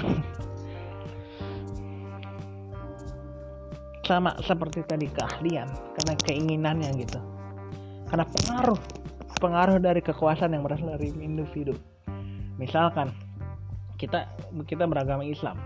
sama 4.07 4.31
seperti 4.39 4.87
tadi 4.87 5.11
keahlian 5.11 5.67
karena 5.99 6.13
keinginannya 6.23 6.89
gitu 7.03 7.19
karena 8.09 8.25
pengaruh 8.27 8.79
pengaruh 9.39 9.77
dari 9.81 9.99
kekuasaan 9.99 10.55
yang 10.55 10.63
berasal 10.63 10.95
dari 10.95 11.11
individu. 11.19 11.75
Misalkan 12.55 13.11
kita 13.99 14.29
kita 14.65 14.87
beragama 14.87 15.27
Islam. 15.27 15.59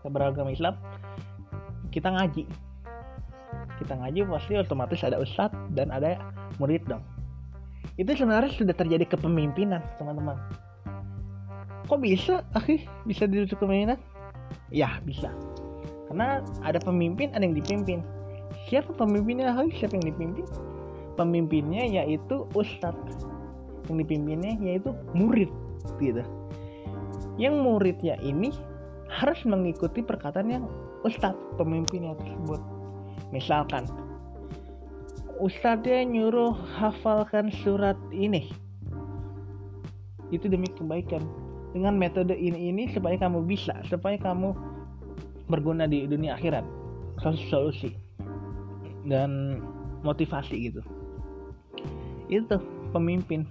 Kita 0.00 0.08
beragama 0.10 0.54
Islam 0.54 0.78
kita 1.94 2.10
ngaji. 2.10 2.44
Kita 3.78 3.94
ngaji 3.98 4.20
pasti 4.26 4.52
otomatis 4.58 5.00
ada 5.06 5.22
ustadz 5.22 5.54
dan 5.74 5.94
ada 5.94 6.18
murid 6.58 6.82
dong. 6.90 7.02
Itu 7.94 8.10
sebenarnya 8.18 8.50
sudah 8.50 8.74
terjadi 8.74 9.06
kepemimpinan 9.14 9.78
teman-teman. 10.02 10.34
Kok 11.86 12.00
bisa 12.02 12.42
akhi 12.58 12.86
bisa 13.06 13.30
duduk 13.30 13.54
kepemimpinan? 13.54 13.98
Ya 14.74 14.98
bisa. 15.06 15.30
Karena 16.10 16.42
ada 16.66 16.82
pemimpin 16.82 17.30
ada 17.30 17.46
yang 17.46 17.54
dipimpin. 17.54 18.02
Siapa 18.66 18.90
pemimpinnya 18.94 19.54
akhi 19.54 19.70
siapa 19.78 19.94
yang 19.98 20.10
dipimpin 20.10 20.46
pemimpinnya 21.14 21.86
yaitu 21.86 22.46
ustadz. 22.54 23.26
Yang 23.88 24.06
dipimpinnya 24.06 24.56
yaitu 24.60 24.92
murid 25.12 25.50
gitu. 26.00 26.22
Yang 27.36 27.54
muridnya 27.60 28.14
ini 28.22 28.54
harus 29.10 29.38
mengikuti 29.46 30.02
perkataan 30.02 30.48
yang 30.50 30.64
ustadz 31.06 31.38
pemimpinnya 31.58 32.16
tersebut. 32.18 32.60
Misalkan 33.30 33.86
ustadznya 35.38 36.06
nyuruh 36.06 36.54
hafalkan 36.78 37.50
surat 37.62 37.98
ini. 38.10 38.50
Itu 40.32 40.50
demi 40.50 40.66
kebaikan. 40.70 41.22
Dengan 41.74 41.98
metode 41.98 42.38
ini 42.38 42.70
ini 42.70 42.86
supaya 42.94 43.18
kamu 43.18 43.42
bisa 43.50 43.74
supaya 43.90 44.14
kamu 44.14 44.54
berguna 45.50 45.90
di 45.90 46.06
dunia 46.06 46.38
akhirat. 46.38 46.62
Solusi 47.22 47.94
dan 49.06 49.60
motivasi 50.04 50.70
gitu 50.70 50.82
itu 52.42 52.56
pemimpin 52.90 53.46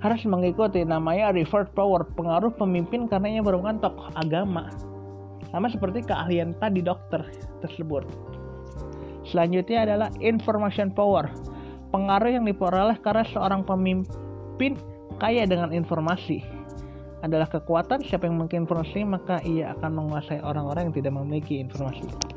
harus 0.00 0.22
mengikuti 0.24 0.82
namanya 0.82 1.30
revert 1.30 1.70
power 1.76 2.08
pengaruh 2.16 2.50
pemimpin 2.56 3.06
karena 3.06 3.38
ia 3.38 3.42
merupakan 3.44 3.78
tokoh 3.90 4.08
agama 4.18 4.72
sama 5.52 5.68
seperti 5.68 6.02
keahlian 6.06 6.56
tadi 6.58 6.80
dokter 6.80 7.22
tersebut 7.60 8.08
Selanjutnya 9.32 9.86
adalah 9.86 10.08
information 10.18 10.90
power. 10.90 11.30
Pengaruh 11.94 12.40
yang 12.40 12.44
diperoleh 12.48 12.98
karena 13.04 13.22
seorang 13.30 13.62
pemimpin 13.62 14.74
kaya 15.20 15.46
dengan 15.46 15.70
informasi 15.70 16.42
adalah 17.22 17.46
kekuatan 17.46 18.02
siapa 18.02 18.26
yang 18.26 18.40
memiliki 18.40 18.58
informasi 18.58 19.06
maka 19.06 19.38
ia 19.46 19.70
akan 19.78 19.94
menguasai 19.94 20.42
orang-orang 20.42 20.90
yang 20.90 20.96
tidak 20.98 21.12
memiliki 21.14 21.62
informasi. 21.62 22.31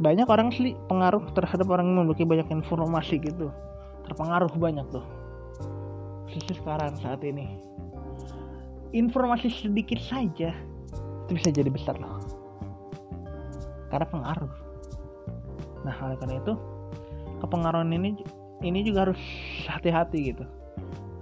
Banyak 0.00 0.28
orang 0.28 0.48
sih 0.54 0.72
pengaruh 0.88 1.32
terhadap 1.36 1.68
orang 1.68 1.92
yang 1.92 2.04
memiliki 2.04 2.24
banyak 2.24 2.48
informasi 2.48 3.20
gitu. 3.20 3.52
Terpengaruh 4.08 4.52
banyak 4.56 4.86
tuh. 4.88 5.04
Khususnya 6.28 6.54
sekarang 6.60 6.92
saat 7.00 7.20
ini. 7.24 7.60
Informasi 8.92 9.48
sedikit 9.52 10.00
saja 10.00 10.52
itu 11.24 11.32
bisa 11.32 11.48
jadi 11.52 11.68
besar 11.68 11.96
loh. 12.00 12.20
Karena 13.92 14.08
pengaruh 14.08 14.72
nah 15.82 15.94
oleh 16.06 16.16
karena 16.18 16.38
itu 16.38 16.54
kepengaruhan 17.42 17.90
ini 17.90 18.22
ini 18.62 18.86
juga 18.86 19.10
harus 19.10 19.20
hati-hati 19.66 20.34
gitu 20.34 20.44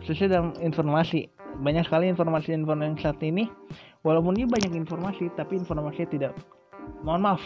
khususnya 0.05 0.37
dalam 0.37 0.53
informasi 0.61 1.33
banyak 1.61 1.85
sekali 1.89 2.09
informasi-informasi 2.12 3.01
saat 3.01 3.21
ini 3.25 3.49
walaupun 4.05 4.37
ini 4.37 4.49
banyak 4.49 4.73
informasi 4.77 5.33
tapi 5.37 5.61
informasinya 5.61 6.09
tidak 6.09 6.33
mohon 7.05 7.25
maaf 7.25 7.43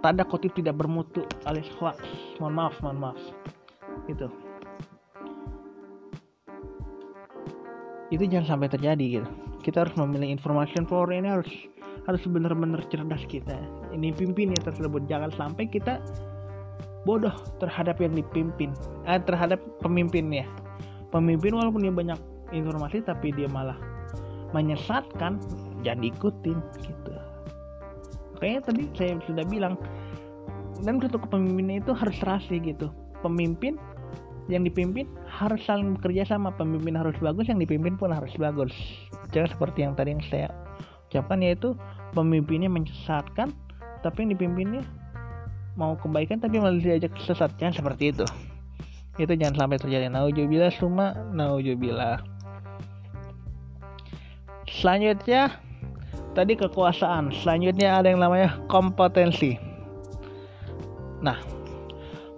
tanda 0.00 0.24
kutip 0.24 0.52
tidak 0.56 0.76
bermutu 0.76 1.24
alias 1.48 1.68
hoax 1.78 2.00
mohon 2.40 2.54
maaf 2.56 2.74
mohon 2.80 2.98
maaf. 3.00 3.20
Itu 4.06 4.28
itu 8.14 8.22
jangan 8.26 8.56
sampai 8.56 8.70
terjadi 8.70 9.04
gitu. 9.20 9.28
Kita 9.66 9.82
harus 9.82 9.94
memilih 9.98 10.30
informasi 10.38 10.78
power 10.86 11.10
ini 11.10 11.26
harus 11.26 11.50
harus 12.06 12.22
benar-benar 12.30 12.86
cerdas 12.86 13.22
kita. 13.26 13.58
Ini 13.90 14.14
pimpin 14.14 14.54
ya 14.54 14.60
tersebut. 14.62 15.10
Jangan 15.10 15.34
sampai 15.34 15.66
kita 15.66 15.98
bodoh 17.02 17.34
terhadap 17.58 17.98
yang 17.98 18.14
dipimpin 18.14 18.70
eh, 19.10 19.18
terhadap 19.18 19.58
pemimpinnya. 19.82 20.46
Pemimpin 21.10 21.54
walaupun 21.54 21.82
dia 21.82 21.94
banyak 21.94 22.18
informasi 22.54 23.02
tapi 23.02 23.34
dia 23.34 23.50
malah 23.50 23.78
menyesatkan 24.54 25.42
jangan 25.82 26.02
diikutin 26.06 26.58
gitu 26.86 27.10
makanya 28.36 28.68
tadi 28.68 28.84
saya 28.92 29.16
sudah 29.24 29.48
bilang 29.48 29.80
dan 30.84 31.00
untuk 31.00 31.24
kepemimpinan 31.24 31.80
itu 31.80 31.96
harus 31.96 32.20
serasi 32.20 32.60
gitu. 32.60 32.92
Pemimpin 33.24 33.80
yang 34.52 34.60
dipimpin 34.60 35.08
harus 35.24 35.64
saling 35.64 35.96
bekerja 35.96 36.36
sama. 36.36 36.52
Pemimpin 36.52 36.92
harus 36.92 37.16
bagus 37.16 37.48
yang 37.48 37.56
dipimpin 37.56 37.96
pun 37.96 38.12
harus 38.12 38.30
bagus. 38.36 38.76
Jangan 39.32 39.56
seperti 39.56 39.88
yang 39.88 39.96
tadi 39.96 40.12
yang 40.12 40.24
saya 40.28 40.52
ucapkan 41.08 41.40
yaitu 41.40 41.72
pemimpinnya 42.12 42.68
menyesatkan 42.68 43.56
tapi 44.04 44.28
yang 44.28 44.36
dipimpinnya 44.36 44.84
mau 45.80 45.96
kebaikan 45.96 46.36
tapi 46.42 46.60
malah 46.60 46.76
diajak 46.76 47.16
sesat 47.16 47.56
jangan 47.56 47.72
seperti 47.80 48.12
itu. 48.12 48.26
Itu 49.16 49.32
jangan 49.32 49.64
sampai 49.64 49.80
terjadi. 49.80 50.12
Naujubillah 50.12 50.76
semua 50.76 51.16
naujubillah 51.32 52.36
selanjutnya 54.66 55.56
tadi 56.36 56.52
kekuasaan. 56.52 57.32
Selanjutnya 57.32 58.04
ada 58.04 58.12
yang 58.12 58.20
namanya 58.20 58.60
kompetensi. 58.68 59.56
Nah, 61.24 61.40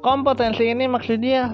kompetensi 0.06 0.70
ini 0.70 0.86
maksudnya 0.86 1.50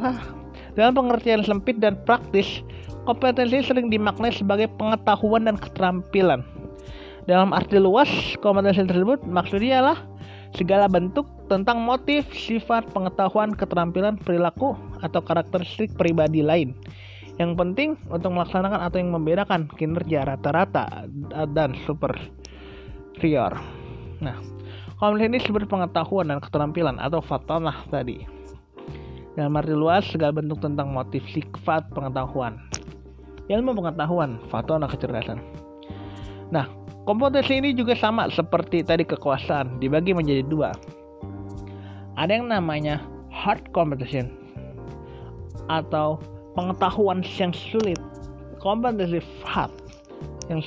dalam 0.76 0.92
pengertian 0.92 1.40
sempit 1.40 1.80
dan 1.80 1.96
praktis, 2.04 2.60
kompetensi 3.08 3.64
sering 3.64 3.88
dimaknai 3.88 4.36
sebagai 4.36 4.68
pengetahuan 4.76 5.48
dan 5.48 5.56
keterampilan. 5.56 6.44
Dalam 7.24 7.56
arti 7.56 7.80
luas, 7.80 8.12
kompetensi 8.44 8.84
tersebut 8.84 9.24
maksudnya 9.24 9.80
adalah 9.80 9.98
segala 10.52 10.84
bentuk 10.86 11.24
tentang 11.48 11.80
motif, 11.80 12.28
sifat, 12.36 12.84
pengetahuan, 12.92 13.56
keterampilan, 13.56 14.20
perilaku, 14.20 14.76
atau 15.00 15.24
karakteristik 15.24 15.96
pribadi 15.96 16.44
lain 16.44 16.76
yang 17.34 17.58
penting 17.58 17.98
untuk 18.14 18.30
melaksanakan 18.30 18.78
atau 18.86 18.96
yang 19.02 19.10
membedakan 19.10 19.66
kinerja 19.74 20.22
rata-rata 20.22 21.10
dan 21.50 21.74
superior. 21.82 23.58
Nah, 24.22 24.38
kompetensi 25.02 25.26
ini 25.26 25.38
seperti 25.42 25.66
pengetahuan 25.66 26.30
dan 26.30 26.38
keterampilan 26.38 26.96
atau 27.02 27.18
fatanah 27.18 27.82
tadi. 27.90 28.22
Dalam 29.34 29.58
arti 29.58 29.74
luas, 29.74 30.06
segala 30.06 30.38
bentuk 30.38 30.62
tentang 30.62 30.94
motif 30.94 31.26
sifat 31.34 31.90
pengetahuan. 31.90 32.54
Ilmu 33.50 33.74
pengetahuan, 33.74 34.38
fatanah 34.46 34.86
kecerdasan. 34.86 35.42
Nah, 36.54 36.70
kompetensi 37.02 37.58
ini 37.58 37.74
juga 37.74 37.98
sama 37.98 38.30
seperti 38.30 38.86
tadi 38.86 39.02
kekuasaan, 39.02 39.82
dibagi 39.82 40.14
menjadi 40.14 40.46
dua. 40.46 40.70
Ada 42.14 42.38
yang 42.38 42.46
namanya 42.46 43.02
hard 43.34 43.74
competition 43.74 44.30
atau 45.66 46.22
pengetahuan 46.54 47.20
yang 47.36 47.52
sulit 47.52 47.98
kompetensi 48.62 49.20
hard 49.44 49.70
yang 50.48 50.60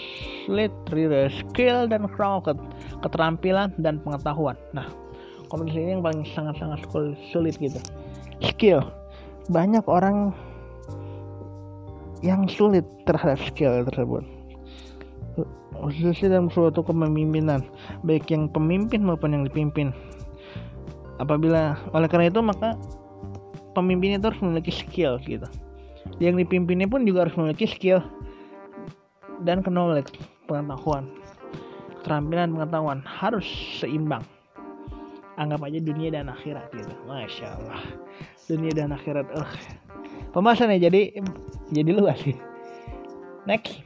sulit 0.46 0.72
dari 0.90 1.30
skill 1.34 1.90
dan 1.90 2.06
crowd 2.10 2.46
keterampilan 3.02 3.74
dan 3.82 4.02
pengetahuan. 4.02 4.58
Nah 4.74 4.86
kompetensi 5.50 5.80
ini 5.82 5.92
yang 5.98 6.04
paling 6.06 6.26
sangat-sangat 6.34 6.82
sulit 7.34 7.56
gitu. 7.58 7.78
Skill. 8.42 8.86
Banyak 9.48 9.86
orang 9.88 10.36
yang 12.26 12.50
sulit 12.50 12.84
terhadap 13.06 13.40
skill 13.46 13.86
tersebut. 13.88 14.26
Khususnya 15.78 16.42
dalam 16.42 16.50
suatu 16.50 16.82
kepemimpinan 16.82 17.62
baik 18.02 18.34
yang 18.34 18.50
pemimpin 18.50 19.06
maupun 19.06 19.38
yang 19.38 19.44
dipimpin. 19.46 19.94
Apabila 21.22 21.78
oleh 21.94 22.10
karena 22.10 22.34
itu 22.34 22.42
maka 22.42 22.74
pemimpin 23.78 24.18
itu 24.18 24.26
harus 24.26 24.42
memiliki 24.42 24.74
skill 24.74 25.22
gitu 25.22 25.46
yang 26.18 26.40
dipimpinnya 26.40 26.90
pun 26.90 27.06
juga 27.06 27.28
harus 27.28 27.36
memiliki 27.38 27.68
skill 27.70 28.02
dan 29.46 29.62
knowledge 29.62 30.14
pengetahuan. 30.50 31.06
Keterampilan 32.02 32.56
pengetahuan 32.56 33.00
harus 33.04 33.46
seimbang. 33.78 34.24
Anggap 35.38 35.70
aja 35.70 35.78
dunia 35.84 36.10
dan 36.10 36.34
akhirat 36.34 36.72
gitu. 36.74 36.94
Masya 37.06 37.48
Allah. 37.62 37.82
Dunia 38.50 38.72
dan 38.74 38.90
akhirat 38.96 39.28
uh. 39.38 39.52
pembahasannya 40.34 40.82
jadi 40.82 41.22
jadi 41.70 41.92
luas 41.94 42.18
sih. 42.24 42.38
Next. 43.46 43.84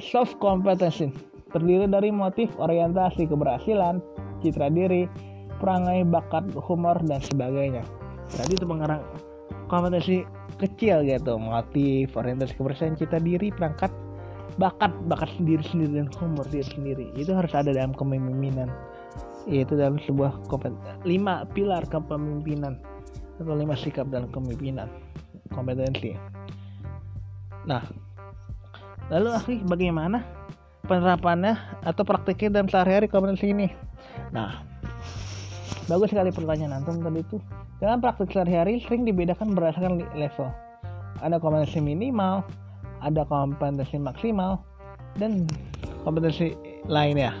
Soft 0.00 0.40
competence 0.40 1.04
terdiri 1.52 1.84
dari 1.84 2.08
motif 2.08 2.48
orientasi 2.56 3.28
keberhasilan 3.28 4.00
citra 4.40 4.72
diri 4.72 5.04
perangai 5.60 6.02
bakat 6.08 6.48
humor 6.64 6.96
dan 7.04 7.20
sebagainya. 7.20 7.84
Tadi 8.32 8.56
itu 8.56 8.64
pengarang 8.64 9.04
kompetensi 9.68 10.24
kecil 10.60 11.04
gitu 11.06 11.38
motif 11.40 12.12
orientasi 12.16 12.56
kebersihan 12.56 12.94
cita 12.98 13.20
diri 13.20 13.52
perangkat 13.52 13.92
bakat 14.60 14.92
bakat 15.08 15.32
sendiri 15.40 15.64
sendiri 15.64 16.04
dan 16.04 16.08
humor 16.20 16.44
diri 16.52 16.66
sendiri. 16.68 17.06
Itu 17.16 17.32
harus 17.32 17.52
ada 17.56 17.72
dalam 17.72 17.96
kepemimpinan. 17.96 18.68
Yaitu 19.48 19.74
dalam 19.74 19.98
sebuah 20.06 20.38
lima 21.02 21.42
pilar 21.50 21.82
kepemimpinan 21.90 22.78
atau 23.42 23.54
lima 23.58 23.74
sikap 23.74 24.06
dalam 24.06 24.30
kepemimpinan 24.30 24.86
kompetensi. 25.50 26.14
Nah 27.66 27.82
lalu 29.10 29.28
akhi 29.34 29.54
bagaimana 29.66 30.22
penerapannya 30.86 31.58
atau 31.82 32.06
praktiknya 32.06 32.62
dalam 32.62 32.68
sehari-hari 32.70 33.10
kompetensi 33.10 33.50
ini? 33.50 33.66
Nah 34.30 34.71
bagus 35.90 36.14
sekali 36.14 36.30
pertanyaan 36.30 36.82
antum 36.82 37.02
tadi 37.02 37.20
itu 37.22 37.36
dalam 37.82 37.98
praktik 37.98 38.30
sehari-hari 38.30 38.78
sering 38.86 39.02
dibedakan 39.02 39.58
berdasarkan 39.58 40.06
level. 40.14 40.48
Ada 41.22 41.38
kompetensi 41.42 41.82
minimal, 41.82 42.46
ada 43.02 43.22
kompetensi 43.26 43.98
maksimal, 43.98 44.62
dan 45.18 45.46
kompetensi 46.06 46.54
lainnya. 46.86 47.34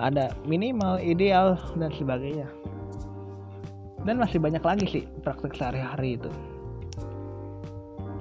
Ada 0.00 0.32
minimal, 0.48 1.02
ideal, 1.02 1.58
dan 1.76 1.90
sebagainya. 1.92 2.48
Dan 4.06 4.16
masih 4.16 4.40
banyak 4.40 4.64
lagi 4.64 4.86
sih 4.88 5.04
praktik 5.20 5.52
sehari-hari 5.58 6.16
itu. 6.16 6.30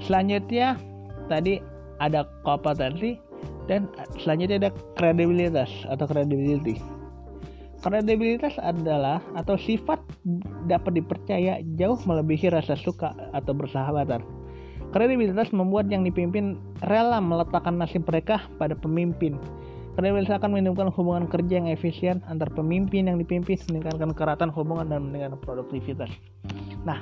Selanjutnya, 0.04 0.76
tadi 1.32 1.64
ada 2.04 2.28
kompetensi 2.44 3.16
dan 3.70 3.88
selanjutnya 4.20 4.68
ada 4.68 4.72
kredibilitas 4.98 5.70
atau 5.88 6.10
credibility 6.10 6.99
Kredibilitas 7.80 8.60
adalah 8.60 9.24
atau 9.40 9.56
sifat 9.56 10.04
dapat 10.68 11.00
dipercaya 11.00 11.64
jauh 11.80 11.96
melebihi 12.04 12.52
rasa 12.52 12.76
suka 12.76 13.16
atau 13.32 13.56
bersahabatan. 13.56 14.20
Kredibilitas 14.92 15.56
membuat 15.56 15.88
yang 15.88 16.04
dipimpin 16.04 16.60
rela 16.84 17.24
meletakkan 17.24 17.80
nasib 17.80 18.04
mereka 18.04 18.44
pada 18.60 18.76
pemimpin. 18.76 19.40
Kredibilitas 19.96 20.44
akan 20.44 20.60
menimbulkan 20.60 20.92
hubungan 20.92 21.32
kerja 21.32 21.64
yang 21.64 21.72
efisien 21.72 22.20
antar 22.28 22.52
pemimpin 22.52 23.08
yang 23.08 23.16
dipimpin, 23.16 23.56
meningkatkan 23.72 24.12
keratan 24.12 24.52
hubungan 24.52 24.92
dan 24.92 25.08
meningkatkan 25.08 25.40
produktivitas. 25.40 26.12
Nah, 26.84 27.00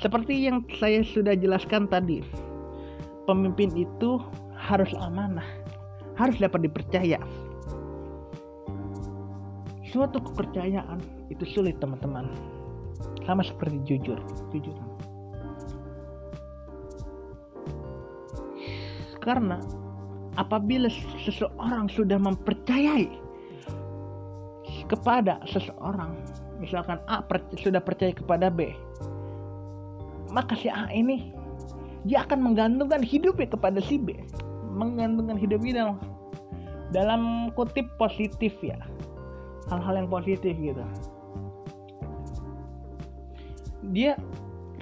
seperti 0.00 0.48
yang 0.48 0.64
saya 0.80 1.04
sudah 1.04 1.36
jelaskan 1.36 1.84
tadi, 1.92 2.24
pemimpin 3.28 3.68
itu 3.76 4.16
harus 4.56 4.92
amanah, 4.96 5.44
harus 6.16 6.40
dapat 6.40 6.72
dipercaya 6.72 7.20
suatu 9.96 10.20
kepercayaan 10.20 11.00
itu 11.32 11.48
sulit 11.48 11.80
teman-teman. 11.80 12.28
Sama 13.24 13.40
seperti 13.40 13.80
jujur 13.88 14.20
jujur. 14.52 14.76
Karena 19.24 19.58
apabila 20.36 20.92
seseorang 21.24 21.88
sudah 21.88 22.20
mempercayai 22.20 23.08
kepada 24.86 25.40
seseorang 25.48 26.14
misalkan 26.60 27.00
A 27.10 27.24
per, 27.24 27.42
sudah 27.58 27.82
percaya 27.82 28.14
kepada 28.14 28.52
B 28.52 28.70
maka 30.30 30.52
si 30.54 30.68
A 30.68 30.86
ini 30.92 31.32
dia 32.06 32.22
akan 32.22 32.52
menggantungkan 32.52 33.02
hidupnya 33.02 33.50
kepada 33.50 33.82
si 33.82 33.98
B. 33.98 34.14
Menggantungkan 34.76 35.40
hidupnya 35.40 35.82
dalam 35.82 35.96
dalam 36.94 37.22
kutip 37.58 37.88
positif 37.98 38.54
ya 38.62 38.78
hal-hal 39.70 39.94
yang 39.98 40.08
positif 40.10 40.54
gitu 40.56 40.82
dia 43.94 44.18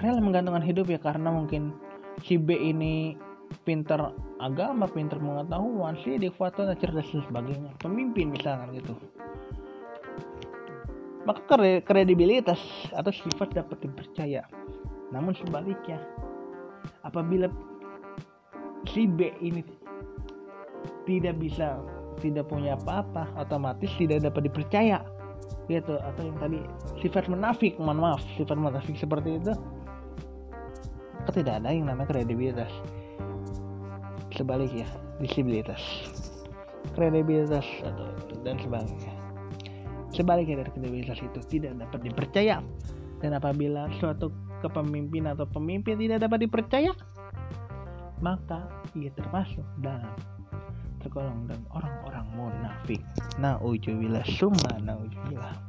rela 0.01 0.21
menggantungkan 0.21 0.65
hidup 0.65 0.89
ya 0.89 1.01
karena 1.01 1.29
mungkin 1.29 1.77
si 2.25 2.41
B 2.41 2.57
ini 2.57 3.17
pinter 3.65 4.13
agama, 4.41 4.89
pinter 4.89 5.17
pengetahuan, 5.21 5.97
si 6.03 6.17
adekuatan, 6.17 6.77
cerdas 6.77 7.09
dan 7.13 7.23
sebagainya. 7.29 7.73
Pemimpin 7.81 8.35
misalkan 8.35 8.77
gitu. 8.77 8.95
Maka 11.25 11.57
kredibilitas 11.85 12.61
atau 12.93 13.09
sifat 13.09 13.57
dapat 13.57 13.81
dipercaya. 13.81 14.45
Namun 15.09 15.33
sebaliknya, 15.41 15.97
apabila 17.01 17.49
si 18.93 19.09
B 19.09 19.33
ini 19.41 19.65
tidak 21.09 21.41
bisa 21.41 21.81
tidak 22.21 22.51
punya 22.51 22.79
apa-apa 22.79 23.31
otomatis 23.39 23.91
tidak 23.97 24.23
dapat 24.23 24.51
dipercaya. 24.51 25.01
Gitu 25.69 25.97
atau 25.97 26.23
yang 26.25 26.37
tadi 26.41 26.61
sifat 27.01 27.29
menafik 27.29 27.81
mohon 27.81 28.01
maaf 28.01 28.21
sifat 28.37 28.57
menafik 28.57 28.97
seperti 28.97 29.41
itu. 29.41 29.53
Tidak 31.25 31.55
ada 31.57 31.73
yang 31.73 31.89
namanya 31.89 32.13
kredibilitas? 32.13 32.71
Sebaliknya 34.35 34.85
visibilitas 35.23 35.81
kredibilitas 36.93 37.65
atau 37.81 38.13
dan 38.45 38.61
sebagainya 38.61 39.13
sebaliknya 40.13 40.63
dari 40.63 40.71
kredibilitas 40.71 41.19
itu 41.19 41.41
tidak 41.49 41.81
dapat 41.81 42.01
dipercaya. 42.07 42.63
Dan 43.19 43.33
apabila 43.33 43.89
suatu 43.99 44.29
kepemimpin 44.61 45.25
atau 45.25 45.49
pemimpin 45.49 45.97
tidak 45.97 46.29
dapat 46.29 46.45
dipercaya 46.45 46.93
maka 48.23 48.69
ia 48.97 49.13
termasuk 49.13 49.65
dalam 49.81 50.13
tergolong 51.05 51.45
dan 51.45 51.61
orang-orang 51.77 52.27
munafik. 52.33 53.05
Nauzubillah 53.37 54.25
summa 54.25 54.81
nauzubillah. 54.81 55.61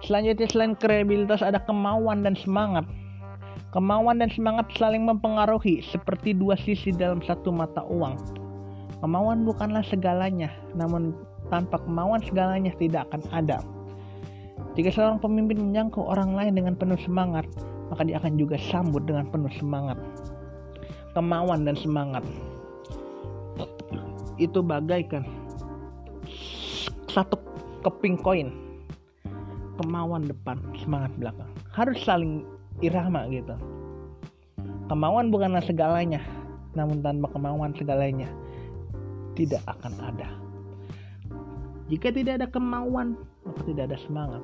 Selanjutnya 0.00 0.48
selain 0.48 0.72
kredibilitas 0.72 1.44
ada 1.44 1.60
kemauan 1.60 2.24
dan 2.24 2.32
semangat. 2.40 2.88
Kemauan 3.76 4.16
dan 4.16 4.32
semangat 4.32 4.72
saling 4.80 5.04
mempengaruhi 5.04 5.84
seperti 5.84 6.32
dua 6.32 6.56
sisi 6.56 6.88
dalam 6.96 7.20
satu 7.20 7.52
mata 7.52 7.84
uang. 7.84 8.16
Kemauan 9.04 9.44
bukanlah 9.44 9.84
segalanya, 9.84 10.48
namun 10.72 11.12
tanpa 11.52 11.76
kemauan 11.84 12.24
segalanya 12.24 12.72
tidak 12.80 13.04
akan 13.12 13.22
ada. 13.36 13.60
Jika 14.72 14.88
seorang 14.88 15.20
pemimpin 15.20 15.60
menyangkau 15.60 16.00
orang 16.00 16.32
lain 16.32 16.56
dengan 16.56 16.72
penuh 16.72 16.96
semangat, 17.04 17.44
maka 17.92 18.08
dia 18.08 18.16
akan 18.16 18.40
juga 18.40 18.56
sambut 18.56 19.04
dengan 19.04 19.28
penuh 19.28 19.52
semangat. 19.60 20.00
Kemauan 21.12 21.68
dan 21.68 21.76
semangat 21.76 22.24
itu 24.36 24.60
bagaikan 24.60 25.24
satu 27.08 27.40
keping 27.80 28.20
koin. 28.20 28.52
Kemauan 29.76 30.24
depan 30.24 30.56
semangat 30.80 31.12
belakang. 31.20 31.50
Harus 31.72 32.00
saling 32.04 32.44
irama 32.80 33.28
gitu. 33.28 33.52
Kemauan 34.88 35.28
bukanlah 35.28 35.60
segalanya 35.64 36.20
namun 36.76 37.00
tanpa 37.00 37.32
kemauan 37.32 37.72
segalanya 37.76 38.28
tidak 39.36 39.60
akan 39.68 39.92
ada. 40.00 40.28
Jika 41.88 42.12
tidak 42.12 42.40
ada 42.40 42.48
kemauan 42.48 43.16
maka 43.44 43.60
tidak 43.68 43.92
ada 43.92 43.98
semangat. 44.04 44.42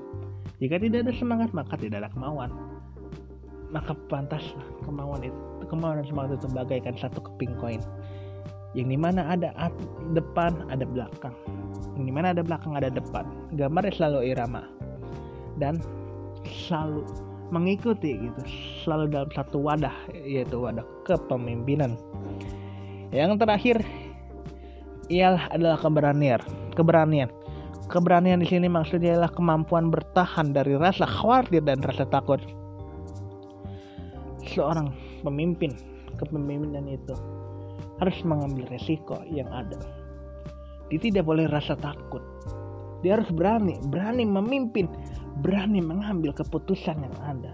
Jika 0.61 0.77
tidak 0.81 1.09
ada 1.09 1.13
semangat 1.17 1.51
maka 1.57 1.75
tidak 1.81 2.05
ada 2.05 2.11
kemauan. 2.13 2.53
Maka 3.73 3.97
pantas 4.13 4.45
kemauan 4.85 5.25
itu 5.25 5.39
kemauan 5.73 6.05
dan 6.05 6.07
semangat 6.09 6.31
itu 6.37 6.49
bagaikan 6.53 6.95
satu 7.01 7.25
keping 7.25 7.57
koin 7.57 7.81
yang 8.73 8.89
di 8.89 8.97
mana 8.97 9.29
ada 9.29 9.53
depan 10.17 10.65
ada 10.73 10.85
belakang. 10.89 11.37
Yang 11.97 12.05
di 12.09 12.13
mana 12.13 12.27
ada 12.33 12.41
belakang 12.41 12.73
ada 12.73 12.89
depan. 12.89 13.29
Gambarnya 13.57 13.93
selalu 13.93 14.33
irama. 14.33 14.65
Dan 15.61 15.77
selalu 16.49 17.05
mengikuti 17.53 18.17
gitu. 18.17 18.41
Selalu 18.85 19.13
dalam 19.13 19.31
satu 19.37 19.61
wadah 19.61 19.93
yaitu 20.25 20.57
wadah 20.57 20.85
kepemimpinan. 21.05 22.01
Yang 23.13 23.45
terakhir 23.45 23.77
ialah 25.13 25.53
adalah 25.53 25.77
keberanian. 25.77 26.41
Keberanian. 26.73 27.29
Keberanian 27.93 28.41
di 28.41 28.49
sini 28.49 28.73
maksudnya 28.73 29.21
adalah 29.21 29.37
kemampuan 29.37 29.93
bertahan 29.93 30.57
dari 30.57 30.81
rasa 30.81 31.05
khawatir 31.05 31.61
dan 31.61 31.85
rasa 31.85 32.09
takut. 32.09 32.41
Seorang 34.49 34.89
pemimpin 35.21 35.77
kepemimpinan 36.17 36.89
itu 36.89 37.13
harus 38.03 38.19
mengambil 38.27 38.67
resiko 38.67 39.23
yang 39.31 39.47
ada 39.55 39.79
dia 40.91 40.99
tidak 40.99 41.23
boleh 41.23 41.47
rasa 41.47 41.79
takut 41.79 42.21
dia 43.07 43.15
harus 43.15 43.31
berani 43.31 43.79
berani 43.87 44.27
memimpin 44.27 44.91
berani 45.41 45.81
mengambil 45.81 46.31
keputusan 46.37 47.03
yang 47.03 47.17
ada. 47.25 47.53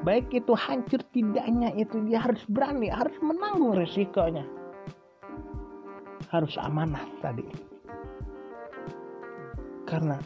Baik 0.00 0.32
itu 0.32 0.56
hancur 0.56 1.04
tidaknya 1.12 1.76
itu 1.76 2.00
dia 2.08 2.24
harus 2.24 2.40
berani, 2.48 2.88
harus 2.88 3.12
menanggung 3.20 3.76
resikonya. 3.76 4.48
Harus 6.32 6.56
amanah 6.56 7.04
tadi. 7.20 7.44
Karena 9.84 10.16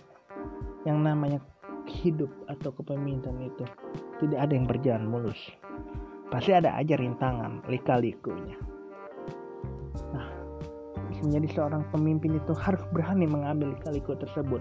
yang 0.86 1.02
namanya 1.02 1.42
hidup 1.90 2.30
atau 2.46 2.70
kepemimpinan 2.70 3.50
itu 3.50 3.64
tidak 4.22 4.38
ada 4.46 4.52
yang 4.54 4.66
berjalan 4.68 5.04
mulus. 5.10 5.40
Pasti 6.30 6.54
ada 6.54 6.78
aja 6.78 6.94
rintangan, 6.94 7.66
lika-likunya. 7.66 8.54
Menjadi 11.24 11.48
seorang 11.56 11.88
pemimpin 11.88 12.36
itu 12.36 12.52
harus 12.52 12.84
berani 12.92 13.24
mengambil 13.24 13.72
lika-liku 13.72 14.12
tersebut 14.12 14.60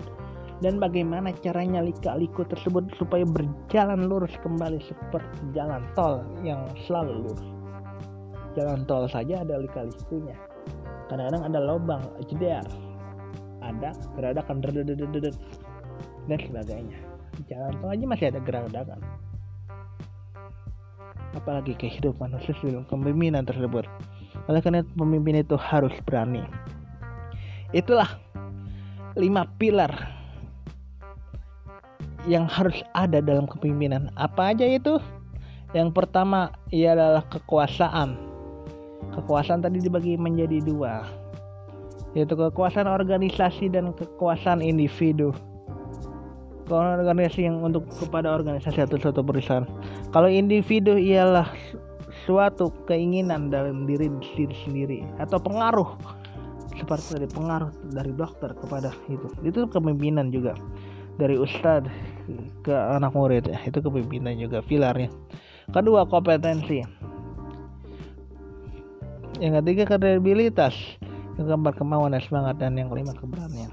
dan 0.63 0.79
bagaimana 0.79 1.35
caranya 1.43 1.83
lika-liku 1.83 2.47
tersebut 2.47 2.87
supaya 2.95 3.27
berjalan 3.27 4.07
lurus 4.07 4.31
kembali 4.39 4.79
seperti 4.87 5.43
jalan 5.51 5.83
tol 5.91 6.23
yang 6.39 6.63
selalu 6.87 7.27
lurus. 7.27 7.43
Jalan 8.55 8.87
tol 8.87 9.03
saja 9.11 9.43
ada 9.43 9.59
lika-likunya. 9.59 10.39
Kadang-kadang 11.11 11.43
ada 11.51 11.59
lubang, 11.59 12.03
jeder, 12.31 12.63
ada 13.59 13.91
geradakan 14.15 14.63
dan 16.31 16.39
sebagainya. 16.39 16.97
Jalan 17.51 17.73
tol 17.83 17.91
aja 17.91 18.05
masih 18.07 18.25
ada 18.31 18.39
geradakan. 18.39 19.03
Apalagi 21.33 21.75
kehidupan 21.75 22.39
khusus 22.39 22.55
dalam 22.63 22.87
kepemimpinan 22.87 23.43
tersebut. 23.43 23.83
Oleh 24.51 24.59
karena 24.59 24.83
pemimpin 24.95 25.39
itu 25.39 25.55
harus 25.55 25.93
berani. 26.03 26.43
Itulah 27.71 28.19
lima 29.15 29.45
pilar 29.57 29.91
yang 32.27 32.47
harus 32.47 32.79
ada 32.95 33.19
dalam 33.19 33.47
kepemimpinan. 33.47 34.11
Apa 34.15 34.55
aja 34.55 34.63
itu? 34.67 34.99
Yang 35.73 35.89
pertama 35.95 36.53
ia 36.69 36.93
adalah 36.93 37.25
kekuasaan. 37.27 38.15
Kekuasaan 39.13 39.61
tadi 39.61 39.83
dibagi 39.83 40.15
menjadi 40.15 40.63
dua, 40.63 41.05
yaitu 42.15 42.33
kekuasaan 42.33 42.87
organisasi 42.87 43.67
dan 43.69 43.91
kekuasaan 43.93 44.63
individu. 44.63 45.35
Organisasi 46.71 47.45
yang 47.45 47.59
untuk 47.59 47.85
kepada 47.91 48.31
organisasi 48.31 48.87
atau 48.87 48.95
suatu 48.97 49.21
perusahaan. 49.21 49.67
Kalau 50.15 50.31
individu 50.31 50.95
ialah 50.95 51.51
suatu 52.23 52.71
keinginan 52.87 53.51
dalam 53.51 53.83
diri 53.83 54.07
diri 54.35 54.55
sendiri 54.63 54.99
atau 55.19 55.39
pengaruh. 55.39 55.95
Seperti 56.73 57.21
dari 57.21 57.29
pengaruh 57.29 57.69
dari 57.93 58.11
dokter 58.17 58.49
kepada 58.57 58.89
itu. 59.05 59.27
Itu 59.45 59.69
kepemimpinan 59.69 60.33
juga. 60.33 60.57
Dari 61.13 61.37
ustadz 61.37 61.93
ke 62.65 62.73
anak 62.73 63.13
murid 63.13 63.45
ya 63.45 63.61
itu 63.69 63.77
kepemimpinan 63.77 64.33
juga 64.41 64.65
pilarnya. 64.65 65.13
Kedua 65.69 66.09
kompetensi. 66.09 66.81
Yang 69.37 69.53
ketiga 69.61 69.83
kredibilitas. 69.85 70.73
Yang 71.37 71.45
keempat 71.53 71.73
kemauan 71.77 72.17
dan 72.17 72.23
semangat. 72.25 72.55
Dan 72.57 72.73
yang 72.81 72.89
kelima 72.89 73.13
keberanian. 73.13 73.69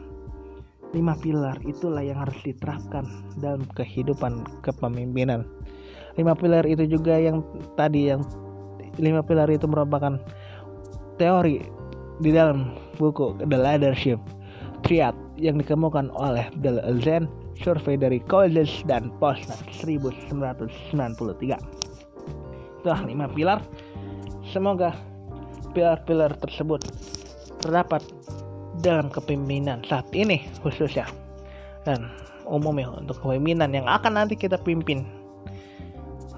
Lima 0.90 1.14
pilar 1.22 1.56
itulah 1.64 2.02
yang 2.02 2.18
harus 2.18 2.36
diterapkan 2.42 3.06
dalam 3.38 3.62
kehidupan 3.78 4.42
kepemimpinan 4.60 5.46
lima 6.18 6.34
pilar 6.34 6.66
itu 6.66 6.86
juga 6.86 7.18
yang 7.18 7.42
tadi 7.78 8.10
yang 8.10 8.22
lima 8.98 9.22
pilar 9.22 9.50
itu 9.50 9.66
merupakan 9.70 10.18
teori 11.20 11.60
di 12.20 12.32
dalam 12.32 12.74
buku 12.96 13.36
The 13.40 13.58
Leadership 13.58 14.18
Triad 14.84 15.14
yang 15.36 15.60
dikemukakan 15.60 16.10
oleh 16.16 16.48
Bill 16.60 16.80
Zen 17.00 17.28
survei 17.60 17.96
dari 17.96 18.20
College 18.24 18.84
dan 18.88 19.12
Postnet 19.20 19.60
1993 19.84 21.56
itulah 22.80 23.00
lima 23.04 23.28
pilar 23.28 23.60
semoga 24.48 24.96
pilar-pilar 25.76 26.32
tersebut 26.40 26.80
terdapat 27.60 28.00
dalam 28.80 29.12
kepemimpinan 29.12 29.84
saat 29.84 30.08
ini 30.16 30.48
khususnya 30.64 31.04
dan 31.84 32.08
umumnya 32.48 32.88
untuk 32.96 33.20
kepemimpinan 33.20 33.76
yang 33.76 33.84
akan 33.84 34.16
nanti 34.16 34.34
kita 34.34 34.56
pimpin 34.60 35.04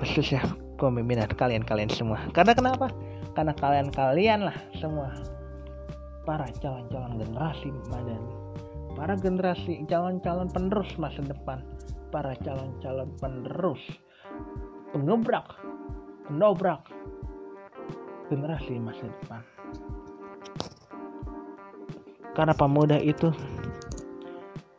khususnya 0.02 0.42
kepemimpinan 0.76 1.30
kalian-kalian 1.30 1.90
semua 1.94 2.18
karena 2.34 2.52
kenapa? 2.58 2.90
karena 3.38 3.54
kalian-kalian 3.54 4.50
lah 4.50 4.56
semua 4.76 5.14
para 6.26 6.50
calon-calon 6.58 7.22
generasi 7.22 7.70
madani 7.86 8.42
para 8.92 9.16
generasi 9.16 9.82
calon-calon 9.88 10.52
penerus 10.52 10.90
masa 11.00 11.24
depan, 11.24 11.64
para 12.12 12.36
calon-calon 12.44 13.08
penerus 13.18 13.80
pengebrak, 14.92 15.48
pendobrak 16.28 16.84
generasi 18.28 18.76
masa 18.76 19.08
depan. 19.08 19.42
Karena 22.32 22.54
pemuda 22.56 22.96
itu 23.00 23.28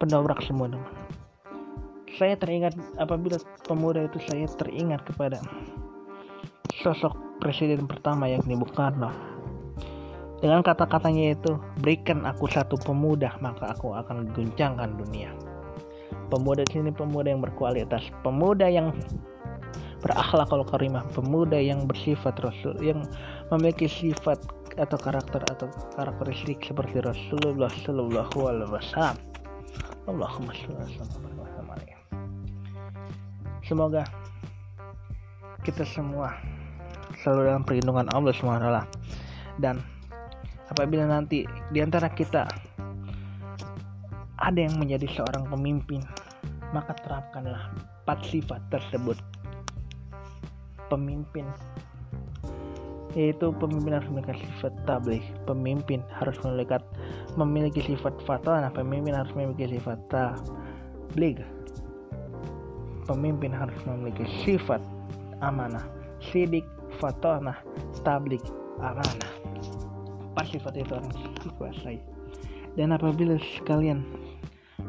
pendobrak 0.02 0.42
semua 0.46 0.70
teman. 0.70 0.94
Saya 2.18 2.38
teringat 2.38 2.78
apabila 2.98 3.42
pemuda 3.66 4.06
itu 4.06 4.20
saya 4.28 4.48
teringat 4.60 5.04
kepada 5.08 5.40
sosok 6.84 7.16
presiden 7.40 7.88
pertama 7.88 8.28
yakni 8.28 8.56
Bung 8.56 8.72
Karno 8.72 9.34
dengan 10.44 10.60
kata-katanya 10.60 11.40
itu, 11.40 11.56
berikan 11.80 12.28
aku 12.28 12.52
satu 12.52 12.76
pemuda, 12.76 13.32
maka 13.40 13.72
aku 13.72 13.96
akan 13.96 14.28
guncangkan 14.36 14.92
dunia. 15.00 15.32
Pemuda 16.28 16.68
sini 16.68 16.92
pemuda 16.92 17.32
yang 17.32 17.40
berkualitas, 17.40 18.12
pemuda 18.28 18.68
yang 18.68 18.92
berakhlak 20.04 20.52
kalau 20.52 20.68
karimah, 20.68 21.08
pemuda 21.16 21.56
yang 21.56 21.88
bersifat 21.88 22.36
rasul, 22.44 22.76
yang 22.84 23.08
memiliki 23.56 23.88
sifat 23.88 24.44
atau 24.76 25.00
karakter 25.00 25.48
atau 25.48 25.72
karakteristik 25.96 26.60
seperti 26.60 27.00
Rasulullah 27.00 27.72
Shallallahu 27.72 28.38
Alaihi 28.44 28.72
Wasallam. 28.76 29.16
Allahumma 30.12 30.52
Semoga 33.64 34.04
kita 35.64 35.88
semua 35.88 36.36
selalu 37.24 37.42
dalam 37.48 37.64
perlindungan 37.64 38.12
Allah 38.12 38.36
SWT 38.36 38.68
dan 39.64 39.80
apabila 40.68 41.08
nanti 41.08 41.48
di 41.72 41.80
antara 41.80 42.12
kita 42.12 42.44
ada 44.44 44.60
yang 44.60 44.76
menjadi 44.76 45.08
seorang 45.16 45.48
pemimpin 45.48 46.04
maka 46.76 46.92
terapkanlah 47.08 47.72
empat 48.04 48.20
sifat 48.28 48.60
tersebut. 48.68 49.16
Pemimpin 50.92 51.48
yaitu 53.16 53.56
pemimpin 53.56 53.96
harus 53.96 54.10
memiliki 54.12 54.44
sifat 54.60 54.76
tabligh. 54.84 55.24
Pemimpin 55.48 56.04
harus 56.20 56.36
memiliki 56.44 56.84
memiliki 57.40 57.80
sifat 57.80 58.12
fatana 58.28 58.68
pemimpin 58.76 59.16
harus 59.16 59.32
memiliki 59.32 59.80
sifat 59.80 60.04
tabligh 60.12 61.40
pemimpin 63.06 63.52
harus 63.52 63.76
memiliki 63.86 64.26
sifat 64.44 64.80
amanah 65.44 65.84
sidik 66.32 66.64
fatana 66.98 67.60
tabligh 68.08 68.44
amanah. 68.80 69.32
Empat 70.34 70.50
sifat 70.50 70.74
itu 70.82 70.94
harus 70.98 71.18
dikuasai 71.46 72.00
dan 72.74 72.90
apabila 72.90 73.38
sekalian 73.62 74.02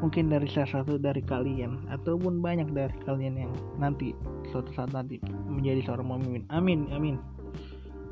mungkin 0.00 0.32
dari 0.32 0.48
salah 0.48 0.80
satu 0.80 0.96
dari 0.96 1.20
kalian 1.20 1.84
ataupun 1.92 2.40
banyak 2.40 2.72
dari 2.72 2.96
kalian 3.04 3.44
yang 3.44 3.52
nanti 3.76 4.16
suatu 4.48 4.72
saat 4.72 4.92
nanti 4.96 5.20
menjadi 5.48 5.84
seorang 5.84 6.08
pemimpin. 6.08 6.44
Amin 6.48 6.88
amin. 6.96 7.16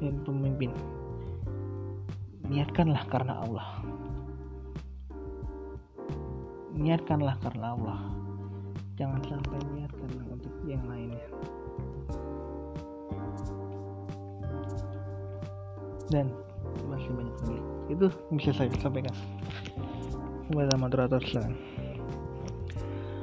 Dan 0.03 0.21
pemimpin. 0.27 0.77
Niatkanlah 2.53 3.07
karena 3.09 3.41
Allah. 3.41 3.69
Niatkanlah 6.77 7.37
karena 7.41 7.67
Allah 7.73 8.12
jangan 8.97 9.21
sampai 9.25 9.59
niatkanlah 9.73 10.27
untuk 10.33 10.55
yang 10.69 10.83
lainnya 10.89 11.27
dan 16.13 16.29
masih 16.89 17.11
banyak 17.17 17.37
lagi 17.47 17.61
itu 17.93 18.07
bisa 18.37 18.51
saya 18.53 18.69
sampaikan 18.81 19.15
kepada 20.49 20.77
moderator 20.77 21.21
sekarang 21.25 21.57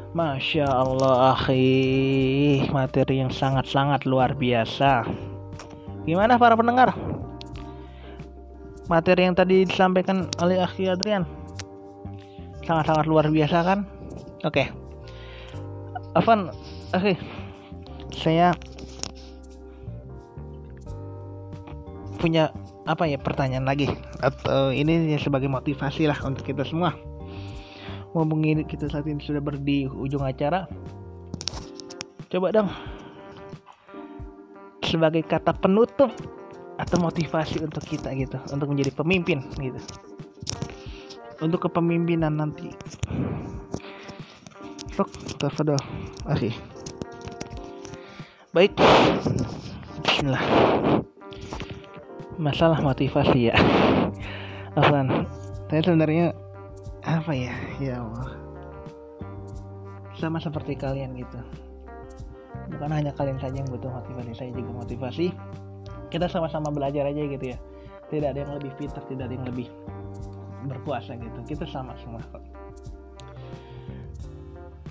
Masya 0.09 0.65
Allah 0.65 1.37
akhi 1.37 2.65
materi 2.73 3.21
yang 3.21 3.29
sangat-sangat 3.29 4.09
luar 4.09 4.33
biasa 4.33 5.05
Gimana 6.09 6.41
para 6.41 6.57
pendengar? 6.57 6.89
Materi 8.89 9.29
yang 9.29 9.37
tadi 9.37 9.61
disampaikan 9.61 10.25
oleh 10.41 10.57
Akhi 10.57 10.89
Adrian 10.89 11.21
sangat-sangat 12.65 13.05
luar 13.05 13.29
biasa 13.29 13.57
kan? 13.61 13.79
Oke. 14.41 14.65
Okay. 14.65 14.88
Afan, 16.17 16.49
oke. 16.49 16.53
Okay. 16.93 17.15
Saya 18.09 18.51
punya 22.19 22.51
apa 22.83 23.07
ya 23.07 23.15
pertanyaan 23.15 23.63
lagi. 23.63 23.87
Atau 24.19 24.75
ini 24.75 25.15
sebagai 25.15 25.47
motivasi 25.47 26.09
lah 26.09 26.19
untuk 26.27 26.43
kita 26.43 26.67
semua. 26.67 26.91
Ini 28.11 28.67
kita 28.67 28.91
saat 28.91 29.07
ini 29.07 29.23
sudah 29.23 29.39
berdi 29.39 29.87
ujung 29.87 30.25
acara. 30.27 30.67
Coba 32.27 32.51
dong. 32.51 32.67
Sebagai 34.83 35.23
kata 35.23 35.55
penutup 35.55 36.11
atau 36.75 36.97
motivasi 36.99 37.63
untuk 37.63 37.85
kita 37.85 38.11
gitu 38.17 38.35
untuk 38.51 38.67
menjadi 38.73 38.91
pemimpin 38.91 39.45
gitu. 39.55 39.79
Untuk 41.39 41.71
kepemimpinan 41.71 42.35
nanti. 42.35 42.75
Sok 44.99 45.07
tafadol 45.39 45.78
oke. 46.29 46.49
Baik. 48.49 48.73
Bismillah. 50.05 50.45
Masalah 52.39 52.79
motivasi 52.81 53.51
ya. 53.51 53.55
Afan 54.77 55.27
saya 55.69 55.81
sebenarnya 55.85 56.33
apa 57.05 57.29
ya? 57.33 57.53
Ya 57.77 58.01
Allah. 58.01 58.29
Sama 60.17 60.41
seperti 60.41 60.73
kalian 60.73 61.13
gitu. 61.13 61.39
Bukan 62.73 62.89
hanya 62.89 63.13
kalian 63.13 63.37
saja 63.37 63.61
yang 63.61 63.69
butuh 63.69 63.89
motivasi 63.89 64.33
saya 64.33 64.49
juga 64.53 64.71
motivasi. 64.85 65.33
Kita 66.09 66.25
sama-sama 66.25 66.73
belajar 66.73 67.05
aja 67.05 67.21
gitu 67.21 67.45
ya. 67.53 67.57
Tidak 68.09 68.33
ada 68.33 68.39
yang 68.41 68.53
lebih 68.57 68.73
pintar 68.81 69.05
tidak 69.05 69.29
ada 69.29 69.35
yang 69.37 69.45
lebih 69.45 69.69
berkuasa 70.65 71.17
gitu. 71.21 71.39
Kita 71.45 71.69
sama 71.69 71.93
semua 72.01 72.21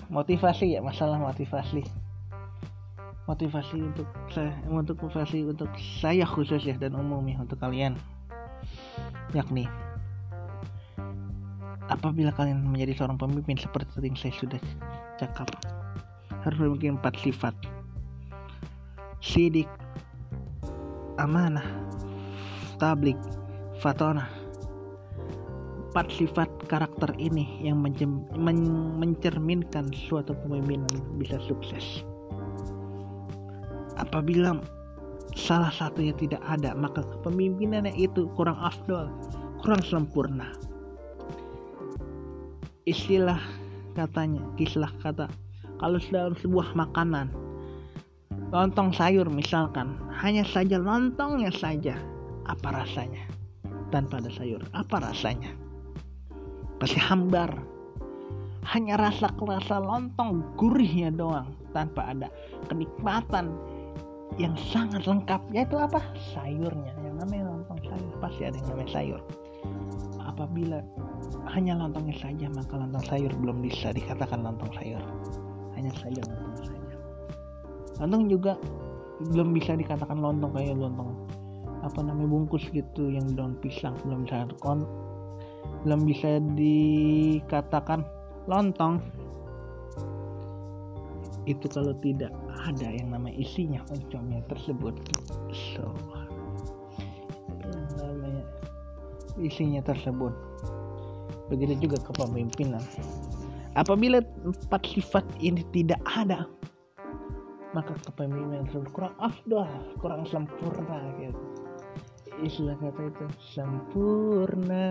motivasi 0.09 0.75
ya 0.77 0.81
masalah 0.81 1.21
motivasi. 1.21 1.85
Motivasi 3.29 3.77
untuk 3.77 4.09
saya 4.33 4.53
untuk 4.65 4.97
motivasi 5.05 5.45
untuk 5.45 5.69
saya 6.01 6.25
khusus 6.25 6.65
ya 6.65 6.73
dan 6.81 6.97
umum 6.97 7.21
ya 7.29 7.37
untuk 7.37 7.61
kalian. 7.61 7.93
Yakni 9.37 9.69
apabila 11.89 12.29
kalian 12.33 12.61
menjadi 12.69 13.01
seorang 13.01 13.17
pemimpin 13.17 13.57
seperti 13.57 13.97
yang 14.01 14.17
saya 14.17 14.33
sudah 14.37 14.61
cakap 15.17 15.49
harus 16.45 16.57
memiliki 16.57 16.89
empat 16.93 17.13
sifat. 17.21 17.53
Sidik 19.19 19.67
amanah 21.19 21.65
tablik 22.79 23.19
fatona 23.83 24.38
empat 25.89 26.13
sifat 26.13 26.49
karakter 26.69 27.09
ini 27.17 27.65
yang 27.65 27.81
men 27.81 28.61
mencerminkan 29.01 29.89
suatu 29.89 30.37
kepemimpinan 30.37 30.85
bisa 31.17 31.41
sukses. 31.49 32.05
Apabila 33.97 34.61
salah 35.33 35.73
satunya 35.73 36.13
tidak 36.13 36.45
ada 36.45 36.77
maka 36.77 37.01
kepemimpinannya 37.01 37.97
itu 37.97 38.29
kurang 38.37 38.61
afdol 38.61 39.09
kurang 39.65 39.81
sempurna. 39.81 40.53
Istilah 42.85 43.41
katanya 43.97 44.45
istilah 44.61 44.93
kata 45.01 45.25
kalau 45.81 45.97
dalam 46.13 46.37
sebuah 46.37 46.77
makanan 46.77 47.33
lontong 48.53 48.93
sayur 48.93 49.25
misalkan 49.25 49.97
hanya 50.21 50.45
saja 50.45 50.77
lontongnya 50.77 51.49
saja 51.49 51.97
apa 52.45 52.77
rasanya? 52.77 53.25
Tanpa 53.89 54.21
ada 54.21 54.29
sayur 54.29 54.61
apa 54.77 55.01
rasanya 55.01 55.68
pasti 56.79 56.97
hambar. 56.97 57.51
Hanya 58.69 58.99
rasa 58.99 59.31
kerasa 59.33 59.81
lontong 59.81 60.43
gurihnya 60.59 61.09
doang 61.15 61.47
tanpa 61.71 62.11
ada 62.11 62.27
kenikmatan 62.67 63.55
yang 64.37 64.53
sangat 64.55 65.03
lengkap. 65.07 65.41
Yaitu 65.51 65.75
apa? 65.79 66.03
Sayurnya. 66.35 66.93
Yang 67.01 67.15
namanya 67.23 67.43
lontong 67.55 67.79
sayur. 67.83 68.13
Pasti 68.23 68.41
ada 68.45 68.55
yang 68.55 68.67
namanya 68.71 68.91
sayur. 68.91 69.21
Apabila 70.23 70.79
hanya 71.51 71.73
lontongnya 71.75 72.15
saja 72.15 72.47
maka 72.53 72.77
lontong 72.77 73.03
sayur 73.09 73.31
belum 73.41 73.59
bisa 73.63 73.89
dikatakan 73.91 74.39
lontong 74.43 74.71
sayur. 74.77 75.03
Hanya 75.75 75.91
saja 75.97 76.21
lontong 76.23 76.57
saja. 76.63 76.95
Lontong 77.99 78.23
juga 78.31 78.53
belum 79.33 79.51
bisa 79.51 79.75
dikatakan 79.75 80.19
lontong 80.19 80.55
kayak 80.55 80.79
lontong 80.79 81.11
apa 81.79 81.99
namanya 82.03 82.27
bungkus 82.27 82.63
gitu 82.71 83.11
yang 83.11 83.25
daun 83.35 83.55
pisang. 83.59 83.95
Belum 84.05 84.23
bisa 84.23 84.47
kon 84.61 84.85
belum 85.83 86.03
bisa 86.03 86.43
dikatakan 86.59 88.03
lontong. 88.49 88.99
Itu 91.47 91.65
kalau 91.71 91.95
tidak 92.03 92.35
ada 92.67 92.87
yang 92.91 93.15
namanya 93.15 93.39
isinya 93.39 93.81
oncomnya 93.89 94.43
tersebut. 94.51 94.95
So 95.53 95.89
yang 97.63 97.87
namanya 97.95 98.43
isinya 99.39 99.81
tersebut. 99.81 100.33
Begitu 101.47 101.89
juga 101.89 101.97
kepemimpinan. 102.03 102.83
Apabila 103.73 104.19
empat 104.43 104.81
sifat 104.85 105.23
ini 105.39 105.63
tidak 105.71 106.01
ada, 106.05 106.45
maka 107.71 107.95
kepemimpinan 108.05 108.67
tersebut 108.67 108.89
kurang 108.91 109.15
afdol, 109.21 109.69
kurang 110.01 110.27
sempurna 110.27 110.99
gitu. 111.21 111.68
Istilah 112.39 112.75
kata 112.79 113.01
itu. 113.11 113.25
Sempurna. 113.51 114.87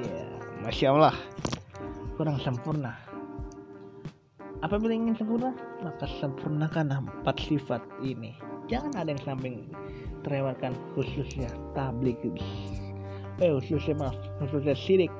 Ya, 0.00 0.24
masya 0.64 0.96
Allah, 0.96 1.16
kurang 2.16 2.40
sempurna. 2.40 2.96
Apabila 4.64 4.90
ingin 4.90 5.14
sempurna, 5.14 5.54
maka 5.84 6.08
sempurnakan 6.18 7.04
empat 7.04 7.36
sifat 7.46 7.84
ini. 8.02 8.34
Jangan 8.66 8.92
ada 8.98 9.14
yang 9.14 9.22
samping 9.22 9.70
terlewatkan 10.26 10.74
khususnya 10.96 11.48
tablik. 11.76 12.18
Eh 13.38 13.54
khususnya 13.54 13.94
maaf 13.96 14.16
khususnya 14.42 14.74
sirik 14.74 15.12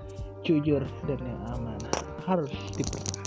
jujur 0.43 0.83
dan 1.07 1.21
yang 1.23 1.41
amanah 1.55 1.95
harus 2.27 2.51
dipertahankan 2.75 3.19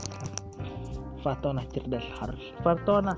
Fatona 1.21 1.63
cerdas 1.69 2.05
harus. 2.17 2.43
Fatona 2.65 3.13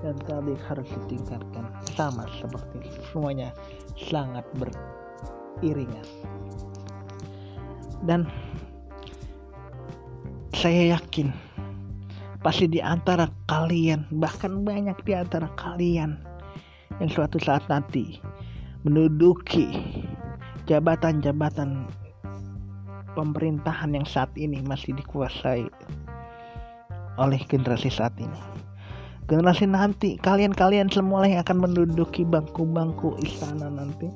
dan 0.00 0.16
tabik 0.24 0.58
harus 0.66 0.88
ditingkatkan. 1.04 1.68
Sama 1.94 2.24
seperti 2.40 2.90
semuanya 3.12 3.52
sangat 3.96 4.44
beriringan 4.56 6.06
dan 8.04 8.26
saya 10.56 10.98
yakin 10.98 11.30
pasti 12.42 12.66
di 12.66 12.82
antara 12.82 13.30
kalian 13.46 14.06
bahkan 14.18 14.66
banyak 14.66 14.98
di 15.06 15.12
antara 15.14 15.46
kalian 15.54 16.18
yang 16.98 17.10
suatu 17.10 17.38
saat 17.38 17.62
nanti 17.70 18.18
menduduki 18.82 19.70
jabatan-jabatan 20.66 21.86
pemerintahan 23.14 23.94
yang 23.94 24.06
saat 24.08 24.30
ini 24.34 24.58
masih 24.64 24.96
dikuasai 24.96 25.68
oleh 27.20 27.40
generasi 27.44 27.92
saat 27.92 28.16
ini. 28.16 28.51
Generasi 29.32 29.64
nanti 29.64 30.20
kalian-kalian 30.20 30.92
semua 30.92 31.24
yang 31.24 31.40
akan 31.40 31.64
menduduki 31.64 32.20
bangku-bangku 32.28 33.16
istana 33.24 33.72
nanti. 33.72 34.12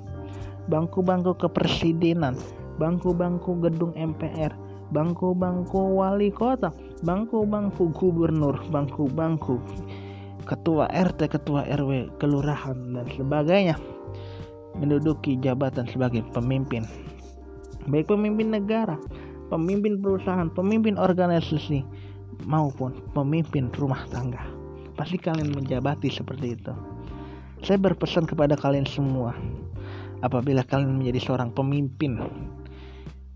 Bangku-bangku 0.68 1.32
kepresidenan 1.40 2.36
bangku-bangku 2.76 3.56
gedung 3.64 3.97
MPR 3.97 4.52
bangku-bangku 4.93 5.97
wali 5.97 6.28
kota 6.28 6.68
bangku-bangku 7.01 7.88
gubernur 7.97 8.60
bangku-bangku 8.68 9.56
ketua 10.44 10.84
RT 10.93 11.32
ketua 11.32 11.64
RW 11.64 12.20
kelurahan 12.20 12.76
dan 12.93 13.09
sebagainya. 13.16 13.80
Menduduki 14.76 15.40
jabatan 15.40 15.88
sebagai 15.88 16.20
pemimpin. 16.36 16.84
Baik 17.88 18.12
pemimpin 18.12 18.52
negara 18.52 19.01
pemimpin 19.48 19.97
perusahaan 19.97 20.52
pemimpin 20.52 21.01
organisasi 21.01 21.80
maupun 22.44 22.93
pemimpin 23.16 23.72
rumah 23.72 24.05
tangga 24.12 24.56
pasti 24.97 25.20
kalian 25.20 25.52
menjabati 25.52 26.09
seperti 26.09 26.56
itu. 26.56 26.74
Saya 27.60 27.77
berpesan 27.81 28.24
kepada 28.24 28.56
kalian 28.56 28.89
semua, 28.89 29.36
apabila 30.24 30.64
kalian 30.64 31.01
menjadi 31.01 31.20
seorang 31.32 31.52
pemimpin, 31.52 32.20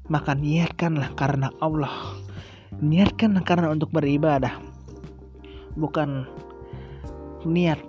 maka 0.09 0.33
niatkanlah 0.37 1.13
karena 1.17 1.53
Allah. 1.61 2.17
Niatkanlah 2.81 3.45
karena 3.45 3.73
untuk 3.73 3.93
beribadah. 3.93 4.57
Bukan 5.77 6.25
niat 7.45 7.81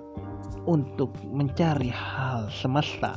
untuk 0.67 1.15
mencari 1.31 1.89
hal 1.91 2.51
semesta. 2.51 3.15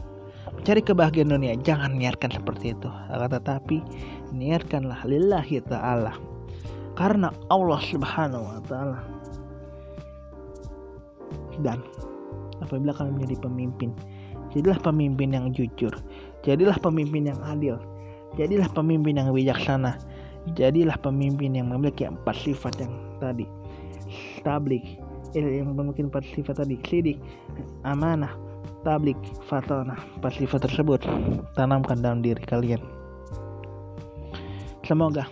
Mencari 0.55 0.81
kebahagiaan 0.87 1.35
dunia, 1.35 1.59
jangan 1.67 1.99
niatkan 1.99 2.31
seperti 2.31 2.73
itu. 2.79 2.91
Tetapi, 3.11 3.77
niatkanlah 4.31 5.03
lillahi 5.03 5.61
ta'ala. 5.67 6.15
Karena 6.95 7.35
Allah 7.51 7.81
subhanahu 7.83 8.45
wa 8.47 8.63
ta'ala 8.63 9.14
dan 11.61 11.83
apabila 12.63 12.97
kalian 12.97 13.21
menjadi 13.21 13.37
pemimpin 13.45 13.91
jadilah 14.55 14.79
pemimpin 14.81 15.35
yang 15.35 15.47
jujur 15.53 15.93
jadilah 16.43 16.77
pemimpin 16.81 17.31
yang 17.31 17.41
adil 17.45 17.77
jadilah 18.35 18.67
pemimpin 18.73 19.21
yang 19.21 19.31
bijaksana 19.31 19.99
jadilah 20.59 20.97
pemimpin 21.01 21.57
yang 21.57 21.71
memiliki 21.71 22.09
empat 22.09 22.37
sifat 22.37 22.75
yang 22.81 22.93
tadi 23.23 23.47
tablik 24.45 24.85
eh, 25.33 25.63
yang 25.63 25.73
memiliki 25.73 26.05
empat 26.05 26.25
sifat 26.35 26.65
tadi 26.65 26.77
sidik 26.85 27.19
amanah 27.83 28.33
tablik 28.85 29.17
fatona 29.49 29.97
empat 30.21 30.33
sifat 30.37 30.69
tersebut 30.69 31.01
tanamkan 31.57 31.99
dalam 32.05 32.21
diri 32.21 32.45
kalian. 32.45 32.79
Semoga 34.85 35.25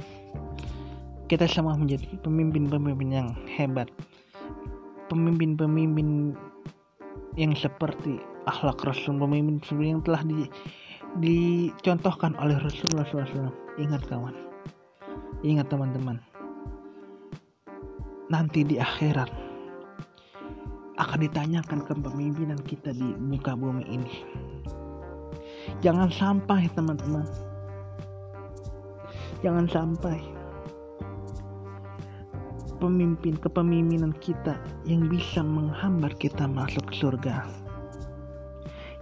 kita 1.28 1.44
semua 1.44 1.76
menjadi 1.76 2.08
pemimpin-pemimpin 2.24 3.08
yang 3.12 3.28
hebat 3.52 3.88
pemimpin-pemimpin 5.12 6.32
yang 7.36 7.52
seperti 7.52 8.16
akhlak 8.48 8.80
Rasul 8.80 9.20
pemimpin 9.20 9.60
yang 9.76 10.00
telah 10.00 10.24
di, 10.24 10.48
dicontohkan 11.20 12.32
oleh 12.40 12.56
Rasulullah 12.56 13.04
SAW. 13.04 13.52
Ingat 13.76 14.08
kawan, 14.08 14.32
ingat 15.44 15.68
teman-teman, 15.68 16.16
nanti 18.32 18.64
di 18.64 18.80
akhirat 18.80 19.28
akan 20.96 21.18
ditanyakan 21.24 21.80
kepemimpinan 21.84 22.60
kita 22.64 22.92
di 22.96 23.12
muka 23.20 23.52
bumi 23.52 23.84
ini. 23.88 24.12
Jangan 25.84 26.08
sampai 26.08 26.68
teman-teman, 26.72 27.24
jangan 29.40 29.68
sampai 29.68 30.41
pemimpin 32.82 33.38
kepemimpinan 33.38 34.10
kita 34.18 34.58
yang 34.82 35.06
bisa 35.06 35.38
menghambat 35.38 36.18
kita 36.18 36.50
masuk 36.50 36.90
surga. 36.90 37.46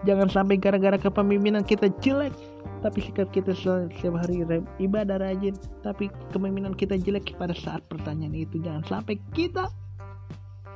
Jangan 0.05 0.29
sampai 0.29 0.61
gara-gara 0.61 1.01
kepemimpinan 1.01 1.65
kita 1.65 1.89
jelek, 2.05 2.37
tapi 2.85 3.01
sikap 3.01 3.33
kita 3.33 3.57
setiap 3.57 4.21
hari 4.21 4.45
ibadah 4.81 5.17
rajin, 5.17 5.57
tapi 5.81 6.13
kepemimpinan 6.29 6.77
kita 6.77 7.01
jelek 7.01 7.33
pada 7.41 7.57
saat 7.57 7.81
pertanyaan 7.89 8.37
itu. 8.37 8.61
Jangan 8.61 8.85
sampai 8.85 9.17
kita 9.33 9.73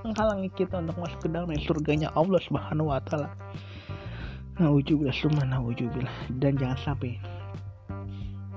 menghalangi 0.04 0.52
kita 0.52 0.80
untuk 0.80 0.96
masuk 1.00 1.24
ke 1.24 1.28
dalam 1.32 1.48
surganya 1.60 2.08
Allah 2.16 2.40
Subhanahu 2.44 2.92
wa 2.92 3.00
taala. 3.04 3.32
Naujubillah 4.60 5.16
summa 5.16 5.42
naujubillah 5.48 6.36
dan 6.40 6.54
jangan 6.60 6.78
sampai 6.84 7.18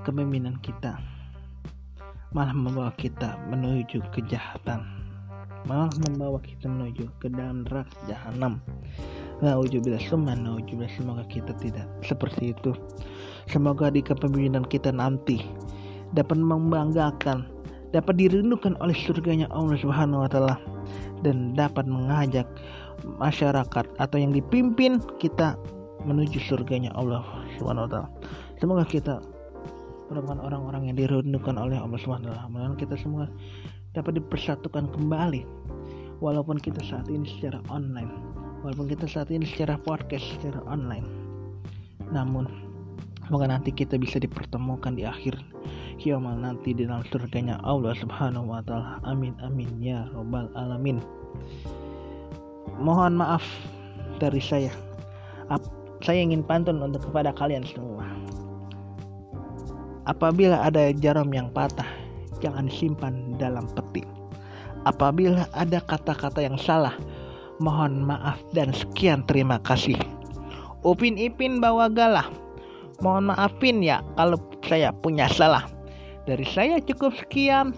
kepemimpinan 0.04 0.60
kita 0.62 1.17
malah 2.32 2.52
membawa 2.52 2.92
kita 3.00 3.40
menuju 3.48 4.04
kejahatan. 4.12 4.84
Malah 5.66 5.92
membawa 6.08 6.38
kita 6.40 6.68
menuju 6.68 7.08
ke 7.20 7.28
dalam 7.32 7.64
neraka 7.64 7.92
jahanam. 8.08 8.60
Naujubillah 9.38 10.00
naujubillah 10.00 10.92
semoga 10.92 11.24
kita 11.30 11.54
tidak 11.60 11.86
seperti 12.02 12.52
itu. 12.56 12.74
Semoga 13.48 13.88
di 13.88 14.04
kepemimpinan 14.04 14.66
kita 14.66 14.92
nanti 14.92 15.40
dapat 16.12 16.40
membanggakan 16.40 17.48
dapat 17.92 18.20
dirindukan 18.20 18.76
oleh 18.84 18.92
surganya 18.92 19.48
Allah 19.48 19.80
Subhanahu 19.80 20.24
wa 20.24 20.28
taala 20.28 20.56
dan 21.24 21.56
dapat 21.56 21.88
mengajak 21.88 22.44
masyarakat 23.16 23.84
atau 23.96 24.16
yang 24.20 24.34
dipimpin 24.36 25.00
kita 25.16 25.56
menuju 26.04 26.36
surganya 26.44 26.92
Allah 26.92 27.24
Subhanahu 27.56 27.88
wa 27.88 27.90
taala. 27.90 28.08
Semoga 28.60 28.84
kita 28.84 29.24
merupakan 30.08 30.40
orang-orang 30.40 30.92
yang 30.92 30.96
dirindukan 30.96 31.56
oleh 31.56 31.76
Allah 31.76 32.00
SWT. 32.00 32.32
Mudah 32.48 32.76
kita 32.76 32.96
semua 32.96 33.28
dapat 33.92 34.20
dipersatukan 34.20 34.90
kembali 34.92 35.44
walaupun 36.18 36.58
kita 36.60 36.80
saat 36.84 37.08
ini 37.08 37.28
secara 37.28 37.60
online 37.68 38.10
walaupun 38.62 38.90
kita 38.90 39.06
saat 39.06 39.30
ini 39.30 39.46
secara 39.46 39.78
podcast 39.78 40.24
secara 40.38 40.62
online. 40.66 41.06
Namun 42.10 42.48
semoga 43.26 43.46
nanti 43.46 43.70
kita 43.70 44.00
bisa 44.00 44.18
dipertemukan 44.18 44.96
di 44.96 45.04
akhir 45.06 45.38
kiamat 45.98 46.38
nanti 46.38 46.72
di 46.74 46.86
dalam 46.86 47.04
surganya 47.10 47.58
Allah 47.62 47.94
Subhanahu 47.98 48.50
wa 48.50 48.62
taala. 48.64 48.98
Amin 49.06 49.34
amin 49.42 49.70
ya 49.78 50.06
robbal 50.14 50.50
alamin. 50.58 51.02
Mohon 52.78 53.18
maaf 53.18 53.44
dari 54.22 54.42
saya. 54.42 54.70
Saya 55.98 56.22
ingin 56.22 56.46
pantun 56.46 56.78
untuk 56.78 57.10
kepada 57.10 57.34
kalian 57.34 57.66
semua 57.66 58.06
Apabila 60.08 60.64
ada 60.64 60.88
jarum 60.96 61.28
yang 61.36 61.52
patah, 61.52 61.84
jangan 62.40 62.72
simpan 62.72 63.36
dalam 63.36 63.68
peti. 63.76 64.00
Apabila 64.88 65.44
ada 65.52 65.84
kata-kata 65.84 66.40
yang 66.40 66.56
salah, 66.56 66.96
mohon 67.60 68.08
maaf 68.08 68.40
dan 68.56 68.72
sekian 68.72 69.20
terima 69.28 69.60
kasih. 69.60 70.00
Upin 70.80 71.20
Ipin 71.20 71.60
bawa 71.60 71.92
galah. 71.92 72.24
Mohon 73.04 73.36
maafin 73.36 73.84
ya 73.84 74.00
kalau 74.16 74.40
saya 74.64 74.96
punya 74.96 75.28
salah. 75.28 75.68
Dari 76.24 76.46
saya 76.48 76.80
cukup 76.80 77.12
sekian. 77.12 77.76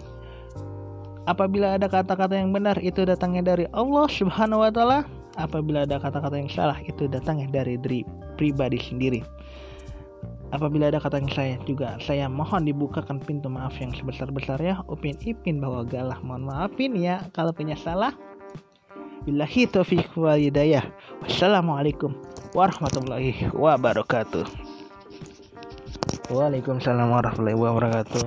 Apabila 1.27 1.77
ada 1.77 1.85
kata-kata 1.91 2.33
yang 2.33 2.55
benar 2.55 2.79
itu 2.81 3.05
datangnya 3.05 3.53
dari 3.53 3.65
Allah 3.75 4.07
Subhanahu 4.07 4.63
wa 4.63 4.71
taala. 4.71 5.03
Apabila 5.35 5.83
ada 5.83 5.99
kata-kata 5.99 6.39
yang 6.39 6.51
salah 6.51 6.79
itu 6.81 7.11
datangnya 7.11 7.51
dari 7.51 7.75
diri 7.75 8.01
pribadi 8.39 8.79
sendiri. 8.79 9.21
Apabila 10.51 10.91
ada 10.91 10.99
kata 10.99 11.23
yang 11.23 11.31
saya 11.31 11.55
juga 11.63 11.95
saya 12.03 12.27
mohon 12.27 12.67
dibukakan 12.67 13.23
pintu 13.23 13.47
maaf 13.47 13.79
yang 13.79 13.95
sebesar-besarnya. 13.95 14.83
Upin 14.91 15.15
Ipin 15.23 15.63
bawa 15.63 15.87
galah. 15.87 16.19
Mohon 16.19 16.51
maafin 16.51 16.91
ya 16.99 17.23
kalau 17.31 17.55
punya 17.55 17.79
salah. 17.79 18.11
Billahi 19.23 19.71
taufiq 19.71 20.11
wal 20.19 20.35
hidayah. 20.35 20.83
Wassalamualaikum 21.23 22.11
warahmatullahi 22.51 23.53
wabarakatuh. 23.55 24.43
Waalaikumsalam 26.31 27.11
warahmatullahi 27.11 27.59
wabarakatuh. 27.59 28.23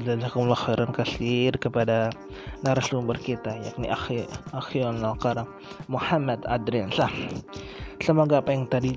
Jazakumullah 0.00 0.56
khairan 0.56 0.92
kasir 0.96 1.56
kepada 1.60 2.08
narasumber 2.64 3.20
kita 3.20 3.52
yakni 3.64 3.88
akhi 3.92 4.24
akhi 4.56 4.84
karam 5.20 5.48
Muhammad 5.92 6.40
Adrian. 6.48 6.88
Semoga 8.00 8.40
apa 8.40 8.52
yang 8.52 8.64
tadi 8.68 8.96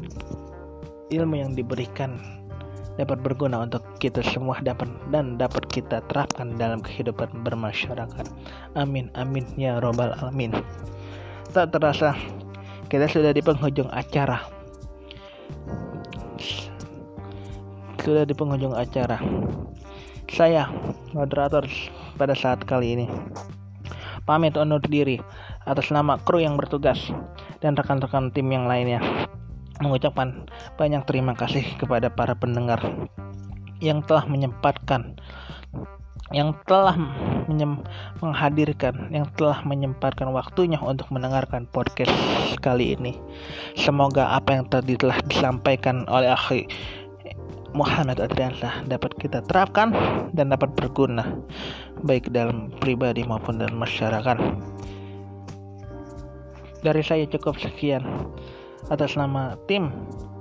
ilmu 1.11 1.35
yang 1.39 1.51
diberikan 1.57 2.38
dapat 2.99 3.23
berguna 3.23 3.63
untuk 3.63 3.79
kita 4.03 4.19
semua 4.19 4.59
dapat 4.59 4.91
dan 5.07 5.39
dapat 5.39 5.63
kita 5.71 6.03
terapkan 6.11 6.59
dalam 6.59 6.83
kehidupan 6.83 7.31
bermasyarakat. 7.47 8.27
Amin 8.75 9.07
amin 9.15 9.47
ya 9.55 9.79
robbal 9.79 10.11
alamin. 10.19 10.51
Tak 11.55 11.71
terasa 11.71 12.11
kita 12.91 13.07
sudah 13.07 13.31
di 13.31 13.39
penghujung 13.39 13.87
acara. 13.87 14.43
Sudah 18.03 18.27
di 18.27 18.35
penghujung 18.35 18.75
acara. 18.75 19.15
Saya 20.27 20.67
moderator 21.15 21.63
pada 22.19 22.35
saat 22.35 22.67
kali 22.67 22.99
ini 22.99 23.07
pamit 24.29 24.53
undur 24.61 24.77
diri 24.85 25.17
atas 25.65 25.89
nama 25.89 26.21
kru 26.21 26.37
yang 26.37 26.53
bertugas 26.53 27.09
dan 27.65 27.73
rekan-rekan 27.73 28.29
tim 28.29 28.45
yang 28.53 28.69
lainnya 28.69 29.01
mengucapkan 29.79 30.47
banyak 30.75 31.03
terima 31.07 31.33
kasih 31.35 31.63
kepada 31.79 32.11
para 32.11 32.35
pendengar 32.35 32.83
yang 33.79 34.03
telah 34.03 34.27
menyempatkan 34.27 35.15
yang 36.29 36.53
telah 36.69 36.93
menyem 37.49 37.81
menghadirkan, 38.21 39.09
yang 39.09 39.25
telah 39.33 39.65
menyempatkan 39.65 40.29
waktunya 40.29 40.77
untuk 40.77 41.09
mendengarkan 41.09 41.65
podcast 41.65 42.13
kali 42.61 42.93
ini. 42.93 43.17
Semoga 43.73 44.37
apa 44.37 44.61
yang 44.61 44.69
tadi 44.69 44.93
telah 44.93 45.17
disampaikan 45.25 46.05
oleh 46.05 46.29
akhi 46.29 46.69
Muhammad 47.73 48.17
Adriansyah 48.21 48.85
dapat 48.89 49.13
kita 49.17 49.45
terapkan 49.45 49.93
dan 50.33 50.53
dapat 50.53 50.73
berguna 50.73 51.37
baik 52.01 52.29
dalam 52.33 52.73
pribadi 52.77 53.25
maupun 53.25 53.61
dalam 53.61 53.77
masyarakat. 53.77 54.37
Dari 56.79 57.01
saya 57.03 57.25
cukup 57.27 57.57
sekian 57.57 58.05
atas 58.89 59.15
nama 59.15 59.55
tim 59.69 59.93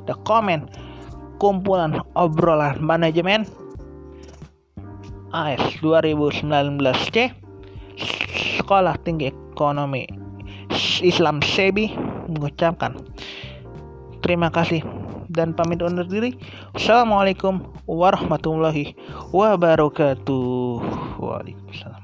The 0.04 0.16
Comment 0.24 0.66
kumpulan 1.38 2.00
obrolan 2.18 2.80
manajemen 2.82 3.46
AS 5.32 5.60
2019C 5.84 7.32
Sekolah 8.58 8.96
Tinggi 9.04 9.30
Ekonomi 9.30 10.08
Islam 11.04 11.44
Sebi 11.44 11.92
mengucapkan 12.28 12.96
terima 14.20 14.52
kasih 14.52 14.84
dan 15.28 15.52
pamit 15.52 15.84
undur 15.84 16.08
diri. 16.08 16.34
Assalamualaikum 16.72 17.60
warahmatullahi 17.84 18.96
wabarakatuh. 19.30 20.80
Waalaikumsalam. 21.20 21.97